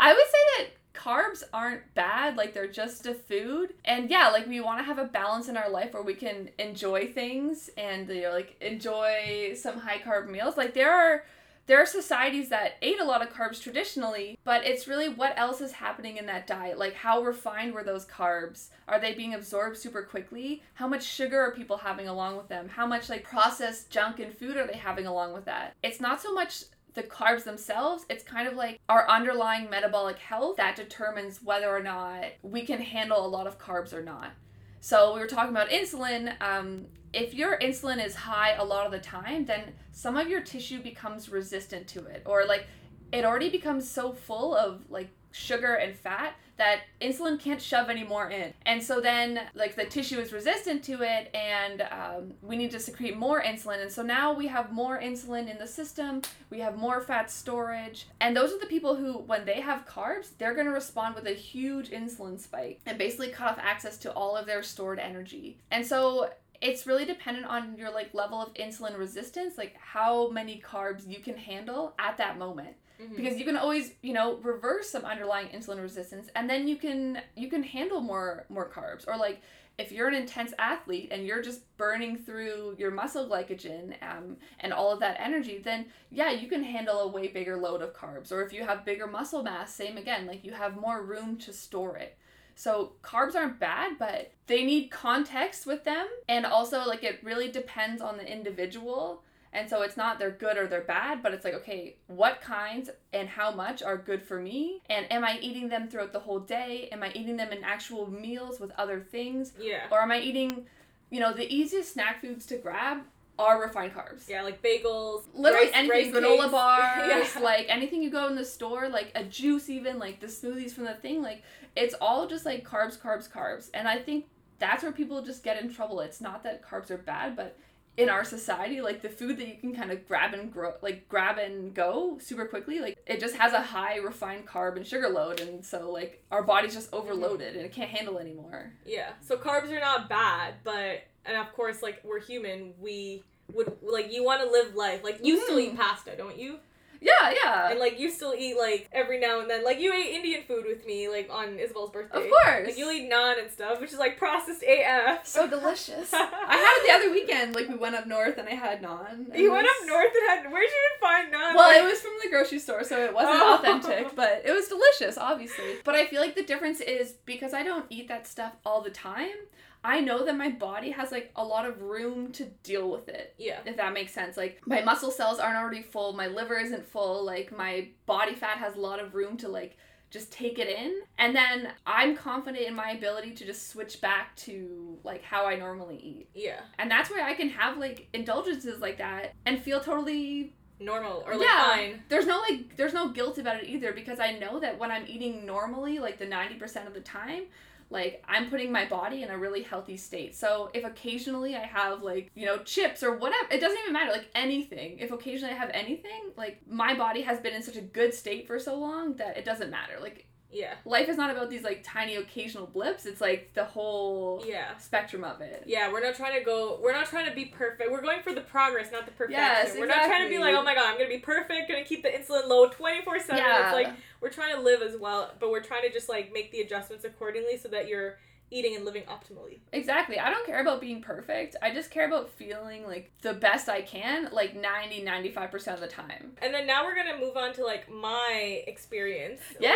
I 0.00 0.12
would 0.12 0.26
say 0.26 0.38
that 0.58 0.66
carbs 0.94 1.42
aren't 1.52 1.94
bad, 1.94 2.36
like 2.36 2.52
they're 2.54 2.66
just 2.66 3.06
a 3.06 3.14
food. 3.14 3.74
And 3.84 4.10
yeah, 4.10 4.28
like 4.28 4.46
we 4.46 4.60
want 4.60 4.78
to 4.80 4.84
have 4.84 4.98
a 4.98 5.04
balance 5.04 5.48
in 5.48 5.56
our 5.56 5.70
life 5.70 5.94
where 5.94 6.02
we 6.02 6.14
can 6.14 6.50
enjoy 6.58 7.06
things 7.06 7.70
and 7.76 8.08
you 8.08 8.22
know 8.22 8.30
like 8.32 8.56
enjoy 8.60 9.54
some 9.56 9.78
high 9.80 9.98
carb 9.98 10.28
meals. 10.28 10.56
Like 10.56 10.74
there 10.74 10.92
are 10.92 11.24
there 11.66 11.80
are 11.80 11.86
societies 11.86 12.48
that 12.48 12.72
ate 12.82 13.00
a 13.00 13.04
lot 13.04 13.22
of 13.22 13.32
carbs 13.32 13.62
traditionally, 13.62 14.38
but 14.44 14.64
it's 14.64 14.88
really 14.88 15.08
what 15.08 15.38
else 15.38 15.60
is 15.60 15.72
happening 15.72 16.16
in 16.16 16.26
that 16.26 16.46
diet. 16.46 16.78
Like 16.78 16.94
how 16.94 17.22
refined 17.22 17.72
were 17.72 17.84
those 17.84 18.04
carbs? 18.04 18.68
Are 18.88 18.98
they 18.98 19.14
being 19.14 19.34
absorbed 19.34 19.76
super 19.76 20.02
quickly? 20.02 20.62
How 20.74 20.88
much 20.88 21.04
sugar 21.04 21.40
are 21.40 21.52
people 21.52 21.76
having 21.76 22.08
along 22.08 22.36
with 22.36 22.48
them? 22.48 22.68
How 22.68 22.86
much 22.86 23.08
like 23.08 23.22
processed 23.22 23.90
junk 23.90 24.18
and 24.18 24.34
food 24.34 24.56
are 24.56 24.66
they 24.66 24.76
having 24.76 25.06
along 25.06 25.32
with 25.32 25.44
that? 25.44 25.74
It's 25.82 26.00
not 26.00 26.20
so 26.20 26.34
much 26.34 26.64
the 26.94 27.02
carbs 27.02 27.44
themselves, 27.44 28.04
it's 28.10 28.22
kind 28.22 28.46
of 28.46 28.54
like 28.54 28.78
our 28.88 29.08
underlying 29.08 29.70
metabolic 29.70 30.18
health 30.18 30.56
that 30.58 30.76
determines 30.76 31.42
whether 31.42 31.74
or 31.74 31.82
not 31.82 32.24
we 32.42 32.66
can 32.66 32.80
handle 32.80 33.24
a 33.24 33.28
lot 33.28 33.46
of 33.46 33.58
carbs 33.58 33.94
or 33.94 34.02
not. 34.02 34.32
So 34.80 35.14
we 35.14 35.20
were 35.20 35.26
talking 35.26 35.52
about 35.52 35.70
insulin. 35.70 36.34
Um, 36.42 36.86
if 37.12 37.34
your 37.34 37.58
insulin 37.58 38.04
is 38.04 38.14
high 38.14 38.52
a 38.52 38.64
lot 38.64 38.86
of 38.86 38.92
the 38.92 38.98
time, 38.98 39.44
then 39.44 39.72
some 39.90 40.16
of 40.16 40.28
your 40.28 40.40
tissue 40.40 40.82
becomes 40.82 41.28
resistant 41.28 41.86
to 41.88 42.04
it, 42.06 42.22
or 42.26 42.44
like 42.46 42.66
it 43.12 43.24
already 43.24 43.50
becomes 43.50 43.88
so 43.88 44.12
full 44.12 44.56
of 44.56 44.90
like 44.90 45.10
sugar 45.32 45.74
and 45.74 45.96
fat 45.96 46.34
that 46.58 46.80
insulin 47.00 47.40
can't 47.40 47.60
shove 47.60 47.88
any 47.88 48.04
more 48.04 48.30
in. 48.30 48.52
And 48.66 48.82
so 48.82 49.00
then 49.00 49.40
like 49.54 49.74
the 49.74 49.84
tissue 49.84 50.20
is 50.20 50.32
resistant 50.32 50.84
to 50.84 51.02
it 51.02 51.34
and 51.34 51.82
um, 51.90 52.34
we 52.42 52.56
need 52.56 52.70
to 52.72 52.78
secrete 52.78 53.16
more 53.16 53.42
insulin. 53.42 53.80
And 53.80 53.90
so 53.90 54.02
now 54.02 54.32
we 54.32 54.46
have 54.48 54.70
more 54.70 55.00
insulin 55.00 55.50
in 55.50 55.58
the 55.58 55.66
system, 55.66 56.22
we 56.50 56.60
have 56.60 56.76
more 56.76 57.00
fat 57.00 57.30
storage. 57.30 58.06
And 58.20 58.36
those 58.36 58.52
are 58.52 58.58
the 58.58 58.66
people 58.66 58.94
who, 58.94 59.14
when 59.14 59.44
they 59.44 59.60
have 59.60 59.86
carbs, 59.86 60.28
they're 60.38 60.54
going 60.54 60.66
to 60.66 60.72
respond 60.72 61.14
with 61.14 61.26
a 61.26 61.32
huge 61.32 61.90
insulin 61.90 62.38
spike 62.38 62.80
and 62.86 62.98
basically 62.98 63.28
cut 63.28 63.52
off 63.52 63.58
access 63.58 63.96
to 63.98 64.12
all 64.12 64.36
of 64.36 64.46
their 64.46 64.62
stored 64.62 64.98
energy. 64.98 65.58
And 65.70 65.84
so 65.84 66.30
it's 66.62 66.86
really 66.86 67.04
dependent 67.04 67.44
on 67.46 67.76
your 67.76 67.90
like 67.90 68.14
level 68.14 68.40
of 68.40 68.54
insulin 68.54 68.96
resistance, 68.96 69.58
like 69.58 69.74
how 69.76 70.30
many 70.30 70.62
carbs 70.64 71.06
you 71.06 71.18
can 71.18 71.36
handle 71.36 71.94
at 71.98 72.16
that 72.16 72.38
moment. 72.38 72.76
Mm-hmm. 73.00 73.16
because 73.16 73.38
you 73.38 73.44
can 73.44 73.56
always 73.56 73.92
you 74.02 74.12
know 74.12 74.36
reverse 74.42 74.90
some 74.90 75.04
underlying 75.04 75.48
insulin 75.48 75.80
resistance 75.80 76.28
and 76.36 76.48
then 76.48 76.68
you 76.68 76.76
can 76.76 77.20
you 77.34 77.48
can 77.48 77.62
handle 77.62 78.00
more 78.00 78.46
more 78.48 78.68
carbs. 78.68 79.08
Or 79.08 79.16
like 79.16 79.42
if 79.78 79.90
you're 79.90 80.06
an 80.06 80.14
intense 80.14 80.52
athlete 80.58 81.08
and 81.10 81.26
you're 81.26 81.42
just 81.42 81.62
burning 81.78 82.16
through 82.16 82.76
your 82.78 82.90
muscle 82.90 83.26
glycogen 83.26 83.94
um, 84.02 84.36
and 84.60 84.72
all 84.72 84.92
of 84.92 85.00
that 85.00 85.16
energy 85.18 85.58
then 85.58 85.86
yeah 86.10 86.30
you 86.30 86.46
can 86.46 86.62
handle 86.62 87.00
a 87.00 87.08
way 87.08 87.26
bigger 87.26 87.56
load 87.56 87.82
of 87.82 87.94
carbs. 87.94 88.30
Or 88.30 88.42
if 88.42 88.52
you 88.52 88.64
have 88.64 88.84
bigger 88.84 89.06
muscle 89.06 89.42
mass 89.42 89.74
same 89.74 89.96
again 89.96 90.26
like 90.26 90.44
you 90.44 90.52
have 90.52 90.76
more 90.76 91.02
room 91.02 91.38
to 91.38 91.52
store 91.52 91.96
it 91.96 92.16
so 92.54 92.92
carbs 93.02 93.34
aren't 93.34 93.58
bad, 93.58 93.98
but 93.98 94.32
they 94.46 94.64
need 94.64 94.90
context 94.90 95.66
with 95.66 95.84
them. 95.84 96.06
And 96.28 96.46
also 96.46 96.84
like 96.86 97.04
it 97.04 97.20
really 97.22 97.50
depends 97.50 98.02
on 98.02 98.16
the 98.16 98.30
individual. 98.30 99.22
And 99.54 99.68
so 99.68 99.82
it's 99.82 99.96
not 99.96 100.18
they're 100.18 100.30
good 100.30 100.56
or 100.56 100.66
they're 100.66 100.80
bad, 100.80 101.22
but 101.22 101.34
it's 101.34 101.44
like, 101.44 101.54
okay, 101.54 101.96
what 102.06 102.40
kinds 102.40 102.88
and 103.12 103.28
how 103.28 103.50
much 103.50 103.82
are 103.82 103.98
good 103.98 104.22
for 104.22 104.40
me? 104.40 104.80
And 104.88 105.10
am 105.12 105.24
I 105.24 105.38
eating 105.40 105.68
them 105.68 105.88
throughout 105.88 106.12
the 106.12 106.20
whole 106.20 106.40
day? 106.40 106.88
Am 106.90 107.02
I 107.02 107.12
eating 107.12 107.36
them 107.36 107.52
in 107.52 107.62
actual 107.62 108.10
meals 108.10 108.60
with 108.60 108.72
other 108.78 109.00
things? 109.00 109.52
Yeah. 109.60 109.82
Or 109.90 110.00
am 110.00 110.10
I 110.10 110.20
eating, 110.20 110.66
you 111.10 111.20
know, 111.20 111.34
the 111.34 111.52
easiest 111.54 111.92
snack 111.92 112.22
foods 112.22 112.46
to 112.46 112.56
grab 112.56 113.02
are 113.42 113.60
refined 113.60 113.92
carbs. 113.94 114.28
Yeah, 114.28 114.42
like 114.42 114.62
bagels, 114.62 115.24
Literally 115.34 115.66
rice- 115.66 115.74
anything, 115.74 116.12
rice 116.12 116.22
granola 116.24 116.38
cakes. 116.40 116.52
bars, 116.52 117.34
Yeah. 117.36 117.40
like 117.42 117.66
anything 117.68 118.02
you 118.02 118.10
go 118.10 118.26
in 118.28 118.36
the 118.36 118.44
store, 118.44 118.88
like 118.88 119.12
a 119.14 119.24
juice, 119.24 119.68
even 119.68 119.98
like 119.98 120.20
the 120.20 120.26
smoothies 120.28 120.72
from 120.72 120.84
the 120.84 120.94
thing, 120.94 121.22
like 121.22 121.42
it's 121.76 121.94
all 122.00 122.26
just 122.26 122.44
like 122.46 122.66
carbs, 122.66 122.98
carbs, 122.98 123.30
carbs. 123.30 123.70
And 123.74 123.88
I 123.88 123.98
think 123.98 124.26
that's 124.58 124.82
where 124.82 124.92
people 124.92 125.22
just 125.22 125.42
get 125.42 125.60
in 125.62 125.72
trouble. 125.72 126.00
It's 126.00 126.20
not 126.20 126.42
that 126.44 126.62
carbs 126.66 126.90
are 126.90 126.98
bad, 126.98 127.34
but 127.36 127.56
in 127.98 128.08
our 128.08 128.24
society, 128.24 128.80
like 128.80 129.02
the 129.02 129.08
food 129.10 129.36
that 129.36 129.46
you 129.46 129.54
can 129.60 129.74
kind 129.74 129.90
of 129.90 130.06
grab 130.08 130.32
and 130.32 130.50
grow, 130.50 130.72
like 130.80 131.06
grab 131.10 131.36
and 131.36 131.74
go 131.74 132.16
super 132.22 132.46
quickly, 132.46 132.78
like 132.80 132.96
it 133.06 133.20
just 133.20 133.34
has 133.36 133.52
a 133.52 133.60
high 133.60 133.96
refined 133.96 134.46
carb 134.46 134.76
and 134.76 134.86
sugar 134.86 135.10
load, 135.10 135.40
and 135.40 135.62
so 135.64 135.90
like 135.90 136.22
our 136.30 136.42
body's 136.42 136.72
just 136.72 136.90
overloaded 136.94 137.54
and 137.54 137.66
it 137.66 137.72
can't 137.72 137.90
handle 137.90 138.18
anymore. 138.18 138.72
Yeah. 138.86 139.10
So 139.20 139.36
carbs 139.36 139.70
are 139.70 139.80
not 139.80 140.08
bad, 140.08 140.54
but 140.64 141.02
and 141.26 141.36
of 141.36 141.52
course, 141.52 141.82
like 141.82 142.00
we're 142.02 142.20
human, 142.20 142.72
we 142.80 143.22
would 143.52 143.76
like 143.82 144.12
you 144.12 144.24
want 144.24 144.42
to 144.42 144.50
live 144.50 144.74
life. 144.74 145.02
Like 145.04 145.20
you 145.22 145.42
still 145.42 145.58
eat 145.58 145.70
mm-hmm. 145.70 145.78
pasta, 145.78 146.16
don't 146.16 146.38
you? 146.38 146.58
Yeah, 147.02 147.34
yeah. 147.44 147.70
And 147.70 147.80
like 147.80 147.98
you 147.98 148.10
still 148.10 148.32
eat 148.32 148.56
like 148.56 148.88
every 148.92 149.18
now 149.18 149.40
and 149.40 149.50
then. 149.50 149.64
Like 149.64 149.80
you 149.80 149.92
ate 149.92 150.14
Indian 150.14 150.42
food 150.46 150.64
with 150.66 150.86
me, 150.86 151.08
like 151.08 151.28
on 151.30 151.58
Isabel's 151.58 151.90
birthday. 151.90 152.18
Of 152.18 152.30
course. 152.30 152.66
Like 152.66 152.78
you'll 152.78 152.92
eat 152.92 153.10
naan 153.10 153.40
and 153.40 153.50
stuff, 153.50 153.80
which 153.80 153.92
is 153.92 153.98
like 153.98 154.18
processed 154.18 154.62
AF. 154.62 155.26
so 155.26 155.48
delicious. 155.48 156.10
I 156.14 156.18
had 156.18 156.78
it 156.78 156.86
the 156.86 156.92
other 156.92 157.12
weekend. 157.12 157.54
Like 157.56 157.68
we 157.68 157.74
went 157.74 157.96
up 157.96 158.06
north 158.06 158.38
and 158.38 158.48
I 158.48 158.52
had 158.52 158.82
naan. 158.82 159.36
You 159.36 159.50
it 159.50 159.52
went 159.52 159.66
up 159.66 159.86
north 159.86 160.12
and 160.14 160.28
had 160.28 160.52
where'd 160.52 160.70
you 160.70 160.90
find 161.00 161.32
naan? 161.32 161.56
Well, 161.56 161.68
Like- 161.68 161.82
it 161.82 161.84
was 161.84 162.00
from 162.00 162.12
the 162.22 162.30
grocery 162.30 162.60
store, 162.60 162.84
so 162.84 162.96
it 163.04 163.12
wasn't 163.12 163.34
Oh. 163.34 163.54
authentic, 163.56 164.14
but 164.14 164.42
it 164.44 164.52
was 164.52 164.68
delicious, 164.68 165.18
obviously. 165.18 165.78
But 165.84 165.96
I 165.96 166.06
feel 166.06 166.20
like 166.20 166.36
the 166.36 166.44
difference 166.44 166.80
is 166.80 167.14
because 167.24 167.52
I 167.52 167.64
don't 167.64 167.86
eat 167.90 168.06
that 168.08 168.26
stuff 168.28 168.52
all 168.64 168.80
the 168.80 168.90
time, 168.90 169.34
I 169.84 170.00
know 170.00 170.24
that 170.24 170.36
my 170.36 170.50
body 170.50 170.90
has 170.90 171.10
like 171.10 171.32
a 171.34 171.44
lot 171.44 171.66
of 171.66 171.82
room 171.82 172.32
to 172.32 172.44
deal 172.62 172.90
with 172.90 173.08
it. 173.08 173.34
Yeah. 173.38 173.60
If 173.66 173.76
that 173.76 173.92
makes 173.92 174.12
sense. 174.12 174.36
Like 174.36 174.60
my 174.66 174.82
muscle 174.82 175.10
cells 175.10 175.38
aren't 175.38 175.56
already 175.56 175.82
full, 175.82 176.12
my 176.12 176.28
liver 176.28 176.58
isn't 176.58 176.86
full, 176.86 177.24
like 177.24 177.56
my 177.56 177.88
body 178.06 178.34
fat 178.34 178.58
has 178.58 178.76
a 178.76 178.80
lot 178.80 179.00
of 179.00 179.14
room 179.14 179.36
to 179.38 179.48
like 179.48 179.76
just 180.10 180.30
take 180.30 180.58
it 180.58 180.68
in. 180.68 181.00
And 181.18 181.34
then 181.34 181.70
I'm 181.86 182.16
confident 182.16 182.66
in 182.66 182.74
my 182.74 182.90
ability 182.90 183.32
to 183.32 183.46
just 183.46 183.70
switch 183.70 184.00
back 184.00 184.36
to 184.36 184.98
like 185.02 185.22
how 185.22 185.46
I 185.46 185.56
normally 185.56 185.96
eat. 185.96 186.28
Yeah. 186.34 186.60
And 186.78 186.90
that's 186.90 187.10
where 187.10 187.24
I 187.24 187.34
can 187.34 187.48
have 187.48 187.78
like 187.78 188.08
indulgences 188.12 188.80
like 188.80 188.98
that 188.98 189.34
and 189.46 189.60
feel 189.60 189.80
totally 189.80 190.52
Normal 190.82 191.22
or 191.26 191.36
like 191.36 191.46
yeah. 191.46 191.64
fine. 191.64 192.02
There's 192.08 192.26
no 192.26 192.40
like 192.40 192.76
there's 192.76 192.92
no 192.92 193.08
guilt 193.08 193.38
about 193.38 193.62
it 193.62 193.68
either 193.68 193.92
because 193.92 194.18
I 194.18 194.32
know 194.32 194.58
that 194.60 194.78
when 194.78 194.90
I'm 194.90 195.04
eating 195.06 195.46
normally, 195.46 195.98
like 195.98 196.18
the 196.18 196.26
90% 196.26 196.86
of 196.86 196.94
the 196.94 197.00
time, 197.00 197.44
like 197.92 198.24
I'm 198.26 198.50
putting 198.50 198.72
my 198.72 198.86
body 198.86 199.22
in 199.22 199.30
a 199.30 199.38
really 199.38 199.62
healthy 199.62 199.96
state. 199.96 200.34
So 200.34 200.70
if 200.74 200.84
occasionally 200.84 201.54
I 201.54 201.66
have 201.66 202.02
like, 202.02 202.30
you 202.34 202.46
know, 202.46 202.58
chips 202.58 203.02
or 203.02 203.16
whatever, 203.16 203.46
it 203.50 203.60
doesn't 203.60 203.78
even 203.78 203.92
matter, 203.92 204.10
like 204.10 204.28
anything. 204.34 204.98
If 204.98 205.12
occasionally 205.12 205.54
I 205.54 205.58
have 205.58 205.70
anything, 205.72 206.32
like 206.36 206.60
my 206.68 206.94
body 206.94 207.22
has 207.22 207.38
been 207.40 207.54
in 207.54 207.62
such 207.62 207.76
a 207.76 207.82
good 207.82 208.14
state 208.14 208.46
for 208.46 208.58
so 208.58 208.76
long 208.76 209.16
that 209.16 209.36
it 209.36 209.44
doesn't 209.44 209.70
matter. 209.70 209.98
Like 210.00 210.26
Yeah. 210.52 210.74
life 210.84 211.08
is 211.08 211.16
not 211.16 211.30
about 211.30 211.48
these 211.50 211.62
like 211.62 211.82
tiny 211.82 212.16
occasional 212.16 212.66
blips. 212.66 213.06
It's 213.06 213.20
like 213.20 213.52
the 213.54 213.64
whole 213.64 214.44
Yeah. 214.46 214.76
spectrum 214.76 215.24
of 215.24 215.40
it. 215.40 215.64
Yeah, 215.66 215.90
we're 215.90 216.00
not 216.02 216.14
trying 216.14 216.38
to 216.38 216.44
go. 216.44 216.78
We're 216.82 216.92
not 216.92 217.06
trying 217.06 217.26
to 217.28 217.34
be 217.34 217.46
perfect. 217.46 217.90
We're 217.90 218.02
going 218.02 218.22
for 218.22 218.34
the 218.34 218.42
progress, 218.42 218.92
not 218.92 219.06
the 219.06 219.12
perfection. 219.12 219.40
Yes, 219.40 219.74
We're 219.78 219.86
not 219.86 220.06
trying 220.06 220.24
to 220.24 220.28
be 220.28 220.38
like, 220.38 220.54
oh 220.54 220.62
my 220.62 220.74
god, 220.74 220.84
I'm 220.86 220.98
gonna 220.98 221.08
be 221.08 221.18
perfect, 221.18 221.68
gonna 221.68 221.84
keep 221.84 222.02
the 222.02 222.10
insulin 222.10 222.46
low 222.48 222.68
24 222.68 223.18
seven. 223.20 223.36
Yeah. 223.38 223.64
It's 223.66 223.74
like 223.74 223.94
we're 224.20 224.30
trying 224.30 224.54
to 224.54 224.60
live 224.60 224.82
as 224.82 224.96
well, 224.96 225.32
but 225.40 225.50
we're 225.50 225.62
trying 225.62 225.82
to 225.82 225.90
just 225.90 226.08
like 226.08 226.32
make 226.32 226.52
the 226.52 226.60
adjustments 226.60 227.04
accordingly 227.04 227.56
so 227.56 227.68
that 227.68 227.88
you're 227.88 228.18
eating 228.52 228.76
and 228.76 228.84
living 228.84 229.04
optimally. 229.04 229.58
Exactly. 229.72 230.18
I 230.18 230.30
don't 230.30 230.44
care 230.46 230.60
about 230.60 230.80
being 230.80 231.00
perfect. 231.00 231.56
I 231.62 231.72
just 231.72 231.90
care 231.90 232.06
about 232.06 232.30
feeling 232.30 232.86
like 232.86 233.10
the 233.22 233.32
best 233.32 233.68
I 233.68 233.82
can, 233.82 234.28
like 234.32 234.54
90, 234.54 235.02
95% 235.04 235.74
of 235.74 235.80
the 235.80 235.86
time. 235.88 236.32
And 236.42 236.52
then 236.52 236.66
now 236.66 236.84
we're 236.84 236.94
gonna 236.94 237.18
move 237.18 237.36
on 237.36 237.52
to 237.54 237.64
like 237.64 237.90
my 237.90 238.62
experience. 238.66 239.40
Yeah! 239.58 239.72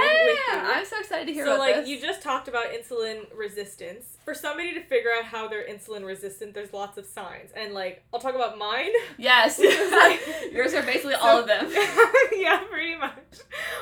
I'm 0.53 0.85
so 0.85 0.99
excited 1.01 1.27
to 1.27 1.33
hear 1.33 1.47
so 1.47 1.55
about 1.55 1.61
like 1.61 1.75
this. 1.77 1.89
you 1.89 2.01
just 2.01 2.23
talked 2.23 2.49
about 2.49 2.67
insulin 2.73 3.25
resistance. 3.35 4.19
For 4.25 4.35
somebody 4.35 4.75
to 4.75 4.83
figure 4.83 5.11
out 5.17 5.25
how 5.25 5.49
they're 5.49 5.67
insulin 5.67 6.05
resistant, 6.05 6.53
there's 6.55 6.73
lots 6.73 6.99
of 6.99 7.07
signs. 7.07 7.51
And 7.57 7.73
like 7.75 8.03
I'll 8.13 8.21
talk 8.21 8.35
about 8.35 8.59
mine. 8.59 8.91
yes. 9.19 9.59
Like- 9.97 10.21
Yours 10.53 10.75
are 10.75 10.83
basically 10.83 11.15
all 11.15 11.39
of 11.39 11.47
them. 11.47 11.71
yeah, 12.33 12.59
pretty 12.71 12.97
much. 12.97 13.13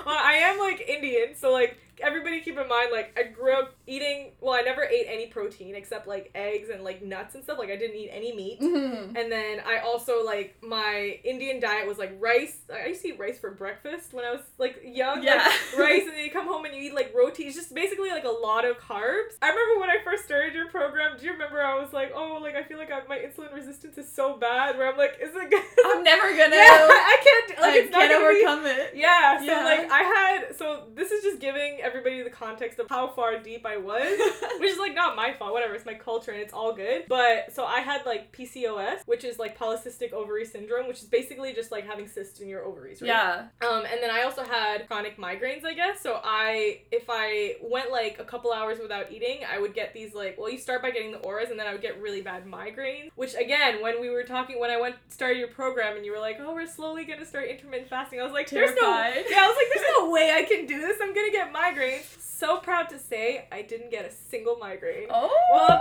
Well, 0.07 0.17
I 0.19 0.35
am 0.35 0.59
like 0.59 0.81
Indian, 0.81 1.35
so 1.35 1.53
like 1.53 1.79
everybody 2.03 2.41
keep 2.41 2.59
in 2.59 2.69
mind 2.69 2.91
like 2.93 3.19
I 3.19 3.25
grew 3.25 3.53
up 3.53 3.75
eating 3.87 4.33
well, 4.41 4.55
I 4.55 4.63
never 4.63 4.83
ate 4.85 5.07
any 5.09 5.27
protein 5.27 5.75
except 5.75 6.07
like 6.07 6.31
eggs 6.35 6.69
and 6.71 6.83
like 6.85 7.03
nuts 7.03 7.35
and 7.35 7.43
stuff. 7.45 7.59
Like 7.59 7.71
I 7.71 7.77
didn't 7.77 7.97
eat 7.97 8.11
any 8.13 8.35
meat. 8.35 8.61
Mhm. 8.61 9.17
And 9.17 9.31
then 9.31 9.61
I 9.67 9.79
also 9.79 10.25
like 10.25 10.57
my 10.63 11.19
Indian 11.25 11.61
diet 11.61 11.87
was 11.87 11.99
like 11.99 12.17
rice. 12.21 12.57
I 12.73 12.87
used 12.89 13.03
to 13.03 13.09
eat 13.09 13.19
rice 13.19 13.39
for 13.39 13.51
breakfast 13.53 14.13
when 14.13 14.25
I 14.25 14.31
was 14.33 14.41
like 14.59 14.81
young. 14.85 15.17
like, 15.19 15.25
Yeah. 15.25 15.53
rice 15.79 16.03
and 16.03 16.13
then 16.13 16.25
you 16.25 16.31
come 16.39 16.47
home 16.47 16.65
and 16.65 16.75
you 16.75 16.83
eat 16.83 16.95
like 16.95 17.13
roti. 17.15 17.45
It's 17.45 17.57
just 17.57 17.75
basically 17.75 18.11
like 18.11 18.25
a 18.25 18.29
lot 18.31 18.65
of 18.65 18.79
carbs. 18.79 19.35
I 19.43 19.49
remember 19.51 19.81
when 19.81 19.91
I 19.91 19.99
first 20.05 20.25
started 20.25 20.55
your 20.55 20.69
program, 20.69 21.17
do 21.19 21.25
you 21.27 21.33
remember 21.33 21.63
I 21.63 21.75
was 21.81 21.93
like, 21.93 22.13
oh, 22.15 22.39
like 22.43 22.55
I 22.57 22.63
feel 22.65 22.79
like 22.79 22.91
I, 22.91 23.01
my 23.09 23.19
insulin 23.19 23.53
resistance 23.55 23.99
is 23.99 24.11
so 24.11 24.37
bad 24.37 24.77
where 24.79 24.91
I'm 24.91 24.99
like, 24.99 25.19
is 25.21 25.31
it 25.35 25.51
good? 25.51 25.63
I'm 25.87 26.03
never 26.03 26.31
gonna. 26.31 26.57
yeah, 26.57 26.89
I 26.91 27.19
can't, 27.23 27.61
like, 27.61 27.75
I 27.75 27.79
it's 27.79 27.91
can't 27.91 28.11
gonna 28.13 28.19
be- 28.33 28.45
overcome 28.47 28.67
it. 28.67 28.93
yeah, 28.97 29.39
so 29.39 29.45
Yeah. 29.45 29.65
like 29.65 29.91
I 29.91 30.03
had 30.03 30.57
so 30.57 30.85
this 30.95 31.11
is 31.11 31.23
just 31.23 31.41
giving 31.41 31.81
everybody 31.85 32.23
the 32.23 32.31
context 32.31 32.79
of 32.79 32.89
how 32.89 33.09
far 33.09 33.39
deep 33.39 33.67
I 33.67 33.77
was, 33.77 34.19
which 34.59 34.71
is 34.71 34.79
like 34.79 34.95
not 34.95 35.15
my 35.15 35.33
fault, 35.33 35.53
whatever, 35.53 35.75
it's 35.75 35.87
my 35.87 35.95
culture 35.95 36.33
and 36.33 36.41
it's 36.41 36.53
all 36.53 36.75
good. 36.75 37.05
But 37.09 37.53
so 37.53 37.65
I 37.65 37.81
had 37.81 38.07
like 38.07 38.33
PCOS, 38.33 39.07
which 39.07 39.25
is 39.25 39.39
like 39.39 39.59
polycystic 39.59 40.13
ovary 40.13 40.47
syndrome, 40.47 40.89
which 40.89 41.03
is 41.03 41.05
basically 41.05 41.53
just 41.53 41.71
like 41.71 41.87
having 41.87 42.09
cysts 42.09 42.41
in 42.41 42.49
your 42.49 42.65
ovaries, 42.65 43.03
right? 43.03 43.09
Yeah. 43.09 43.47
Um, 43.67 43.85
and 43.85 44.03
then 44.03 44.11
I 44.11 44.23
also 44.23 44.43
had 44.43 44.87
chronic 44.87 45.19
migraines, 45.19 45.65
I 45.65 45.75
guess. 45.75 46.01
So 46.01 46.21
I, 46.25 46.81
if 46.91 47.05
I 47.09 47.57
went 47.63 47.91
like 47.91 48.19
a 48.19 48.25
couple 48.25 48.53
hours 48.53 48.79
without 48.81 49.13
eating, 49.13 49.41
I 49.51 49.59
would 49.59 49.75
get 49.75 49.93
these 49.93 50.15
like, 50.15 50.39
well, 50.39 50.51
you 50.51 50.59
start 50.59 50.83
by 50.83 50.91
getting 50.91 51.13
the 51.13 51.19
auras, 51.19 51.51
and 51.51 51.61
then 51.61 51.67
I 51.67 51.73
would 51.73 51.83
get 51.83 52.01
really 52.01 52.23
bad 52.23 52.47
migraines. 52.47 53.11
Which 53.15 53.35
again, 53.35 53.83
when 53.83 54.01
we 54.01 54.11
were 54.11 54.25
talking, 54.25 54.59
when 54.59 54.71
I 54.71 54.81
went 54.81 54.97
started 55.09 55.39
your 55.39 55.49
program, 55.49 55.97
and 55.97 56.05
you 56.05 56.13
were 56.13 56.19
like, 56.19 56.39
oh, 56.41 56.55
we're 56.55 56.67
slowly 56.67 57.05
gonna 57.05 57.27
start 57.27 57.49
intermittent 57.49 57.89
fasting, 57.91 58.21
I 58.21 58.25
was 58.25 58.33
like, 58.33 58.49
there's 58.49 58.75
no, 58.81 58.89
yeah, 59.31 59.41
I 59.41 59.49
was 59.49 59.57
like, 59.57 59.67
there's 59.75 59.87
no 59.99 60.11
way 60.11 60.33
I 60.33 60.43
can 60.45 60.67
do 60.67 60.81
this. 60.81 60.99
I'm 61.03 61.15
gonna 61.15 61.31
get 61.31 61.53
migraines. 61.53 61.74
So 62.19 62.59
proud 62.59 62.89
to 62.91 62.99
say, 62.99 63.47
I 63.53 63.63
didn't 63.63 63.91
get 63.91 64.05
a 64.05 64.11
single 64.11 64.57
migraine. 64.57 65.07
Oh. 65.11 65.31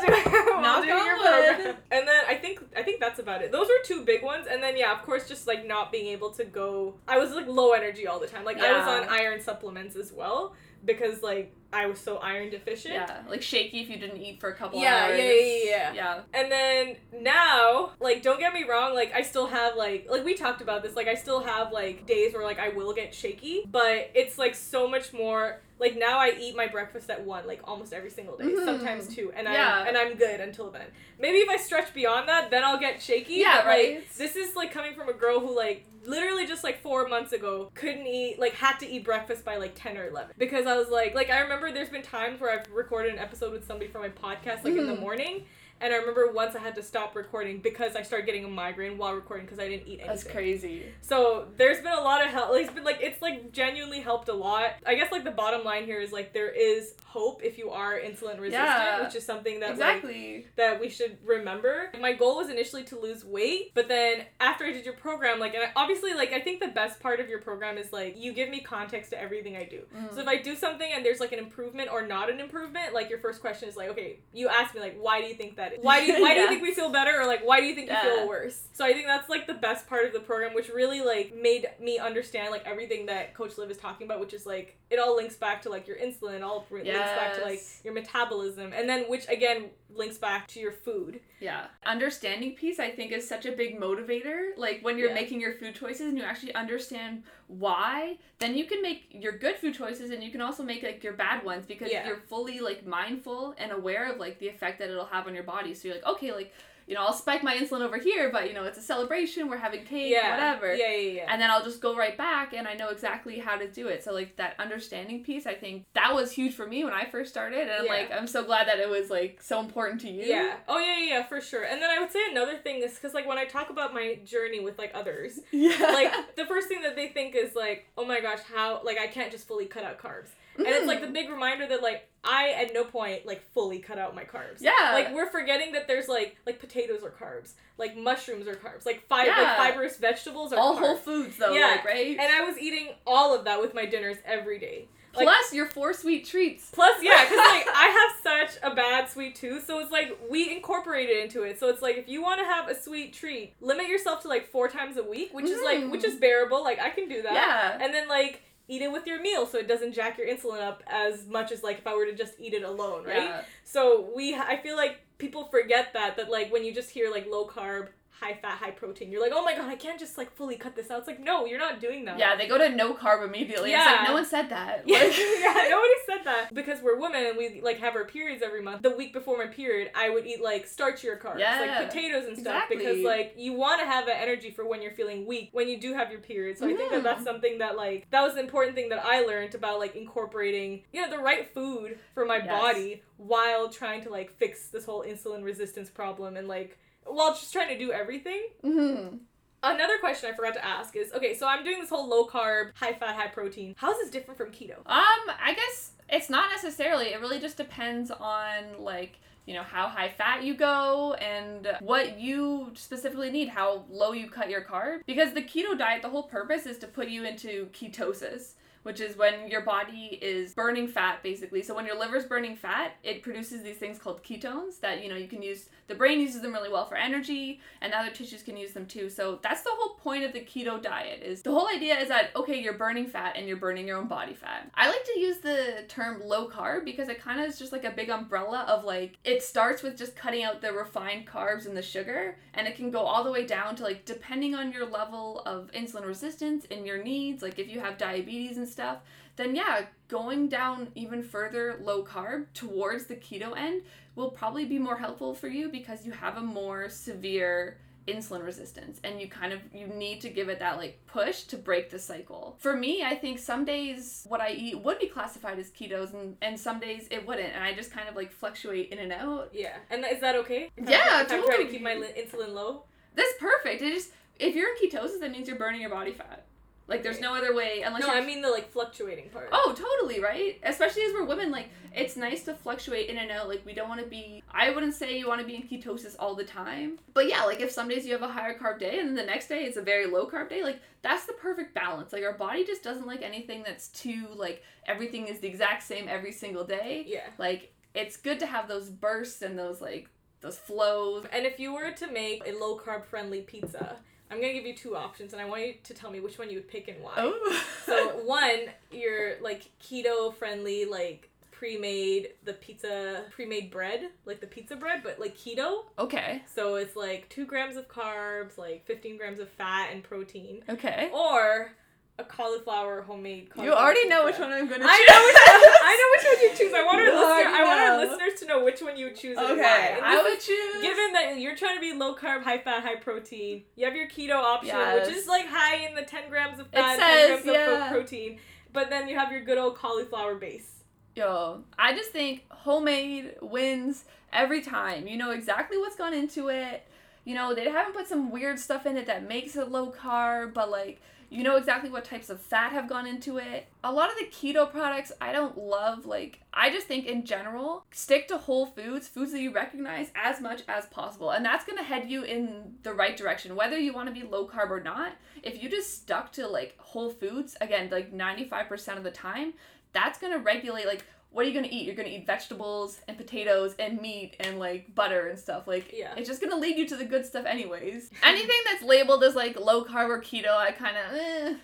Doing, 0.05 0.21
while 0.21 0.61
Knock 0.61 0.83
doing 0.83 1.05
your 1.05 1.17
wood. 1.17 1.55
program. 1.55 1.75
And 1.91 2.07
then 2.07 2.23
I 2.27 2.35
think 2.35 2.61
I 2.75 2.83
think 2.83 2.99
that's 2.99 3.19
about 3.19 3.41
it. 3.41 3.51
Those 3.51 3.67
were 3.67 3.83
two 3.83 4.05
big 4.05 4.23
ones. 4.23 4.47
And 4.49 4.61
then 4.61 4.77
yeah, 4.77 4.93
of 4.93 5.03
course, 5.03 5.27
just 5.27 5.47
like 5.47 5.65
not 5.67 5.91
being 5.91 6.07
able 6.07 6.29
to 6.31 6.45
go. 6.45 6.95
I 7.07 7.17
was 7.17 7.31
like 7.31 7.47
low 7.47 7.71
energy 7.73 8.07
all 8.07 8.19
the 8.19 8.27
time. 8.27 8.45
Like 8.45 8.57
I 8.57 8.71
was 8.77 8.87
on 8.87 9.09
iron 9.09 9.41
supplements 9.41 9.95
as 9.95 10.11
well 10.11 10.53
because 10.85 11.21
like 11.23 11.53
I 11.71 11.87
was 11.87 11.99
so 11.99 12.17
iron 12.17 12.51
deficient. 12.51 12.93
Yeah. 12.93 13.21
Like 13.27 13.41
shaky 13.41 13.79
if 13.81 13.89
you 13.89 13.97
didn't 13.97 14.21
eat 14.21 14.39
for 14.39 14.49
a 14.49 14.53
couple 14.55 14.79
Yeah, 14.79 15.05
hours. 15.05 15.17
yeah, 15.17 15.25
yeah, 15.31 15.33
yeah. 15.33 15.63
Yeah. 15.65 15.93
Yeah. 15.93 16.21
And 16.39 16.51
then 16.51 16.95
now, 17.23 17.91
like, 17.99 18.21
don't 18.21 18.39
get 18.39 18.53
me 18.53 18.63
wrong, 18.63 18.93
like, 18.93 19.11
I 19.13 19.21
still 19.23 19.47
have, 19.47 19.75
like, 19.75 20.07
like, 20.09 20.23
we 20.23 20.35
talked 20.35 20.61
about 20.61 20.83
this, 20.83 20.95
like, 20.95 21.07
I 21.07 21.15
still 21.15 21.39
have, 21.41 21.71
like, 21.71 22.05
days 22.05 22.33
where, 22.33 22.43
like, 22.43 22.59
I 22.59 22.69
will 22.69 22.93
get 22.93 23.13
shaky, 23.13 23.63
but 23.71 24.11
it's, 24.13 24.37
like, 24.37 24.53
so 24.55 24.87
much 24.87 25.13
more, 25.13 25.61
like, 25.79 25.97
now 25.97 26.19
I 26.19 26.35
eat 26.39 26.55
my 26.55 26.67
breakfast 26.67 27.09
at 27.09 27.23
one, 27.25 27.47
like, 27.47 27.61
almost 27.63 27.91
every 27.93 28.09
single 28.11 28.37
day, 28.37 28.45
Mhm. 28.45 28.65
sometimes 28.65 29.07
two, 29.15 29.31
and 29.35 29.47
Yeah. 29.47 29.79
I'm, 29.81 29.87
and 29.87 29.97
I'm 29.97 30.13
good 30.15 30.41
until 30.41 30.69
then. 30.69 30.85
Maybe 31.19 31.37
if 31.39 31.49
I 31.49 31.57
stretch 31.57 31.91
beyond 31.93 32.27
that, 32.29 32.51
then 32.51 32.63
I'll 32.63 32.79
get 32.79 33.01
shaky, 33.01 33.35
Yeah, 33.35 33.57
but, 33.61 33.65
right. 33.67 33.95
like, 33.95 34.13
this 34.13 34.35
is, 34.35 34.55
like, 34.55 34.71
coming 34.71 34.93
from 34.93 35.09
a 35.09 35.13
girl 35.13 35.39
who, 35.39 35.55
like, 35.55 35.85
literally 36.05 36.45
just, 36.45 36.63
like, 36.65 36.81
four 36.81 37.07
months 37.07 37.31
ago 37.31 37.71
couldn't 37.75 38.05
eat, 38.05 38.37
like, 38.37 38.53
had 38.53 38.77
to 38.79 38.87
eat 38.87 39.05
breakfast 39.05 39.45
by, 39.45 39.55
like, 39.55 39.71
10 39.75 39.97
or 39.97 40.07
11, 40.07 40.33
because 40.37 40.65
I 40.65 40.72
was, 40.77 40.89
like, 40.89 41.13
like, 41.15 41.29
I 41.29 41.39
remember 41.41 41.71
there's 41.71 41.89
been 41.89 42.01
times 42.01 42.39
where 42.41 42.51
I've 42.51 42.69
recorded 42.71 43.13
an 43.13 43.19
episode 43.19 43.51
with 43.51 43.65
somebody 43.65 43.89
from 43.89 44.01
my 44.01 44.09
podcast, 44.09 44.63
like, 44.63 44.75
in 44.75 44.87
the 44.87 44.93
Mhm. 44.93 44.99
morning, 44.99 45.45
and 45.83 45.93
I 45.93 45.97
remember 45.97 46.31
once 46.31 46.55
I 46.55 46.59
had 46.59 46.75
to 46.75 46.83
stop 46.83 47.15
recording 47.15 47.59
because 47.59 47.95
I 47.95 48.01
started 48.03 48.25
getting 48.25 48.45
a 48.45 48.47
migraine 48.47 48.97
while 48.97 49.13
recording 49.13 49.45
because 49.45 49.59
I 49.59 49.67
didn't 49.67 49.87
eat 49.87 49.99
anything. 49.99 50.07
That's 50.07 50.23
crazy. 50.23 50.85
So 51.01 51.47
there's 51.57 51.79
been 51.81 51.93
a 51.93 52.01
lot 52.01 52.25
of 52.25 52.31
help. 52.31 52.51
Like, 52.51 52.65
it's 52.65 52.73
been 52.73 52.83
like 52.83 52.99
it's 53.01 53.21
like 53.21 53.51
genuinely 53.51 53.99
helped 53.99 54.29
a 54.29 54.33
lot. 54.33 54.71
I 54.85 54.95
guess 54.95 55.11
like 55.11 55.23
the 55.25 55.31
bottom 55.31 55.63
line 55.65 55.85
here 55.85 55.99
is 55.99 56.11
like 56.11 56.33
there 56.33 56.49
is 56.49 56.95
hope 57.05 57.43
if 57.43 57.57
you 57.57 57.69
are 57.69 57.99
insulin 57.99 58.39
resistant, 58.39 58.51
Yeah. 58.51 59.03
which 59.03 59.13
is 59.15 59.25
something 59.25 59.59
that 59.59 59.77
like, 59.77 59.97
Exactly. 59.97 60.47
that 60.55 60.79
we 60.79 60.89
should 60.89 61.17
remember. 61.25 61.91
My 61.99 62.13
goal 62.13 62.37
was 62.37 62.49
initially 62.49 62.83
to 62.85 62.99
lose 62.99 63.23
weight, 63.25 63.71
but 63.75 63.87
then 63.87 64.23
after 64.39 64.63
I 64.65 64.71
did 64.71 64.85
your 64.85 64.95
program, 64.95 65.39
like, 65.39 65.53
and 65.53 65.63
I- 65.63 65.71
obviously, 65.75 66.13
like, 66.13 66.31
I 66.31 66.39
think 66.39 66.59
the 66.61 66.69
best 66.69 66.99
part 67.01 67.19
of 67.19 67.29
your 67.29 67.39
program 67.41 67.77
is 67.77 67.91
like 67.91 68.15
you 68.17 68.31
give 68.33 68.49
me 68.49 68.61
context 68.61 69.09
to 69.11 69.21
everything 69.21 69.57
I 69.57 69.65
do. 69.65 69.81
Mm. 69.95 70.13
So 70.15 70.21
if 70.21 70.27
I 70.27 70.37
do 70.37 70.55
something 70.55 70.89
and 70.91 71.05
there's 71.05 71.19
like 71.19 71.33
an 71.33 71.39
improvement 71.39 71.89
or 71.91 72.07
not 72.07 72.29
an 72.31 72.39
improvement, 72.39 72.93
like 72.93 73.09
your 73.09 73.19
first 73.19 73.41
question 73.41 73.67
is 73.67 73.75
like, 73.75 73.89
okay, 73.89 74.19
you 74.31 74.47
ask 74.47 74.73
me 74.73 74.79
like, 74.81 74.97
why 74.97 75.19
do 75.21 75.27
you 75.27 75.33
think 75.35 75.57
that? 75.57 75.72
Why 75.81 75.99
do 76.05 76.11
you, 76.11 76.21
why 76.21 76.33
do 76.33 76.39
you 76.41 76.47
think 76.49 76.61
we 76.61 76.73
feel 76.73 76.89
better, 76.91 77.19
or 77.19 77.25
like 77.25 77.41
why 77.45 77.59
do 77.59 77.65
you 77.67 77.75
think 77.75 77.87
you 77.87 77.93
Yeah. 77.93 78.15
feel 78.17 78.27
worse? 78.27 78.67
So 78.73 78.85
I 78.85 78.93
think 78.93 79.05
that's 79.07 79.29
like 79.29 79.47
the 79.47 79.53
best 79.53 79.87
part 79.87 80.05
of 80.05 80.13
the 80.13 80.19
program, 80.19 80.53
which 80.53 80.69
really 80.69 81.01
like 81.01 81.33
made 81.35 81.67
me 81.79 81.97
understand 81.99 82.51
like 82.51 82.65
everything 82.65 83.05
that 83.07 83.33
Coach 83.33 83.57
Liv 83.57 83.69
is 83.71 83.77
talking 83.77 84.05
about, 84.07 84.19
which 84.19 84.33
is 84.33 84.45
like 84.45 84.77
it 84.89 84.99
all 84.99 85.15
links 85.15 85.35
back 85.35 85.61
to 85.63 85.69
like 85.69 85.87
your 85.87 85.97
insulin, 85.97 86.43
all 86.43 86.65
links 86.71 86.91
back 87.15 87.33
to 87.35 87.41
like 87.41 87.61
your 87.83 87.93
metabolism, 87.93 88.73
and 88.73 88.87
then 88.87 89.03
which 89.09 89.27
again 89.29 89.69
links 89.95 90.17
back 90.17 90.47
to 90.49 90.59
your 90.59 90.71
food. 90.71 91.19
Yeah. 91.39 91.67
Understanding 91.85 92.55
piece 92.55 92.79
I 92.79 92.91
think 92.91 93.11
is 93.11 93.27
such 93.27 93.45
a 93.45 93.51
big 93.51 93.79
motivator. 93.79 94.49
Like 94.57 94.79
when 94.81 94.97
you're 94.97 95.09
Yeah. 95.09 95.13
making 95.15 95.41
your 95.41 95.53
food 95.53 95.75
choices 95.75 96.07
and 96.07 96.17
you 96.17 96.23
actually 96.23 96.53
understand 96.55 97.23
why, 97.47 98.17
then 98.39 98.55
you 98.55 98.65
can 98.65 98.81
make 98.81 99.07
your 99.11 99.33
good 99.37 99.57
food 99.57 99.73
choices 99.75 100.09
and 100.11 100.23
you 100.23 100.31
can 100.31 100.41
also 100.41 100.63
make 100.63 100.83
like 100.83 101.03
your 101.03 101.13
bad 101.13 101.43
ones 101.43 101.65
because 101.65 101.91
Yeah. 101.91 102.07
you're 102.07 102.17
fully 102.27 102.59
like 102.59 102.85
mindful 102.85 103.55
and 103.57 103.71
aware 103.71 104.11
of 104.11 104.19
like 104.19 104.39
the 104.39 104.47
effect 104.47 104.79
that 104.79 104.89
it'll 104.89 105.05
have 105.05 105.27
on 105.27 105.35
your 105.35 105.43
body. 105.43 105.73
So 105.73 105.87
you're 105.87 105.95
like, 105.97 106.07
okay, 106.07 106.31
like 106.33 106.53
you 106.87 106.95
know, 106.95 107.01
I'll 107.01 107.13
spike 107.13 107.43
my 107.43 107.55
insulin 107.55 107.81
over 107.81 107.97
here, 107.97 108.29
but 108.31 108.47
you 108.47 108.53
know, 108.53 108.63
it's 108.65 108.77
a 108.77 108.81
celebration, 108.81 109.47
we're 109.49 109.57
having 109.57 109.83
cake, 109.85 110.11
yeah. 110.11 110.31
whatever. 110.31 110.75
Yeah, 110.75 110.91
yeah, 110.91 111.11
yeah. 111.11 111.25
And 111.31 111.41
then 111.41 111.49
I'll 111.49 111.63
just 111.63 111.81
go 111.81 111.95
right 111.95 112.17
back 112.17 112.53
and 112.53 112.67
I 112.67 112.73
know 112.73 112.89
exactly 112.89 113.39
how 113.39 113.57
to 113.57 113.67
do 113.69 113.87
it. 113.87 114.03
So 114.03 114.11
like 114.13 114.35
that 114.37 114.55
understanding 114.59 115.23
piece, 115.23 115.45
I 115.45 115.53
think 115.53 115.85
that 115.93 116.13
was 116.13 116.31
huge 116.31 116.53
for 116.55 116.67
me 116.67 116.83
when 116.83 116.93
I 116.93 117.05
first 117.05 117.29
started. 117.31 117.67
And 117.69 117.85
Yeah. 117.85 117.91
like 117.91 118.11
I'm 118.11 118.27
so 118.27 118.43
glad 118.43 118.67
that 118.67 118.79
it 118.79 118.89
was 118.89 119.09
like 119.09 119.41
so 119.41 119.59
important 119.59 120.01
to 120.01 120.09
you. 120.09 120.23
Yeah. 120.25 120.55
Oh 120.67 120.77
yeah, 120.79 120.97
yeah, 120.99 121.05
yeah, 121.17 121.23
for 121.23 121.39
sure. 121.41 121.63
And 121.63 121.81
then 121.81 121.89
I 121.89 121.99
would 121.99 122.11
say 122.11 122.19
another 122.31 122.57
thing 122.57 122.81
is 122.81 122.93
because 122.95 123.13
like 123.13 123.27
when 123.27 123.37
I 123.37 123.45
talk 123.45 123.69
about 123.69 123.93
my 123.93 124.19
journey 124.25 124.59
with 124.59 124.77
like 124.77 124.91
others, 124.93 125.39
Yeah. 125.51 125.77
like 125.79 126.35
the 126.35 126.45
first 126.45 126.67
thing 126.67 126.81
that 126.83 126.95
they 126.95 127.07
think 127.09 127.35
is 127.35 127.55
like, 127.55 127.85
oh 127.97 128.05
my 128.05 128.19
gosh, 128.21 128.39
how 128.53 128.81
like 128.83 128.97
I 128.99 129.07
can't 129.07 129.31
just 129.31 129.47
fully 129.47 129.65
cut 129.65 129.83
out 129.83 129.99
carbs. 129.99 130.29
And 130.57 130.67
it's 130.67 130.85
like 130.87 131.01
the 131.01 131.07
Mm. 131.07 131.13
big 131.13 131.29
reminder 131.29 131.65
that 131.67 131.81
like 131.81 132.09
I 132.25 132.51
at 132.51 132.73
no 132.73 132.83
point 132.85 133.25
like 133.25 133.41
fully 133.53 133.79
cut 133.79 133.97
out 133.99 134.15
my 134.15 134.23
carbs. 134.23 134.57
Yeah. 134.61 134.71
Like 134.93 135.13
we're 135.13 135.29
forgetting 135.29 135.73
that 135.73 135.87
there's 135.87 136.07
like 136.07 136.37
like 136.45 136.59
potatoes 136.59 137.03
are 137.03 137.09
carbs, 137.11 137.53
like 137.77 137.97
mushrooms 137.97 138.47
are 138.47 138.55
carbs, 138.55 138.85
like 138.85 139.05
fi- 139.07 139.25
Yeah. 139.25 139.41
like 139.41 139.57
fibrous 139.57 139.97
vegetables 139.97 140.53
are 140.53 140.57
all 140.59 140.75
carbs. 140.75 140.79
whole 140.79 140.97
foods 140.97 141.37
though, 141.37 141.53
Yeah. 141.53 141.67
like 141.67 141.85
right? 141.85 142.17
And 142.17 142.31
I 142.33 142.41
was 142.41 142.57
eating 142.57 142.89
all 143.05 143.35
of 143.35 143.43
that 143.45 143.59
with 143.61 143.73
my 143.73 143.85
dinners 143.85 144.17
every 144.25 144.57
day. 144.59 144.87
Like, 145.15 145.25
Plus 145.27 145.53
your 145.53 145.67
four 145.67 145.93
sweet 145.93 146.25
treats. 146.25 146.71
Plus, 146.71 146.97
yeah, 147.03 147.23
because 147.25 147.37
like 147.51 147.67
I 147.67 148.09
have 148.23 148.49
such 148.49 148.59
a 148.63 148.73
bad 148.73 149.07
sweet 149.09 149.35
tooth, 149.35 149.63
so 149.67 149.77
it's 149.79 149.91
like 149.91 150.17
we 150.27 150.49
incorporate 150.51 151.07
it 151.09 151.23
into 151.23 151.43
it. 151.43 151.59
So 151.59 151.69
it's 151.69 151.83
like 151.83 151.97
if 151.97 152.07
you 152.09 152.23
want 152.23 152.39
to 152.39 152.45
have 152.45 152.67
a 152.67 152.73
sweet 152.73 153.13
treat, 153.13 153.53
limit 153.61 153.87
yourself 153.89 154.21
to 154.23 154.27
like 154.27 154.47
four 154.47 154.69
times 154.69 154.97
a 154.97 155.03
week, 155.03 155.31
which 155.31 155.45
is 155.45 155.61
like 155.63 155.81
Mm. 155.81 155.91
which 155.91 156.03
is 156.03 156.15
bearable. 156.15 156.63
Like 156.63 156.79
I 156.79 156.89
can 156.89 157.09
do 157.09 157.21
that. 157.21 157.33
Yeah. 157.33 157.77
And 157.79 157.93
then 157.93 158.07
like 158.07 158.41
eat 158.67 158.81
it 158.81 158.91
with 158.91 159.05
your 159.05 159.21
meal, 159.21 159.45
so 159.45 159.57
it 159.57 159.67
doesn't 159.67 159.93
jack 159.93 160.17
your 160.17 160.27
insulin 160.27 160.61
up 160.61 160.83
as 160.87 161.27
much 161.27 161.51
as 161.51 161.63
like 161.63 161.79
if 161.79 161.87
I 161.87 161.95
were 161.95 162.05
to 162.05 162.15
just 162.15 162.33
eat 162.39 162.53
it 162.53 162.63
alone, 162.63 163.05
right? 163.05 163.23
Yeah. 163.23 163.41
So 163.63 164.11
we, 164.15 164.35
I 164.35 164.57
feel 164.57 164.75
like 164.75 165.05
people 165.17 165.45
forget 165.45 165.93
that 165.93 166.17
that 166.17 166.29
like 166.29 166.51
when 166.51 166.63
you 166.63 166.73
just 166.73 166.89
hear 166.89 167.11
like 167.11 167.27
low 167.29 167.47
carb. 167.47 167.89
High 168.19 168.35
fat, 168.41 168.57
high 168.59 168.71
protein. 168.71 169.11
You're 169.11 169.21
like, 169.21 169.31
oh 169.33 169.43
my 169.43 169.53
god, 169.55 169.67
I 169.69 169.75
can't 169.75 169.99
just 169.99 170.17
like 170.17 170.31
fully 170.33 170.55
cut 170.55 170.75
this 170.75 170.89
out. 170.91 170.99
It's 170.99 171.07
like, 171.07 171.19
no, 171.19 171.45
you're 171.45 171.59
not 171.59 171.81
doing 171.81 172.05
that. 172.05 172.17
Yeah, 172.19 172.35
they 172.37 172.47
go 172.47 172.57
to 172.57 172.69
no 172.69 172.93
carb 172.93 173.25
immediately. 173.25 173.73
It's 173.73 173.85
Yeah. 173.85 173.91
like 173.91 174.07
no 174.07 174.13
one 174.13 174.25
said 174.25 174.49
that. 174.49 174.83
Yeah, 174.87 174.99
Like- 174.99 175.17
yeah, 175.17 175.67
nobody 175.69 175.93
said 176.05 176.19
that. 176.25 176.53
Because 176.53 176.81
we're 176.81 176.97
women 176.97 177.25
and 177.25 177.37
we 177.37 177.59
like 177.61 177.79
have 177.79 177.95
our 177.95 178.05
periods 178.05 178.41
every 178.41 178.61
month. 178.61 178.81
The 178.83 178.91
week 178.95 179.11
before 179.13 179.37
my 179.37 179.47
period, 179.47 179.91
I 179.95 180.09
would 180.09 180.25
eat 180.25 180.41
like 180.41 180.67
starchier 180.69 181.19
carbs, 181.19 181.39
Yeah, 181.39 181.59
like 181.59 181.89
potatoes 181.89 182.25
and 182.27 182.37
stuff, 182.37 182.65
because 182.69 182.99
like 182.99 183.33
you 183.35 183.53
want 183.53 183.81
to 183.81 183.85
have 183.87 184.05
that 184.05 184.21
energy 184.21 184.51
for 184.51 184.65
when 184.65 184.81
you're 184.81 184.93
feeling 184.93 185.25
weak 185.25 185.49
when 185.51 185.67
you 185.67 185.79
do 185.79 185.93
have 185.93 186.09
your 186.11 186.21
period. 186.21 186.57
So 186.57 186.67
I 186.69 186.75
think 186.75 186.91
that 186.91 187.03
that's 187.03 187.23
something 187.23 187.57
that 187.57 187.75
like 187.75 188.07
that 188.11 188.21
was 188.21 188.35
the 188.35 188.39
important 188.41 188.75
thing 188.75 188.89
that 188.89 189.03
I 189.03 189.21
learned 189.21 189.55
about 189.55 189.79
like 189.79 189.95
incorporating 189.95 190.83
you 190.93 191.01
know 191.01 191.09
the 191.09 191.21
right 191.21 191.51
food 191.53 191.97
for 192.13 192.25
my 192.25 192.37
Yes. 192.37 192.47
body 192.47 193.01
while 193.17 193.69
trying 193.69 194.03
to 194.03 194.09
like 194.09 194.31
fix 194.37 194.67
this 194.67 194.85
whole 194.85 195.03
insulin 195.03 195.43
resistance 195.43 195.89
problem 195.89 196.37
and 196.37 196.47
like 196.47 196.77
while 197.05 197.33
just 197.33 197.51
trying 197.53 197.69
to 197.69 197.77
do 197.77 197.91
everything. 197.91 198.41
hmm 198.61 199.17
Another 199.65 199.97
question 199.99 200.29
I 200.29 200.35
forgot 200.35 200.55
to 200.55 200.65
ask 200.65 200.93
is 200.97 201.13
okay, 201.13 201.33
so 201.33 201.47
I'm 201.47 201.63
doing 201.63 201.79
this 201.79 201.89
whole 201.89 202.07
low 202.09 202.27
carb, 202.27 202.71
high 202.75 202.91
fat, 202.91 203.15
high 203.15 203.29
protein. 203.29 203.75
How 203.77 203.91
is 203.91 203.97
this 203.99 204.09
different 204.09 204.37
from 204.37 204.51
keto? 204.51 204.79
Um, 204.79 205.35
I 205.41 205.53
guess 205.55 205.91
it's 206.09 206.29
not 206.29 206.49
necessarily. 206.51 207.07
It 207.07 207.21
really 207.21 207.39
just 207.39 207.55
depends 207.55 208.11
on 208.11 208.77
like 208.77 209.19
you 209.45 209.53
know 209.53 209.63
how 209.63 209.87
high 209.87 210.09
fat 210.09 210.43
you 210.43 210.53
go 210.53 211.13
and 211.13 211.67
what 211.79 212.19
you 212.19 212.71
specifically 212.75 213.31
need, 213.31 213.47
how 213.47 213.85
low 213.89 214.11
you 214.11 214.29
cut 214.29 214.49
your 214.49 214.63
carb. 214.65 214.99
Because 215.05 215.33
the 215.33 215.41
keto 215.41 215.77
diet, 215.77 216.01
the 216.01 216.09
whole 216.09 216.23
purpose 216.23 216.65
is 216.65 216.77
to 216.79 216.87
put 216.87 217.07
you 217.07 217.23
into 217.23 217.67
ketosis. 217.67 218.55
Which 218.83 218.99
is 218.99 219.17
when 219.17 219.49
your 219.49 219.61
body 219.61 220.19
is 220.21 220.53
burning 220.53 220.87
fat, 220.87 221.23
basically. 221.23 221.63
So 221.63 221.73
when 221.73 221.85
your 221.85 221.97
liver's 221.97 222.25
burning 222.25 222.55
fat, 222.55 222.95
it 223.01 223.23
produces 223.23 223.63
these 223.63 223.77
things 223.77 223.97
called 223.97 224.23
ketones 224.23 224.79
that 224.81 225.01
you 225.01 225.09
know 225.09 225.15
you 225.15 225.27
can 225.27 225.41
use. 225.41 225.69
The 225.87 225.95
brain 225.95 226.19
uses 226.19 226.41
them 226.41 226.53
really 226.53 226.69
well 226.69 226.85
for 226.85 226.95
energy, 226.95 227.61
and 227.81 227.93
other 227.93 228.11
tissues 228.11 228.43
can 228.43 228.57
use 228.57 228.73
them 228.73 228.85
too. 228.85 229.09
So 229.09 229.39
that's 229.41 229.61
the 229.61 229.71
whole 229.73 229.95
point 229.95 230.23
of 230.23 230.33
the 230.33 230.41
keto 230.41 230.81
diet. 230.81 231.21
Is 231.23 231.41
the 231.41 231.51
whole 231.51 231.67
idea 231.67 231.97
is 231.97 232.09
that 232.09 232.31
okay, 232.35 232.61
you're 232.61 232.73
burning 232.73 233.07
fat 233.07 233.35
and 233.37 233.47
you're 233.47 233.57
burning 233.57 233.87
your 233.87 233.97
own 233.97 234.07
body 234.07 234.33
fat. 234.33 234.69
I 234.75 234.89
like 234.89 235.03
to 235.05 235.19
use 235.19 235.37
the 235.37 235.85
term 235.87 236.21
low 236.23 236.49
carb 236.49 236.83
because 236.83 237.07
it 237.07 237.21
kind 237.21 237.39
of 237.39 237.47
is 237.47 237.57
just 237.57 237.71
like 237.71 237.85
a 237.85 237.91
big 237.91 238.09
umbrella 238.09 238.65
of 238.67 238.83
like 238.83 239.17
it 239.23 239.43
starts 239.43 239.81
with 239.81 239.97
just 239.97 240.15
cutting 240.15 240.43
out 240.43 240.61
the 240.61 240.73
refined 240.73 241.25
carbs 241.25 241.65
and 241.65 241.77
the 241.77 241.81
sugar, 241.81 242.37
and 242.53 242.67
it 242.67 242.75
can 242.75 242.91
go 242.91 242.99
all 242.99 243.23
the 243.23 243.31
way 243.31 243.45
down 243.45 243.77
to 243.77 243.83
like 243.83 244.03
depending 244.03 244.55
on 244.55 244.73
your 244.73 244.85
level 244.85 245.41
of 245.45 245.71
insulin 245.71 246.05
resistance 246.05 246.65
and 246.69 246.85
your 246.85 247.01
needs. 247.01 247.41
Like 247.41 247.59
if 247.59 247.69
you 247.69 247.79
have 247.79 247.97
diabetes 247.97 248.57
and 248.57 248.67
stuff, 248.73 248.97
then 249.35 249.55
yeah, 249.55 249.85
going 250.07 250.47
down 250.49 250.89
even 250.95 251.23
further 251.23 251.79
low 251.81 252.03
carb 252.03 252.45
towards 252.53 253.05
the 253.05 253.15
keto 253.15 253.57
end 253.57 253.83
will 254.15 254.29
probably 254.29 254.65
be 254.65 254.77
more 254.77 254.97
helpful 254.97 255.33
for 255.33 255.47
you 255.47 255.69
because 255.69 256.05
you 256.05 256.11
have 256.11 256.37
a 256.37 256.41
more 256.41 256.89
severe 256.89 257.77
insulin 258.07 258.43
resistance 258.43 258.99
and 259.03 259.21
you 259.21 259.27
kind 259.29 259.53
of 259.53 259.61
you 259.73 259.87
need 259.87 260.19
to 260.19 260.29
give 260.29 260.49
it 260.49 260.59
that 260.59 260.77
like 260.77 260.99
push 261.07 261.43
to 261.43 261.57
break 261.57 261.89
the 261.89 261.99
cycle. 261.99 262.55
For 262.59 262.75
me, 262.75 263.03
I 263.03 263.15
think 263.15 263.39
some 263.39 263.65
days 263.65 264.25
what 264.27 264.41
I 264.41 264.51
eat 264.51 264.79
would 264.81 264.99
be 264.99 265.07
classified 265.07 265.59
as 265.59 265.69
ketos 265.71 266.13
and 266.13 266.35
and 266.41 266.59
some 266.59 266.79
days 266.79 267.07
it 267.11 267.25
wouldn't 267.25 267.53
and 267.53 267.63
I 267.63 267.73
just 267.73 267.91
kind 267.91 268.09
of 268.09 268.15
like 268.15 268.31
fluctuate 268.31 268.89
in 268.89 268.99
and 268.99 269.11
out. 269.11 269.51
Yeah, 269.53 269.77
and 269.89 270.05
is 270.05 270.19
that 270.21 270.35
okay? 270.37 270.69
If 270.75 270.89
Yeah, 270.89 271.01
I'm, 271.11 271.25
if 271.25 271.31
I'm 271.31 271.45
trying 271.45 271.65
to 271.65 271.71
keep 271.71 271.81
my 271.81 271.95
insulin 271.95 272.53
low. 272.53 272.83
That's 273.15 273.33
perfect. 273.39 273.81
It 273.81 273.93
just 273.93 274.11
if 274.37 274.55
you're 274.55 274.69
in 274.69 274.89
ketosis 274.89 275.19
that 275.21 275.31
means 275.31 275.47
you're 275.47 275.57
burning 275.57 275.81
your 275.81 275.89
body 275.89 276.11
fat. 276.11 276.45
Like 276.87 277.01
there's 277.01 277.21
no 277.21 277.33
other 277.33 277.55
way 277.55 277.81
unless 277.85 278.01
No, 278.01 278.07
you're 278.07 278.21
I 278.21 278.25
mean 278.25 278.41
the 278.41 278.49
like 278.49 278.69
fluctuating 278.69 279.29
part. 279.29 279.49
Oh, 279.51 279.73
totally, 279.75 280.19
right? 280.21 280.59
Especially 280.63 281.03
as 281.03 281.13
we're 281.13 281.23
women, 281.23 281.49
like 281.49 281.69
it's 281.95 282.17
nice 282.17 282.43
to 282.43 282.53
fluctuate 282.53 283.09
in 283.09 283.17
and 283.17 283.31
out. 283.31 283.47
Like 283.47 283.65
we 283.65 283.73
don't 283.73 283.87
want 283.87 284.01
to 284.01 284.07
be 284.07 284.43
I 284.51 284.69
wouldn't 284.69 284.93
say 284.93 285.17
you 285.17 285.27
want 285.27 285.39
to 285.39 285.47
be 285.47 285.55
in 285.55 285.63
ketosis 285.63 286.15
all 286.19 286.35
the 286.35 286.43
time. 286.43 286.99
But 287.13 287.29
yeah, 287.29 287.43
like 287.43 287.61
if 287.61 287.71
some 287.71 287.87
days 287.87 288.05
you 288.05 288.11
have 288.11 288.21
a 288.21 288.27
higher 288.27 288.57
carb 288.57 288.79
day 288.79 288.99
and 288.99 289.09
then 289.09 289.15
the 289.15 289.23
next 289.23 289.47
day 289.47 289.63
it's 289.63 289.77
a 289.77 289.81
very 289.81 290.07
low 290.07 290.27
carb 290.27 290.49
day, 290.49 290.61
like 290.61 290.81
that's 291.01 291.25
the 291.25 291.33
perfect 291.33 291.73
balance. 291.73 292.11
Like 292.11 292.23
our 292.23 292.33
body 292.33 292.65
just 292.65 292.83
doesn't 292.83 293.07
like 293.07 293.21
anything 293.21 293.63
that's 293.65 293.87
too 293.89 294.27
like 294.35 294.61
everything 294.85 295.27
is 295.27 295.39
the 295.39 295.47
exact 295.47 295.83
same 295.83 296.07
every 296.09 296.33
single 296.33 296.65
day. 296.65 297.05
Yeah. 297.07 297.27
Like 297.37 297.73
it's 297.93 298.17
good 298.17 298.39
to 298.39 298.45
have 298.45 298.67
those 298.67 298.89
bursts 298.89 299.41
and 299.41 299.57
those 299.57 299.79
like 299.79 300.09
those 300.41 300.57
flows. 300.57 301.25
And 301.31 301.45
if 301.45 301.59
you 301.59 301.73
were 301.73 301.91
to 301.91 302.11
make 302.11 302.45
a 302.45 302.51
low 302.51 302.77
carb 302.77 303.05
friendly 303.05 303.41
pizza, 303.41 303.97
I'm 304.33 304.41
gonna 304.41 304.53
give 304.53 304.65
you 304.65 304.75
two 304.75 304.95
options, 304.95 305.31
and 305.33 305.41
I 305.41 305.45
want 305.45 305.65
you 305.65 305.73
to 305.83 305.93
tell 305.93 306.09
me 306.11 306.19
which 306.19 306.37
one 306.39 306.49
you 306.49 306.55
would 306.57 306.67
pick 306.67 306.87
and 306.87 306.97
why. 307.01 307.13
Oh. 307.17 307.61
So 307.85 308.07
one, 308.25 308.61
you're 308.91 309.33
like 309.41 309.69
keto 309.81 310.33
friendly, 310.33 310.85
like 310.85 311.29
pre-made 311.51 312.29
the 312.43 312.53
pizza 312.53 313.23
pre-made 313.31 313.69
bread, 313.71 314.09
like 314.25 314.39
the 314.41 314.47
pizza 314.47 314.75
bread, 314.75 315.01
but 315.03 315.19
like 315.19 315.37
keto. 315.37 315.83
okay. 315.99 316.41
So 316.53 316.75
it's 316.75 316.95
like 316.95 317.29
two 317.29 317.45
grams 317.45 317.75
of 317.77 317.87
carbs, 317.87 318.57
like 318.57 318.85
15 318.85 319.17
grams 319.17 319.39
of 319.39 319.49
fat 319.49 319.89
and 319.91 320.01
protein, 320.03 320.63
Okay. 320.69 321.09
or 321.13 321.73
a 322.19 322.23
cauliflower 322.23 323.01
homemade. 323.01 323.45
You 323.45 323.49
cauliflower 323.49 323.79
already 323.81 324.07
know 324.07 324.25
pizza. 324.27 324.41
which 324.43 324.49
one 324.49 324.51
I'm 324.59 324.67
gonna 324.67 324.83
choose. 324.83 324.89
I 324.91 325.05
know 325.09 325.21
which 325.25 325.35
one. 325.49 325.71
I 325.83 325.93
know 325.97 326.07
which 326.13 326.25
one 326.31 326.43
you 326.43 326.57
choose. 326.57 326.73
I 326.73 326.83
want 326.83 326.97
our 326.99 327.05
You 327.05 327.11
listener, 327.13 327.49
I 327.51 327.63
want 327.63 327.79
our 327.81 327.97
listeners 327.97 328.39
to 328.39 328.45
know 328.45 328.63
which 328.63 328.81
one 328.81 328.97
you 328.97 329.11
choose. 329.11 329.37
Okay, 329.37 329.97
I 330.01 330.21
would 330.21 330.37
is- 330.37 330.45
choose. 330.45 330.81
Given 330.81 331.13
that 331.13 331.39
you're 331.39 331.55
trying 331.55 331.75
to 331.75 331.81
be 331.81 331.93
low 331.93 332.15
carb, 332.15 332.43
high 332.43 332.59
fat, 332.59 332.83
high 332.83 332.95
protein, 332.97 333.63
you 333.75 333.85
have 333.85 333.95
your 333.95 334.07
keto 334.07 334.35
option, 334.35 334.67
Yes. 334.75 335.07
which 335.07 335.15
is 335.17 335.27
like 335.27 335.47
high 335.47 335.77
in 335.87 335.95
the 335.95 336.03
10 336.03 336.29
grams 336.29 336.59
of 336.59 336.67
fat, 336.67 336.99
says, 336.99 337.27
10 337.41 337.43
grams 337.43 337.47
of 337.47 337.53
yeah. 337.55 337.87
pro- 337.89 337.97
protein, 337.99 338.39
but 338.71 338.89
then 338.91 339.07
you 339.07 339.17
have 339.17 339.31
your 339.31 339.41
good 339.41 339.57
old 339.57 339.75
cauliflower 339.77 340.35
base. 340.35 340.69
Yo, 341.15 341.63
I 341.79 341.95
just 341.95 342.11
think 342.11 342.43
homemade 342.49 343.35
wins 343.41 344.05
every 344.31 344.61
time. 344.61 345.07
You 345.07 345.17
know 345.17 345.31
exactly 345.31 345.77
what's 345.77 345.95
gone 345.95 346.13
into 346.13 346.49
it. 346.49 346.85
You 347.25 347.35
know, 347.35 347.53
they 347.55 347.69
haven't 347.69 347.93
put 347.93 348.07
some 348.07 348.31
weird 348.31 348.59
stuff 348.59 348.85
in 348.85 348.97
it 348.97 349.05
that 349.07 349.27
makes 349.27 349.55
it 349.55 349.69
low 349.71 349.91
carb, 349.91 350.53
but 350.53 350.69
like, 350.69 351.01
you 351.33 351.43
know 351.43 351.55
exactly 351.55 351.89
what 351.89 352.05
types 352.05 352.29
of 352.29 352.39
fat 352.39 352.71
have 352.71 352.87
gone 352.87 353.07
into 353.07 353.37
it. 353.37 353.67
A 353.83 353.91
lot 353.91 354.11
of 354.11 354.17
the 354.17 354.25
keto 354.25 354.69
products 354.69 355.11
I 355.19 355.31
don't 355.31 355.57
love. 355.57 356.05
Like, 356.05 356.39
I 356.53 356.69
just 356.69 356.85
think 356.85 357.07
in 357.07 357.25
general, 357.25 357.85
stick 357.91 358.27
to 358.27 358.37
whole 358.37 358.67
foods, 358.67 359.07
foods 359.07 359.31
that 359.31 359.41
you 359.41 359.51
recognize 359.51 360.11
as 360.15 360.39
much 360.39 360.61
as 360.67 360.85
possible. 360.85 361.31
And 361.31 361.43
that's 361.43 361.65
gonna 361.65 361.83
head 361.83 362.09
you 362.09 362.23
in 362.23 362.75
the 362.83 362.93
right 362.93 363.17
direction, 363.17 363.55
whether 363.55 363.77
you 363.77 363.93
wanna 363.93 364.11
be 364.11 364.23
low 364.23 364.47
carb 364.47 364.69
or 364.69 364.79
not. 364.79 365.13
If 365.41 365.61
you 365.61 365.69
just 365.69 365.95
stuck 365.95 366.31
to 366.33 366.47
like 366.47 366.75
whole 366.77 367.09
foods, 367.09 367.57
again, 367.59 367.89
like 367.89 368.13
95% 368.13 368.97
of 368.97 369.03
the 369.03 369.11
time, 369.11 369.53
that's 369.91 370.19
gonna 370.19 370.39
regulate 370.39 370.85
like 370.85 371.05
what 371.33 371.45
are 371.45 371.49
you 371.49 371.53
gonna 371.55 371.67
eat? 371.69 371.85
You're 371.85 371.95
gonna 371.95 372.09
eat 372.09 372.25
vegetables 372.25 373.01
and 373.07 373.17
potatoes 373.17 373.75
and 373.79 373.99
meat 373.99 374.35
and 374.39 374.59
like 374.59 374.93
butter 374.95 375.27
and 375.27 375.37
stuff. 375.37 375.67
Like 375.67 375.91
Yeah. 375.91 376.13
it's 376.15 376.29
just 376.29 376.41
gonna 376.41 376.55
lead 376.55 376.77
you 376.77 376.87
to 376.87 376.95
the 376.95 377.05
good 377.05 377.25
stuff 377.25 377.45
anyways. 377.45 378.11
Anything 378.23 378.57
that's 378.65 378.83
labeled 378.83 379.23
as 379.23 379.35
like 379.35 379.59
low 379.59 379.83
carb 379.83 380.09
or 380.09 380.21
keto, 380.21 380.55
I 380.55 380.71
kind 380.71 380.95
of 380.95 381.15
eh. 381.15 381.55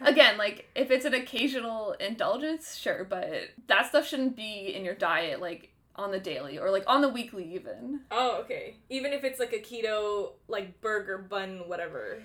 again 0.02 0.36
like 0.36 0.68
if 0.74 0.90
it's 0.90 1.04
an 1.04 1.14
occasional 1.14 1.92
indulgence, 1.92 2.76
sure, 2.76 3.04
but 3.04 3.50
that 3.68 3.86
stuff 3.86 4.06
shouldn't 4.06 4.36
be 4.36 4.74
in 4.74 4.84
your 4.84 4.94
diet 4.94 5.40
like 5.40 5.70
on 5.96 6.10
the 6.10 6.18
daily 6.18 6.58
or 6.58 6.70
like 6.70 6.84
on 6.88 7.00
the 7.00 7.08
weekly 7.08 7.54
even. 7.54 8.00
Oh, 8.10 8.38
okay. 8.40 8.74
Even 8.90 9.12
if 9.12 9.22
it's 9.22 9.38
like 9.38 9.52
a 9.52 9.60
keto, 9.60 10.32
like 10.48 10.80
burger, 10.80 11.18
bun, 11.18 11.62
whatever. 11.68 12.20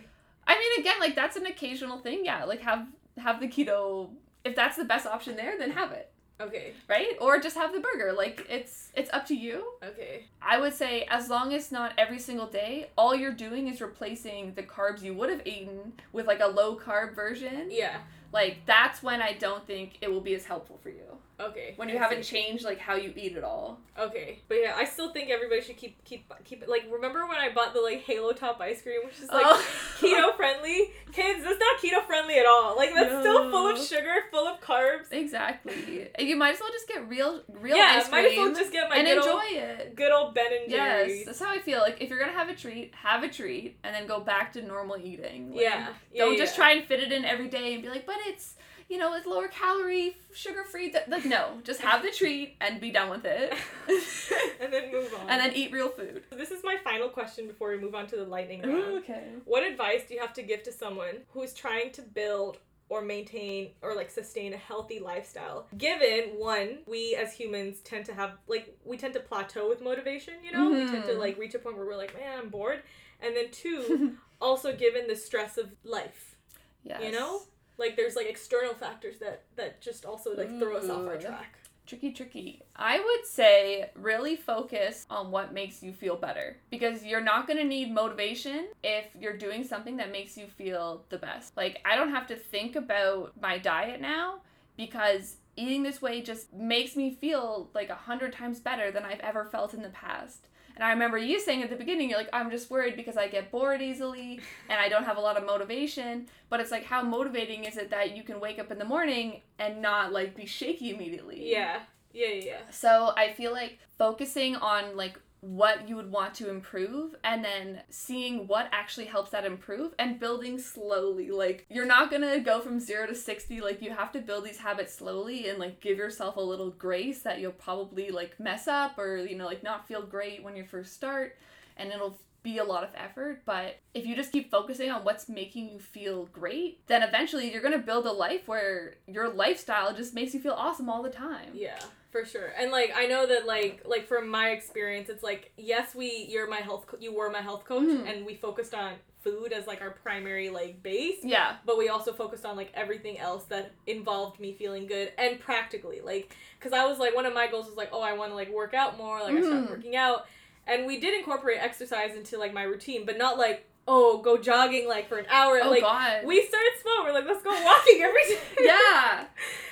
I 0.47 0.57
mean, 0.57 0.79
again, 0.81 0.99
like 0.99 1.15
that's 1.15 1.35
an 1.37 1.45
occasional 1.45 1.99
thing. 1.99 2.25
Yeah, 2.25 2.45
like 2.45 2.61
have 2.61 2.87
have 3.19 3.39
the 3.39 3.47
keto. 3.47 4.09
If 4.43 4.55
that's 4.55 4.77
the 4.77 4.85
best 4.85 5.05
option 5.05 5.35
there, 5.35 5.55
then 5.59 5.69
have 5.71 5.91
it. 5.91 6.11
Okay. 6.41 6.73
right? 6.87 7.15
Or 7.19 7.39
just 7.39 7.55
have 7.57 7.73
the 7.73 7.79
burger. 7.79 8.13
Like 8.13 8.45
it's 8.49 8.91
it's 8.95 9.09
up 9.13 9.25
to 9.27 9.35
you. 9.35 9.73
Okay. 9.83 10.25
I 10.41 10.59
would 10.59 10.73
say 10.73 11.05
as 11.09 11.29
long 11.29 11.53
as 11.53 11.71
not 11.71 11.93
every 11.97 12.19
single 12.19 12.47
day, 12.47 12.89
all 12.97 13.15
you're 13.15 13.33
doing 13.33 13.67
is 13.67 13.81
replacing 13.81 14.53
the 14.53 14.63
carbs 14.63 15.01
you 15.01 15.13
would 15.13 15.29
have 15.29 15.45
eaten 15.45 15.93
with 16.13 16.27
like 16.27 16.39
a 16.39 16.47
low 16.47 16.77
carb 16.77 17.13
version. 17.15 17.67
Yeah. 17.69 17.97
Like 18.31 18.59
that's 18.65 19.03
when 19.03 19.21
I 19.21 19.33
don't 19.33 19.65
think 19.65 19.97
it 20.01 20.11
will 20.11 20.21
be 20.21 20.35
as 20.35 20.45
helpful 20.45 20.79
for 20.81 20.89
you. 20.89 21.17
Okay. 21.39 21.73
When 21.77 21.87
you 21.89 21.95
I 21.95 21.99
haven't 21.99 22.25
see. 22.25 22.35
changed 22.35 22.63
like 22.65 22.79
how 22.79 22.95
you 22.95 23.13
eat 23.15 23.37
at 23.37 23.43
all. 23.43 23.79
Okay, 23.97 24.39
but 24.47 24.55
yeah, 24.55 24.73
I 24.75 24.85
still 24.85 25.11
think 25.13 25.29
everybody 25.29 25.61
should 25.61 25.77
keep 25.77 26.03
keep 26.03 26.31
keep 26.43 26.63
it. 26.63 26.69
Like, 26.69 26.85
remember 26.91 27.25
when 27.27 27.37
I 27.37 27.49
bought 27.53 27.73
the 27.73 27.81
like 27.81 28.01
Halo 28.01 28.31
Top 28.33 28.59
ice 28.61 28.81
cream, 28.81 28.99
which 29.05 29.19
is 29.19 29.29
like 29.29 29.43
Oh. 29.45 29.65
keto 29.99 30.35
friendly? 30.35 30.91
Kids, 31.13 31.43
that's 31.43 31.59
not 31.59 31.77
keto 31.81 32.05
friendly 32.05 32.37
at 32.39 32.45
all. 32.45 32.75
Like, 32.75 32.93
that's 32.93 33.19
still 33.21 33.49
full 33.49 33.67
of 33.69 33.77
sugar, 33.79 34.15
full 34.31 34.47
of 34.47 34.59
carbs. 34.61 35.11
Exactly. 35.11 36.09
You 36.19 36.35
might 36.35 36.55
as 36.55 36.59
well 36.59 36.69
just 36.71 36.87
get 36.87 37.07
real 37.09 37.41
real 37.61 37.75
yeah, 37.77 37.95
ice 38.01 38.11
might 38.11 38.25
as 38.25 38.37
well 38.37 38.53
just 38.53 38.71
get 38.71 38.89
my 38.89 38.97
and 38.97 39.07
good 39.07 39.17
enjoy 39.17 39.29
old, 39.31 39.43
it. 39.53 39.95
good 39.95 40.11
old 40.11 40.33
Ben 40.35 40.47
and 40.61 40.69
Jerry's. 40.71 41.17
Yes, 41.17 41.25
that's 41.25 41.39
how 41.39 41.51
I 41.51 41.59
feel. 41.59 41.79
Like 41.79 42.01
if 42.01 42.09
you're 42.09 42.19
gonna 42.19 42.31
have 42.33 42.49
a 42.49 42.55
treat, 42.55 42.93
have 42.95 43.23
a 43.23 43.29
treat, 43.29 43.77
and 43.83 43.95
then 43.95 44.07
go 44.07 44.19
back 44.19 44.53
to 44.53 44.61
normal 44.61 44.97
eating. 44.97 45.51
Like, 45.51 45.61
Yeah, 45.61 45.87
yeah, 46.13 46.23
don't 46.25 46.33
yeah. 46.33 46.39
just 46.39 46.55
try 46.55 46.71
and 46.73 46.85
fit 46.85 46.99
it 46.99 47.11
in 47.11 47.23
every 47.25 47.47
day 47.47 47.73
and 47.73 47.81
be 47.83 47.89
like, 47.89 48.05
but 48.05 48.15
it's 48.27 48.55
you 48.89 48.97
know 48.97 49.13
it's 49.13 49.25
lower 49.27 49.47
calorie, 49.47 50.17
sugar 50.33 50.63
free. 50.63 50.93
Like 51.07 51.25
no, 51.25 51.59
just 51.63 51.79
have 51.81 52.01
the 52.03 52.11
treat 52.11 52.55
and 52.59 52.81
be 52.81 52.91
done 52.91 53.09
with 53.09 53.23
it. 53.25 53.53
and 54.61 54.73
then 54.73 54.91
move 54.91 55.13
on. 55.19 55.29
and 55.29 55.39
then 55.41 55.53
eat 55.53 55.71
real 55.71 55.89
food. 55.89 56.23
this 56.31 56.51
is 56.51 56.63
my 56.63 56.77
final 56.83 57.07
question 57.09 57.47
before 57.47 57.69
we 57.69 57.77
move 57.77 57.95
on 57.95 58.07
to 58.07 58.15
the 58.15 58.25
lightning 58.25 58.61
round. 58.61 58.97
okay. 58.99 59.25
What 59.45 59.63
advice 59.63 60.01
do 60.07 60.13
you 60.15 60.19
have 60.19 60.33
to 60.33 60.41
give 60.43 60.63
to 60.63 60.71
someone 60.71 61.19
who's 61.29 61.53
trying 61.53 61.91
to 61.93 62.01
build 62.01 62.57
or 62.89 63.03
maintain 63.03 63.69
or 63.83 63.93
like 63.95 64.09
sustain 64.09 64.53
a 64.53 64.57
healthy 64.57 64.99
lifestyle? 64.99 65.67
Given 65.77 66.31
one, 66.37 66.79
we 66.87 67.15
as 67.15 67.33
humans 67.33 67.81
tend 67.81 68.05
to 68.07 68.13
have 68.15 68.31
like 68.47 68.75
we 68.83 68.97
tend 68.97 69.13
to 69.13 69.19
plateau 69.19 69.69
with 69.69 69.81
motivation, 69.81 70.33
you 70.43 70.51
know? 70.51 70.71
We 70.71 70.85
tend 70.91 71.05
to 71.05 71.11
Mhm. 71.13 71.19
like 71.19 71.37
reach 71.37 71.53
a 71.53 71.59
point 71.59 71.77
where 71.77 71.85
we're 71.85 71.95
like, 71.95 72.15
man, 72.17 72.39
I'm 72.39 72.49
bored. 72.49 72.81
And 73.21 73.35
then 73.35 73.51
two, 73.51 74.17
also 74.41 74.75
given 74.75 75.07
the 75.07 75.15
stress 75.15 75.57
of 75.57 75.69
life, 75.83 76.35
Yes. 76.83 77.01
you 77.03 77.11
know? 77.11 77.41
Like 77.79 77.95
there's 77.95 78.15
like 78.15 78.27
external 78.27 78.73
factors 78.73 79.17
that 79.19 79.43
that 79.55 79.81
just 79.81 80.05
also 80.05 80.35
like 80.35 80.59
throw 80.59 80.77
us 80.77 80.89
off 80.89 81.07
our 81.07 81.17
track. 81.17 81.55
Tricky, 81.89 82.11
tricky. 82.11 82.61
I 82.75 82.99
would 82.99 83.25
say 83.25 83.89
really 83.95 84.35
focus 84.35 85.07
on 85.09 85.31
what 85.31 85.53
makes 85.55 85.81
you 85.81 85.91
feel 85.91 86.15
better 86.15 86.57
because 86.69 87.03
you're 87.03 87.19
not 87.19 87.47
going 87.47 87.57
to 87.57 87.63
need 87.63 87.91
motivation 87.91 88.67
if 88.83 89.05
you're 89.19 89.35
doing 89.35 89.63
something 89.63 89.97
that 89.97 90.11
makes 90.11 90.37
you 90.37 90.45
feel 90.45 91.03
the 91.09 91.17
best. 91.17 91.57
Like, 91.57 91.81
I 91.85 91.95
don't 91.95 92.11
have 92.11 92.27
to 92.27 92.35
think 92.35 92.75
about 92.75 93.33
my 93.41 93.57
diet 93.57 94.01
now 94.01 94.41
because 94.77 95.37
eating 95.55 95.81
this 95.81 95.99
way 95.99 96.21
just 96.21 96.53
makes 96.53 96.95
me 96.95 97.15
feel 97.15 97.71
like 97.73 97.89
a 97.89 97.95
hundred 97.95 98.33
times 98.33 98.59
better 98.59 98.91
than 98.91 99.03
I've 99.03 99.19
ever 99.21 99.45
felt 99.45 99.73
in 99.73 99.81
the 99.81 99.89
past. 99.89 100.47
And 100.79 100.85
I 100.85 100.91
remember 100.91 101.17
you 101.17 101.41
saying 101.41 101.61
at 101.61 101.69
the 101.69 101.75
beginning, 101.75 102.09
you're 102.09 102.17
like, 102.17 102.29
I'm 102.31 102.49
just 102.49 102.71
worried 102.71 102.95
because 102.95 103.17
I 103.17 103.27
get 103.27 103.51
bored 103.51 103.81
easily 103.81 104.39
and 104.69 104.79
I 104.79 104.87
don't 104.87 105.03
have 105.03 105.17
a 105.17 105.19
lot 105.19 105.35
of 105.35 105.45
motivation. 105.45 106.27
But 106.49 106.61
it's 106.61 106.71
like, 106.71 106.85
how 106.85 107.01
motivating 107.01 107.65
is 107.65 107.75
it 107.75 107.89
that 107.89 108.15
you 108.15 108.23
can 108.23 108.39
wake 108.39 108.59
up 108.59 108.71
in 108.71 108.79
the 108.79 108.85
morning 108.85 109.41
and 109.59 109.81
not 109.81 110.13
like 110.13 110.37
be 110.37 110.45
shaky 110.45 110.91
immediately? 110.91 111.51
Yeah. 111.51 111.81
Yeah, 112.13 112.27
yeah, 112.27 112.43
yeah. 112.45 112.59
So 112.71 113.11
I 113.17 113.33
feel 113.33 113.51
like 113.51 113.79
focusing 113.97 114.55
on 114.55 114.95
like 114.95 115.19
what 115.41 115.87
you 115.87 115.95
would 115.95 116.11
want 116.11 116.33
to 116.35 116.49
improve 116.49 117.15
and 117.23 117.43
then 117.43 117.81
seeing 117.89 118.47
what 118.47 118.69
actually 118.71 119.05
helps 119.05 119.31
that 119.31 119.45
improve 119.45 119.93
and 119.97 120.19
building 120.19 120.59
slowly. 120.59 121.31
Like 121.31 121.65
you're 121.69 121.85
not 121.85 122.09
going 122.09 122.21
to 122.21 122.39
go 122.39 122.59
from 122.59 122.79
0 122.79 123.07
to 123.07 123.15
60 123.15 123.61
like 123.61 123.81
you 123.81 123.91
have 123.91 124.11
to 124.13 124.19
build 124.19 124.45
these 124.45 124.57
habits 124.57 124.93
slowly 124.93 125.49
and 125.49 125.59
like 125.59 125.79
give 125.79 125.97
yourself 125.97 126.35
a 126.35 126.41
little 126.41 126.71
grace 126.71 127.21
that 127.21 127.39
you'll 127.39 127.51
probably 127.51 128.11
like 128.11 128.39
mess 128.39 128.67
up 128.67 128.97
or 128.97 129.17
you 129.17 129.37
know 129.37 129.45
like 129.45 129.63
not 129.63 129.87
feel 129.87 130.01
great 130.01 130.43
when 130.43 130.55
you 130.55 130.63
first 130.63 130.93
start 130.93 131.37
and 131.77 131.91
it'll 131.91 132.19
be 132.43 132.57
a 132.57 132.63
lot 132.63 132.83
of 132.83 132.89
effort, 132.95 133.41
but 133.45 133.79
if 133.93 134.05
you 134.05 134.15
just 134.15 134.31
keep 134.31 134.49
focusing 134.49 134.89
on 134.89 135.03
what's 135.03 135.27
making 135.27 135.69
you 135.69 135.79
feel 135.79 136.25
great, 136.27 136.85
then 136.87 137.03
eventually 137.03 137.51
you're 137.51 137.61
going 137.61 137.73
to 137.73 137.85
build 137.85 138.05
a 138.05 138.11
life 138.11 138.47
where 138.47 138.95
your 139.07 139.29
lifestyle 139.29 139.93
just 139.93 140.13
makes 140.13 140.33
you 140.33 140.39
feel 140.39 140.53
awesome 140.53 140.89
all 140.89 141.03
the 141.03 141.09
time. 141.09 141.49
Yeah, 141.53 141.79
for 142.11 142.25
sure. 142.25 142.51
And 142.57 142.71
like 142.71 142.91
I 142.95 143.05
know 143.07 143.25
that 143.27 143.45
like 143.45 143.83
like 143.85 144.07
from 144.07 144.27
my 144.29 144.49
experience, 144.51 145.09
it's 145.09 145.23
like 145.23 145.51
yes, 145.57 145.93
we 145.95 146.25
you're 146.29 146.47
my 146.49 146.57
health 146.57 146.85
co- 146.87 146.97
you 146.99 147.13
were 147.13 147.29
my 147.29 147.41
health 147.41 147.65
coach, 147.65 147.83
Mhm. 147.87 148.09
and 148.11 148.25
we 148.25 148.35
focused 148.35 148.73
on 148.73 148.93
food 149.21 149.51
as 149.51 149.67
like 149.67 149.81
our 149.81 149.91
primary 149.91 150.49
like 150.49 150.81
base. 150.81 151.17
Yeah. 151.23 151.57
But 151.65 151.77
we 151.77 151.89
also 151.89 152.13
focused 152.13 152.45
on 152.45 152.55
like 152.55 152.71
everything 152.73 153.19
else 153.19 153.43
that 153.45 153.71
involved 153.85 154.39
me 154.39 154.53
feeling 154.53 154.87
good 154.87 155.11
and 155.17 155.39
practically 155.39 155.99
like 156.01 156.33
because 156.57 156.71
I 156.73 156.85
was 156.85 156.99
like 156.99 157.13
one 157.15 157.25
of 157.25 157.33
my 157.33 157.47
goals 157.47 157.65
was 157.67 157.75
like 157.75 157.89
oh 157.91 158.01
I 158.01 158.13
want 158.13 158.31
to 158.31 158.35
like 158.35 158.49
work 158.51 158.73
out 158.73 158.97
more 158.97 159.19
like 159.21 159.33
I 159.35 159.41
started 159.41 159.65
Mhm. 159.65 159.69
working 159.71 159.95
out 159.97 160.25
and 160.67 160.85
we 160.87 160.99
did 160.99 161.13
incorporate 161.13 161.57
exercise 161.61 162.15
into 162.15 162.37
like 162.37 162.53
my 162.53 162.63
routine 162.63 163.05
but 163.05 163.17
not 163.17 163.37
like 163.37 163.65
oh 163.89 164.21
go 164.21 164.37
jogging 164.37 164.87
like 164.87 165.09
for 165.09 165.17
an 165.17 165.25
hour 165.29 165.59
Oh 165.63 165.69
like 165.69 165.81
god. 165.81 166.23
we 166.25 166.45
started 166.45 166.71
small 166.81 167.03
we're 167.03 167.11
like 167.11 167.25
let's 167.25 167.43
go 167.43 167.49
walking 167.51 168.01
every 168.01 168.23
day 168.29 168.39
yeah. 168.61 169.25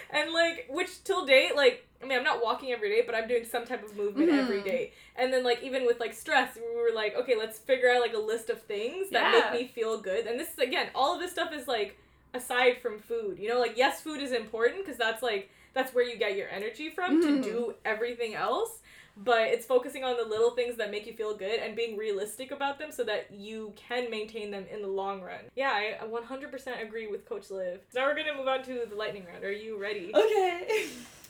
and 0.10 0.34
like 0.34 0.66
which 0.70 1.04
till 1.06 1.26
date 1.26 1.56
like 1.56 1.87
i 2.08 2.10
mean 2.10 2.18
i'm 2.18 2.24
not 2.24 2.42
walking 2.44 2.72
every 2.72 2.90
day 2.90 3.04
but 3.06 3.14
i'm 3.14 3.28
doing 3.28 3.44
some 3.44 3.66
type 3.66 3.84
of 3.84 3.96
movement 3.98 4.30
Mhm. 4.32 4.38
every 4.40 4.62
day 4.64 4.94
and 5.16 5.32
then 5.34 5.44
like 5.44 5.62
even 5.62 5.86
with 5.86 6.00
like 6.00 6.14
stress 6.14 6.56
we 6.56 6.76
were 6.82 6.92
like 6.96 7.16
okay 7.16 7.36
let's 7.38 7.60
figure 7.60 7.90
out 7.90 8.00
like 8.02 8.14
a 8.14 8.18
list 8.20 8.50
of 8.50 8.62
things 8.64 9.10
that 9.10 9.24
Yeah. 9.34 9.52
make 9.52 9.62
me 9.62 9.68
feel 9.68 10.00
good 10.00 10.26
and 10.26 10.40
this 10.40 10.50
is 10.54 10.60
again 10.60 10.88
all 10.96 11.14
of 11.16 11.20
this 11.20 11.32
stuff 11.32 11.52
is 11.54 11.68
like 11.68 11.98
aside 12.34 12.78
from 12.82 13.00
food 13.00 13.38
you 13.40 13.50
know 13.50 13.60
like 13.60 13.76
yes 13.78 14.02
food 14.02 14.22
is 14.22 14.32
important 14.32 14.84
because 14.86 14.98
that's 14.98 15.22
like 15.22 15.50
that's 15.74 15.94
where 15.94 16.04
you 16.04 16.18
get 16.18 16.36
your 16.36 16.50
energy 16.50 16.90
from 16.90 17.22
Mhm. 17.22 17.24
to 17.44 17.50
do 17.50 17.74
everything 17.86 18.34
else 18.36 18.80
but 19.20 19.48
it's 19.48 19.66
focusing 19.66 20.04
on 20.04 20.16
the 20.16 20.24
little 20.24 20.52
things 20.52 20.78
that 20.78 20.92
make 20.92 21.08
you 21.08 21.14
feel 21.14 21.36
good 21.36 21.60
and 21.60 21.76
being 21.76 21.98
realistic 21.98 22.52
about 22.52 22.78
them 22.78 22.92
so 22.92 23.04
that 23.04 23.32
you 23.32 23.74
can 23.76 24.12
maintain 24.12 24.52
them 24.52 24.64
in 24.72 24.80
the 24.84 24.88
long 24.88 25.24
run. 25.24 25.50
Yeah, 25.56 25.72
I 25.72 26.06
100% 26.06 26.84
agree 26.84 27.08
with 27.08 27.26
Coach 27.28 27.50
Liv. 27.50 27.80
Now 27.96 28.06
we're 28.06 28.14
going 28.14 28.28
to 28.28 28.36
move 28.36 28.48
on 28.48 28.62
to 28.66 28.86
the 28.88 28.96
lightning 28.96 29.26
round. 29.26 29.44
Are 29.44 29.52
you 29.52 29.76
ready? 29.80 30.12
Okay. 30.14 30.86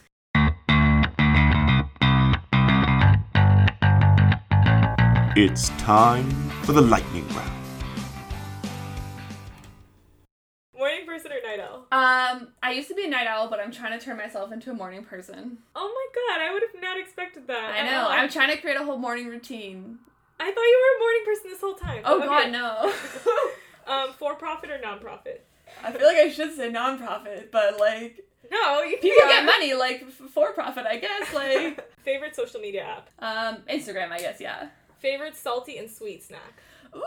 It's 5.40 5.70
time 5.78 6.28
for 6.64 6.72
the 6.72 6.82
lightning 6.82 7.28
round. 7.30 7.52
Morning 10.76 11.06
person 11.06 11.32
or 11.32 11.48
night 11.48 11.60
owl? 11.60 11.86
Um, 11.92 12.48
I 12.64 12.72
used 12.72 12.88
to 12.88 12.96
be 12.96 13.06
a 13.06 13.08
night 13.08 13.28
owl, 13.28 13.48
but 13.48 13.60
I'm 13.60 13.72
trying 13.72 13.98
to 13.98 14.04
turn 14.04 14.18
myself 14.18 14.52
into 14.52 14.72
a 14.72 14.74
morning 14.74 15.04
person. 15.04 15.60
Oh 15.76 15.94
my 15.94 16.36
god, 16.38 16.42
I 16.50 16.54
would 16.54 16.64
have 16.64 16.82
not 16.82 17.00
expected 17.00 17.46
that. 17.48 17.76
I 17.76 17.86
know. 17.86 18.08
I'm 18.10 18.30
trying 18.30 18.50
to 18.56 18.60
create 18.60 18.78
a 18.80 18.84
whole 18.84 18.98
morning 18.98 19.28
routine. 19.28 20.00
I 20.40 20.46
thought 20.52 20.62
you 20.62 20.82
were 20.82 20.98
a 20.98 21.00
morning 21.06 21.22
person 21.26 21.50
this 21.52 21.62
whole 21.62 21.76
time. 21.76 22.02
Oh 22.06 22.18
Okay. 22.18 22.26
god, 22.26 22.52
no. 23.88 23.92
um, 23.94 24.14
for 24.14 24.36
profit 24.36 24.72
or 24.72 24.80
non-profit? 24.82 25.46
I 25.84 25.92
feel 25.92 26.08
like 26.08 26.18
I 26.18 26.30
should 26.30 26.56
say 26.56 26.70
non-profit, 26.72 27.52
but 27.52 27.80
like 27.80 28.26
No, 28.52 28.82
you 28.82 28.98
people 28.98 29.18
yeah. 29.28 29.42
get 29.42 29.46
money 29.46 29.74
like 29.76 30.02
f- 30.08 30.30
for 30.32 30.52
profit, 30.54 30.86
I 30.88 30.98
guess. 30.98 31.32
Like 31.34 31.92
Favorite 32.04 32.36
social 32.36 32.60
media 32.60 32.84
app? 32.86 33.10
um, 33.20 33.62
Instagram, 33.70 34.12
I 34.12 34.18
guess. 34.20 34.40
Yeah. 34.42 34.70
Favorite 35.00 35.36
salty 35.36 35.78
and 35.78 35.90
sweet 35.90 36.24
snack? 36.24 36.62
Ooh. 36.96 37.02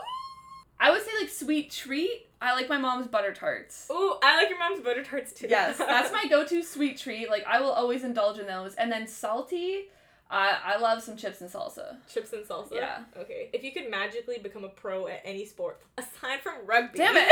I 0.79 0.89
would 0.89 1.03
say 1.03 1.11
like 1.19 1.29
sweet 1.29 1.69
treat. 1.71 2.27
I 2.41 2.53
like 2.55 2.67
my 2.67 2.79
mom's 2.79 3.07
butter 3.07 3.33
tarts. 3.33 3.87
Ooh, 3.91 4.15
I 4.23 4.37
like 4.37 4.49
your 4.49 4.57
mom's 4.57 4.81
butter 4.81 5.03
tarts 5.03 5.31
too. 5.31 5.45
Yes, 5.47 5.77
that's 5.77 6.11
my 6.11 6.25
go-to 6.29 6.63
sweet 6.63 6.97
treat. 6.97 7.29
Like 7.29 7.45
I 7.45 7.61
will 7.61 7.69
always 7.71 8.03
indulge 8.03 8.39
in 8.39 8.47
those. 8.47 8.73
And 8.75 8.91
then 8.91 9.07
salty, 9.07 9.89
I 10.31 10.57
I 10.65 10.77
love 10.79 11.03
some 11.03 11.17
chips 11.17 11.41
and 11.41 11.51
salsa. 11.51 11.97
Chips 12.11 12.33
and 12.33 12.43
salsa. 12.43 12.73
Yeah. 12.73 13.03
Okay. 13.15 13.49
If 13.53 13.63
you 13.63 13.71
could 13.71 13.91
magically 13.91 14.39
become 14.39 14.63
a 14.63 14.69
pro 14.69 15.07
at 15.07 15.21
any 15.23 15.45
sport 15.45 15.81
aside 15.99 16.41
from 16.41 16.55
rugby, 16.65 16.97
Damn 16.97 17.15
it. 17.15 17.31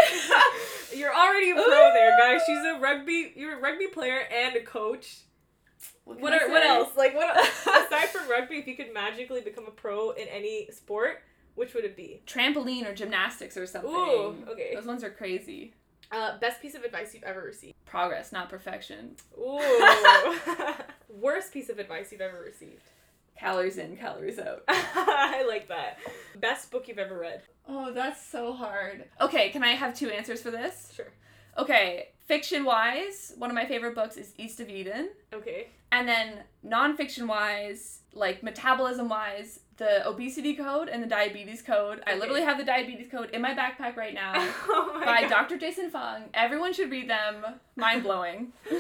you're 0.96 1.14
already 1.16 1.50
a 1.50 1.56
pro 1.56 1.66
there, 1.66 2.16
guys. 2.20 2.42
She's 2.46 2.64
a 2.64 2.78
rugby. 2.80 3.34
You're 3.36 3.58
a 3.58 3.62
rugby 3.62 3.88
player 3.88 4.22
and 4.32 4.56
a 4.58 4.62
coach. 4.62 5.22
What, 6.06 6.20
What 6.20 6.34
are 6.34 6.50
what 6.50 6.64
else? 6.64 6.90
Like 6.98 7.16
what 7.16 7.38
aside 7.62 8.10
from 8.10 8.30
rugby? 8.30 8.58
If 8.58 8.68
you 8.68 8.76
could 8.76 8.94
magically 8.94 9.42
become 9.42 9.66
a 9.68 9.72
pro 9.72 10.12
in 10.12 10.28
any 10.28 10.70
sport, 10.72 11.22
which 11.56 11.74
would 11.74 11.86
it 11.86 11.96
be? 11.96 12.22
Trampoline 12.26 12.86
or 12.86 12.94
gymnastics 12.94 13.58
or 13.58 13.66
something. 13.66 13.92
Ooh. 13.92 14.36
Okay. 14.50 14.72
Those 14.74 14.86
ones 14.86 15.04
are 15.04 15.10
crazy. 15.10 15.74
Uh, 16.12 16.40
best 16.40 16.62
piece 16.62 16.74
of 16.74 16.84
advice 16.84 17.14
you've 17.14 17.24
ever 17.24 17.42
received. 17.42 17.76
Progress, 17.86 18.32
not 18.32 18.50
perfection. 18.50 19.16
Ooh. 19.38 19.60
Worst 21.10 21.54
piece 21.54 21.70
of 21.70 21.78
advice 21.78 22.12
you've 22.12 22.22
ever 22.22 22.42
received. 22.42 22.82
Calories 23.38 23.78
in, 23.78 23.96
calories 23.96 24.40
out. 24.40 24.64
I 24.68 25.46
like 25.48 25.68
that. 25.70 26.00
Best 26.36 26.72
book 26.72 26.88
you've 26.88 26.98
ever 27.00 27.18
read. 27.18 27.42
Oh, 27.68 27.94
that's 27.94 28.26
so 28.26 28.54
hard. 28.54 29.06
Okay, 29.22 29.50
can 29.50 29.64
I 29.64 29.76
have 29.76 29.94
two 29.96 30.10
answers 30.10 30.42
for 30.42 30.50
this? 30.52 30.92
Sure. 30.96 31.12
Okay, 31.58 32.10
fiction 32.30 32.64
wise, 32.64 33.34
one 33.38 33.50
of 33.50 33.56
my 33.56 33.66
favorite 33.66 33.96
books 33.96 34.16
is 34.16 34.34
East 34.38 34.60
of 34.60 34.70
Eden. 34.70 35.10
Okay. 35.34 35.68
And 35.92 36.08
then 36.08 36.44
nonfiction 36.66 37.28
wise, 37.28 38.02
like 38.14 38.44
metabolism 38.44 39.10
wise, 39.10 39.62
the 39.78 40.08
obesity 40.08 40.54
code 40.54 40.90
and 40.90 41.02
the 41.02 41.08
diabetes 41.08 41.64
code. 41.64 42.04
I 42.06 42.16
literally 42.16 42.44
have 42.44 42.60
the 42.60 42.64
diabetes 42.64 43.08
code 43.10 43.32
in 43.32 43.42
my 43.42 43.56
backpack 43.56 43.98
right 43.98 44.14
now. 44.14 44.34
oh 44.68 45.02
by 45.04 45.22
God. 45.22 45.30
Dr. 45.30 45.58
Jason 45.58 45.90
Fung. 45.90 46.26
Everyone 46.36 46.72
should 46.72 46.92
read 46.92 47.10
them. 47.10 47.44
Mind 47.76 48.04
blowing. 48.04 48.54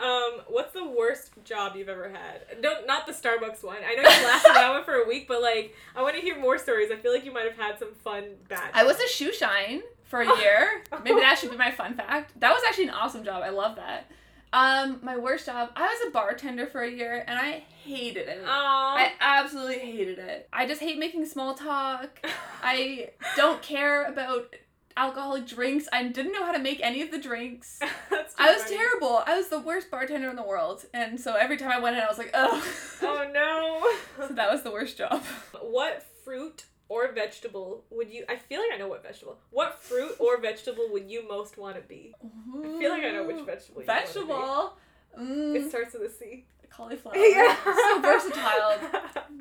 Um, 0.00 0.40
what's 0.48 0.72
the 0.72 0.86
worst 0.86 1.32
job 1.44 1.76
you've 1.76 1.90
ever 1.90 2.08
had? 2.08 2.62
Don't 2.62 2.86
not 2.86 3.06
the 3.06 3.12
Starbucks 3.12 3.62
one. 3.62 3.78
I 3.84 3.94
know 3.94 4.02
you 4.02 4.26
lasted 4.26 4.54
that 4.54 4.70
one 4.70 4.82
for 4.82 4.94
a 4.94 5.06
week, 5.06 5.28
but 5.28 5.42
like 5.42 5.74
I 5.94 6.02
want 6.02 6.14
to 6.14 6.22
hear 6.22 6.38
more 6.40 6.56
stories. 6.56 6.90
I 6.90 6.96
feel 6.96 7.12
like 7.12 7.24
you 7.24 7.32
might 7.32 7.44
have 7.44 7.56
had 7.56 7.78
some 7.78 7.92
fun 7.92 8.24
bad. 8.48 8.70
I 8.72 8.84
was 8.84 8.98
a 8.98 9.08
shoe 9.08 9.32
shine 9.32 9.82
for 10.10 10.20
a 10.20 10.38
year. 10.40 10.82
Maybe 11.04 11.20
that 11.20 11.38
should 11.38 11.52
be 11.52 11.56
my 11.56 11.70
fun 11.70 11.94
fact. 11.94 12.38
That 12.40 12.50
was 12.52 12.62
actually 12.68 12.84
an 12.88 12.90
awesome 12.90 13.24
job. 13.24 13.42
I 13.44 13.50
love 13.50 13.76
that. 13.76 14.10
Um, 14.52 14.98
my 15.02 15.16
worst 15.16 15.46
job, 15.46 15.70
I 15.76 15.82
was 15.82 16.08
a 16.08 16.10
bartender 16.10 16.66
for 16.66 16.82
a 16.82 16.90
year 16.90 17.24
and 17.26 17.38
I 17.38 17.62
hated 17.84 18.28
it. 18.28 18.42
Aw. 18.44 18.96
I 18.96 19.12
absolutely 19.20 19.78
hated 19.78 20.18
it. 20.18 20.48
I 20.52 20.66
just 20.66 20.80
hate 20.80 20.98
making 20.98 21.24
small 21.26 21.54
talk. 21.54 22.18
I 22.60 23.10
don't 23.36 23.62
care 23.62 24.04
about 24.06 24.52
alcoholic 24.96 25.46
drinks. 25.46 25.86
I 25.92 26.08
didn't 26.08 26.32
know 26.32 26.44
how 26.44 26.50
to 26.50 26.58
make 26.58 26.80
any 26.82 27.00
of 27.02 27.12
the 27.12 27.20
drinks. 27.20 27.78
I 27.82 28.52
was 28.52 28.64
funny. 28.64 28.76
terrible. 28.76 29.22
I 29.24 29.36
was 29.36 29.48
the 29.48 29.60
worst 29.60 29.88
bartender 29.92 30.28
in 30.28 30.34
the 30.34 30.42
world. 30.42 30.84
And 30.92 31.20
so 31.20 31.34
every 31.34 31.56
time 31.56 31.70
I 31.70 31.78
went 31.78 31.96
in, 31.96 32.02
I 32.02 32.08
was 32.08 32.18
like, 32.18 32.32
oh. 32.34 32.64
Oh 33.02 33.30
no. 33.32 34.26
so 34.26 34.34
that 34.34 34.50
was 34.50 34.64
the 34.64 34.72
worst 34.72 34.98
job. 34.98 35.22
what 35.60 36.04
fruit 36.24 36.64
or 36.90 37.10
vegetable 37.12 37.84
would 37.90 38.10
you? 38.10 38.24
I 38.28 38.36
feel 38.36 38.60
like 38.60 38.70
I 38.74 38.76
know 38.76 38.88
what 38.88 39.02
vegetable. 39.02 39.38
What 39.50 39.78
fruit 39.78 40.16
or 40.18 40.38
vegetable 40.40 40.88
would 40.92 41.08
you 41.10 41.26
most 41.26 41.56
want 41.56 41.76
to 41.76 41.82
be? 41.82 42.14
I 42.22 42.78
feel 42.78 42.90
like 42.90 43.04
I 43.04 43.12
know 43.12 43.24
which 43.26 43.46
vegetable. 43.46 43.82
Vegetable. 43.86 44.74
be. 45.16 45.22
Mm, 45.22 45.56
It 45.56 45.68
starts 45.70 45.94
with 45.94 46.02
a 46.02 46.10
C. 46.12 46.44
cauliflower. 46.68 47.14
Yeah. 47.16 47.56
So 47.64 48.00
versatile. 48.02 48.78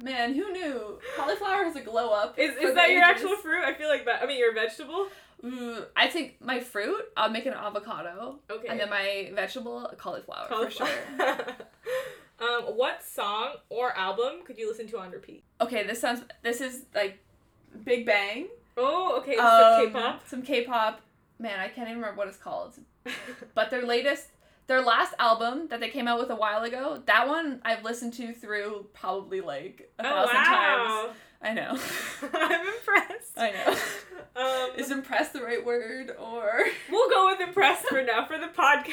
Man, 0.03 0.33
who 0.35 0.51
knew? 0.51 0.99
Cauliflower 1.17 1.63
has 1.65 1.75
a 1.75 1.81
glow 1.81 2.11
up. 2.11 2.37
Is, 2.39 2.51
is 2.55 2.75
that 2.75 2.91
your 2.91 3.03
ages. 3.03 3.23
actual 3.23 3.35
fruit? 3.37 3.63
I 3.65 3.73
feel 3.73 3.89
like 3.89 4.05
that. 4.05 4.21
I 4.23 4.25
mean, 4.27 4.39
your 4.39 4.53
vegetable. 4.53 5.07
Ooh, 5.43 5.83
I 5.95 6.07
think 6.07 6.35
my 6.41 6.59
fruit, 6.59 7.01
I'll 7.15 7.29
make 7.29 7.45
an 7.45 7.53
avocado. 7.53 8.39
Okay. 8.49 8.67
And 8.67 8.79
then 8.79 8.89
my 8.89 9.31
vegetable, 9.33 9.85
a 9.85 9.95
cauliflower, 9.95 10.47
for 10.49 10.69
sure. 10.69 10.87
um, 12.39 12.63
what 12.75 13.03
song 13.03 13.53
or 13.69 13.95
album 13.97 14.43
could 14.45 14.57
you 14.57 14.67
listen 14.69 14.87
to 14.89 14.99
on 14.99 15.11
repeat? 15.11 15.43
Okay, 15.61 15.83
this 15.87 16.01
sounds, 16.01 16.23
this 16.43 16.59
is 16.61 16.83
like 16.93 17.19
Big 17.83 18.05
Bang. 18.05 18.47
Oh, 18.77 19.17
okay. 19.19 19.35
Um, 19.35 19.47
Some 19.47 19.85
K-pop. 19.93 20.27
Some 20.27 20.41
K-pop. 20.41 21.01
Man, 21.39 21.59
I 21.59 21.67
can't 21.67 21.87
even 21.89 22.01
remember 22.01 22.17
what 22.17 22.27
it's 22.27 22.37
called. 22.37 22.73
But 23.55 23.71
their 23.71 23.83
latest, 23.85 24.27
their 24.67 24.81
last 24.81 25.13
album 25.19 25.67
that 25.69 25.79
they 25.79 25.89
came 25.89 26.07
out 26.07 26.19
with 26.19 26.29
a 26.29 26.35
while 26.35 26.63
ago, 26.63 27.01
that 27.05 27.27
one 27.27 27.61
I've 27.65 27.83
listened 27.83 28.13
to 28.15 28.33
through 28.33 28.87
probably 28.93 29.41
like 29.41 29.91
a 29.99 30.05
oh 30.05 30.09
thousand 30.27 30.35
times. 30.35 30.89
wow! 30.89 31.09
I 31.41 31.53
know. 31.53 31.79
I'm 32.33 32.67
impressed. 32.67 33.37
I 33.37 33.51
know. 33.51 34.41
Um, 34.41 34.69
Is 34.77 34.91
impressed 34.91 35.33
the 35.33 35.41
right 35.41 35.65
word 35.65 36.11
or? 36.19 36.65
we'll 36.91 37.09
go 37.09 37.27
with 37.27 37.39
impressed 37.41 37.85
for 37.87 38.01
now 38.03 38.25
for 38.25 38.37
the 38.37 38.47
podcast. 38.57 38.91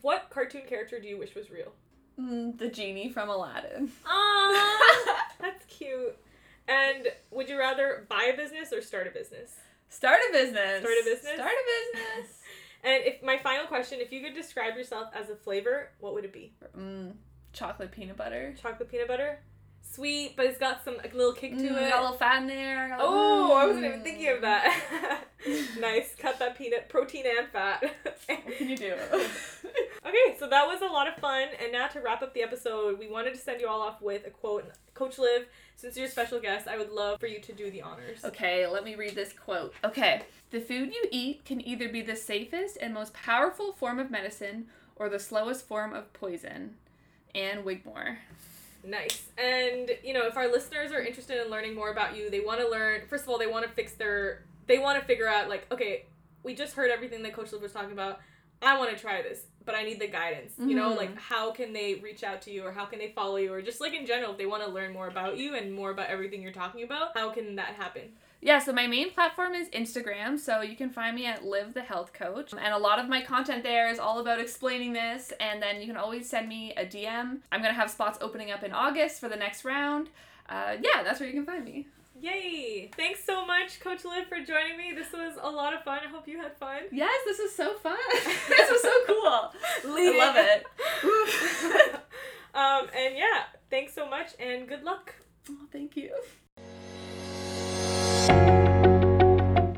What 0.00 0.30
cartoon 0.30 0.62
character 0.68 0.98
do 1.00 1.08
you 1.08 1.18
wish 1.18 1.34
was 1.34 1.50
real? 1.50 1.72
Mm, 2.18 2.56
the 2.58 2.68
genie 2.68 3.10
from 3.10 3.28
Aladdin. 3.28 3.90
Aww, 4.06 4.78
that's 5.40 5.64
cute. 5.66 6.16
And 6.70 7.08
would 7.30 7.48
you 7.48 7.58
rather 7.58 8.06
buy 8.08 8.30
a 8.32 8.36
business 8.36 8.72
or 8.72 8.80
start 8.80 9.06
a 9.06 9.10
business? 9.10 9.56
Start 9.88 10.20
a 10.28 10.32
business. 10.32 10.80
Start 10.80 10.94
a 11.00 11.04
business? 11.04 11.34
Start 11.34 11.50
a 11.50 11.98
business. 11.98 12.36
And 12.82 13.04
if 13.04 13.22
my 13.22 13.36
final 13.36 13.66
question, 13.66 13.98
if 14.00 14.10
you 14.10 14.22
could 14.22 14.32
describe 14.32 14.74
yourself 14.74 15.10
as 15.14 15.28
a 15.28 15.36
flavor, 15.36 15.90
what 15.98 16.14
would 16.14 16.24
it 16.24 16.32
be? 16.32 16.54
mm, 16.74 17.12
chocolate 17.52 17.92
peanut 17.92 18.16
butter. 18.16 18.54
Chocolate 18.58 18.90
peanut 18.90 19.06
butter? 19.06 19.38
Sweet, 19.92 20.36
but 20.36 20.46
it's 20.46 20.58
got 20.58 20.84
some 20.84 20.96
like, 20.98 21.14
little 21.14 21.32
kick 21.32 21.50
to 21.58 21.64
Mm, 21.64 21.82
it. 21.86 21.90
got 21.90 21.98
a 21.98 22.02
little 22.02 22.16
fat 22.16 22.42
in 22.42 22.46
there. 22.46 22.92
a- 22.94 22.98
Oh, 23.00 23.52
I 23.54 23.66
wasn't 23.66 23.86
even 23.86 24.00
Mm. 24.00 24.04
thinking 24.04 24.28
of 24.28 24.40
that. 24.42 25.24
nice. 25.80 26.14
Cut 26.16 26.38
that 26.38 26.56
peanut 26.56 26.88
protein 26.88 27.24
and 27.26 27.48
fat. 27.48 27.82
What 27.82 28.56
can 28.56 28.68
you 28.68 28.76
do? 28.76 28.92
okay, 30.06 30.36
so 30.38 30.48
that 30.48 30.66
was 30.68 30.80
a 30.82 30.86
lot 30.86 31.08
of 31.08 31.16
fun. 31.16 31.48
And 31.60 31.72
now 31.72 31.88
to 31.88 32.00
wrap 32.00 32.22
up 32.22 32.34
the 32.34 32.42
episode, 32.42 32.98
we 33.00 33.08
wanted 33.08 33.34
to 33.34 33.40
send 33.40 33.60
you 33.60 33.68
all 33.68 33.80
off 33.80 34.00
with 34.00 34.26
a 34.26 34.30
quote. 34.30 34.64
Coach 34.94 35.18
Liv, 35.18 35.46
since 35.76 35.96
you're 35.96 36.06
a 36.06 36.10
special 36.10 36.38
guest, 36.40 36.68
I 36.68 36.78
would 36.78 36.90
love 36.90 37.18
for 37.18 37.26
you 37.26 37.40
to 37.40 37.52
do 37.52 37.70
the 37.70 37.82
honors. 37.82 38.24
Okay, 38.24 38.66
let 38.68 38.84
me 38.84 38.94
read 38.94 39.14
this 39.16 39.32
quote. 39.32 39.74
Okay. 39.84 40.22
The 40.50 40.60
food 40.60 40.92
you 40.94 41.04
eat 41.10 41.44
can 41.44 41.60
either 41.66 41.88
be 41.88 42.02
the 42.02 42.16
safest 42.16 42.76
and 42.80 42.94
most 42.94 43.12
powerful 43.12 43.72
form 43.72 43.98
of 43.98 44.10
medicine 44.10 44.68
or 44.96 45.08
the 45.08 45.18
slowest 45.18 45.66
form 45.66 45.92
of 45.94 46.12
poison. 46.12 46.76
Ann 47.34 47.64
Wigmore. 47.64 48.18
Nice. 48.82 49.28
And, 49.36 49.90
you 50.02 50.14
know, 50.14 50.26
if 50.26 50.36
our 50.36 50.50
listeners 50.50 50.90
are 50.92 51.02
interested 51.02 51.44
in 51.44 51.50
learning 51.50 51.74
more 51.74 51.90
about 51.90 52.16
you, 52.16 52.30
they 52.30 52.40
want 52.40 52.60
to 52.60 52.68
learn, 52.68 53.02
first 53.08 53.24
of 53.24 53.28
all, 53.28 53.38
they 53.38 53.46
want 53.46 53.66
to 53.66 53.70
fix 53.70 53.92
their, 53.92 54.44
they 54.66 54.78
want 54.78 54.98
to 54.98 55.04
figure 55.04 55.28
out, 55.28 55.48
like, 55.48 55.66
okay, 55.70 56.06
we 56.42 56.54
just 56.54 56.74
heard 56.74 56.90
everything 56.90 57.22
that 57.24 57.34
Coach 57.34 57.52
Liv 57.52 57.60
was 57.60 57.72
talking 57.72 57.92
about. 57.92 58.20
I 58.62 58.78
want 58.78 58.90
to 58.90 58.96
try 59.00 59.22
this, 59.22 59.44
but 59.64 59.74
I 59.74 59.84
need 59.84 60.00
the 60.00 60.06
guidance. 60.06 60.54
You 60.58 60.74
know, 60.76 60.94
like, 60.94 61.10
mm-hmm. 61.10 61.18
how 61.18 61.50
can 61.50 61.72
they 61.72 61.94
reach 61.96 62.24
out 62.24 62.42
to 62.42 62.50
you 62.50 62.64
or 62.64 62.72
how 62.72 62.84
can 62.84 62.98
they 62.98 63.12
follow 63.12 63.36
you 63.36 63.52
or 63.52 63.62
just, 63.62 63.80
like, 63.80 63.94
in 63.94 64.06
general, 64.06 64.32
if 64.32 64.38
they 64.38 64.46
want 64.46 64.62
to 64.64 64.70
learn 64.70 64.92
more 64.92 65.08
about 65.08 65.36
you 65.36 65.54
and 65.54 65.72
more 65.72 65.90
about 65.90 66.08
everything 66.08 66.42
you're 66.42 66.52
talking 66.52 66.82
about, 66.82 67.16
how 67.16 67.30
can 67.30 67.56
that 67.56 67.74
happen? 67.74 68.12
Yeah, 68.42 68.58
so 68.58 68.72
my 68.72 68.86
main 68.86 69.10
platform 69.10 69.54
is 69.54 69.68
Instagram, 69.68 70.38
so 70.38 70.62
you 70.62 70.74
can 70.74 70.88
find 70.88 71.14
me 71.14 71.26
at 71.26 71.44
Liv 71.44 71.74
the 71.74 71.82
Health 71.82 72.14
Coach. 72.14 72.52
And 72.52 72.72
a 72.72 72.78
lot 72.78 72.98
of 72.98 73.08
my 73.08 73.20
content 73.20 73.62
there 73.62 73.88
is 73.90 73.98
all 73.98 74.18
about 74.18 74.40
explaining 74.40 74.94
this, 74.94 75.32
and 75.40 75.62
then 75.62 75.80
you 75.80 75.86
can 75.86 75.96
always 75.96 76.28
send 76.28 76.48
me 76.48 76.72
a 76.76 76.86
DM. 76.86 77.38
I'm 77.52 77.60
gonna 77.60 77.74
have 77.74 77.90
spots 77.90 78.18
opening 78.22 78.50
up 78.50 78.62
in 78.62 78.72
August 78.72 79.20
for 79.20 79.28
the 79.28 79.36
next 79.36 79.64
round. 79.64 80.08
Uh, 80.48 80.76
yeah, 80.82 81.02
that's 81.02 81.20
where 81.20 81.28
you 81.28 81.34
can 81.34 81.44
find 81.44 81.64
me. 81.64 81.86
Yay! 82.20 82.90
Thanks 82.96 83.24
so 83.24 83.46
much, 83.46 83.80
Coach 83.80 84.04
Liv, 84.04 84.26
for 84.26 84.40
joining 84.40 84.76
me. 84.76 84.92
This 84.94 85.12
was 85.12 85.38
a 85.40 85.48
lot 85.48 85.72
of 85.72 85.82
fun. 85.84 86.00
I 86.04 86.08
hope 86.08 86.28
you 86.28 86.38
had 86.38 86.56
fun. 86.56 86.82
Yes, 86.92 87.18
this 87.24 87.38
was 87.38 87.54
so 87.54 87.74
fun. 87.74 87.96
this 88.48 88.70
was 88.70 88.82
so 88.82 88.92
cool. 89.06 89.94
Lead 89.94 90.20
I 90.20 90.26
love 90.26 90.36
it. 90.36 90.66
um, 92.54 92.88
and 92.94 93.16
yeah, 93.16 93.44
thanks 93.70 93.94
so 93.94 94.08
much 94.08 94.32
and 94.38 94.68
good 94.68 94.82
luck. 94.82 95.14
Oh, 95.48 95.56
thank 95.72 95.96
you. 95.96 96.10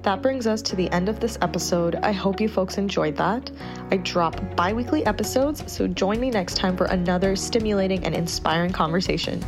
That 0.02 0.20
brings 0.20 0.48
us 0.48 0.62
to 0.62 0.74
the 0.74 0.90
end 0.90 1.08
of 1.08 1.20
this 1.20 1.38
episode. 1.42 1.94
I 1.96 2.10
hope 2.10 2.40
you 2.40 2.48
folks 2.48 2.76
enjoyed 2.76 3.16
that. 3.18 3.52
I 3.92 3.98
drop 3.98 4.56
bi 4.56 4.72
weekly 4.72 5.06
episodes, 5.06 5.62
so 5.72 5.86
join 5.86 6.18
me 6.18 6.28
next 6.28 6.56
time 6.56 6.76
for 6.76 6.86
another 6.86 7.36
stimulating 7.36 8.04
and 8.04 8.12
inspiring 8.12 8.72
conversation. 8.72 9.44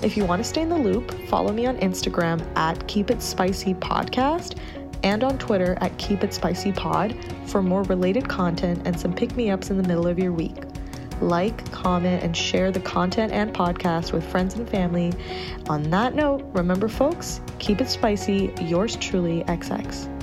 If 0.00 0.16
you 0.16 0.24
want 0.24 0.42
to 0.42 0.48
stay 0.48 0.62
in 0.62 0.70
the 0.70 0.78
loop, 0.78 1.12
follow 1.28 1.52
me 1.52 1.66
on 1.66 1.76
Instagram 1.78 2.40
at 2.56 2.86
Keep 2.88 3.10
It 3.10 3.20
Spicy 3.20 3.74
Podcast 3.74 4.58
and 5.02 5.22
on 5.22 5.36
Twitter 5.36 5.76
at 5.82 5.96
Keep 5.98 6.24
It 6.24 6.32
Spicy 6.32 6.72
Pod 6.72 7.14
for 7.44 7.62
more 7.62 7.82
related 7.82 8.26
content 8.26 8.80
and 8.86 8.98
some 8.98 9.12
pick 9.12 9.36
me 9.36 9.50
ups 9.50 9.68
in 9.68 9.76
the 9.76 9.86
middle 9.86 10.06
of 10.06 10.18
your 10.18 10.32
week. 10.32 10.56
Like, 11.20 11.70
comment, 11.72 12.22
and 12.22 12.36
share 12.36 12.70
the 12.70 12.80
content 12.80 13.32
and 13.32 13.52
podcast 13.54 14.12
with 14.12 14.24
friends 14.28 14.54
and 14.54 14.68
family. 14.68 15.12
On 15.68 15.82
that 15.90 16.14
note, 16.14 16.44
remember, 16.52 16.88
folks, 16.88 17.40
keep 17.58 17.80
it 17.80 17.88
spicy. 17.88 18.52
Yours 18.60 18.96
truly, 18.96 19.44
XX. 19.44 20.17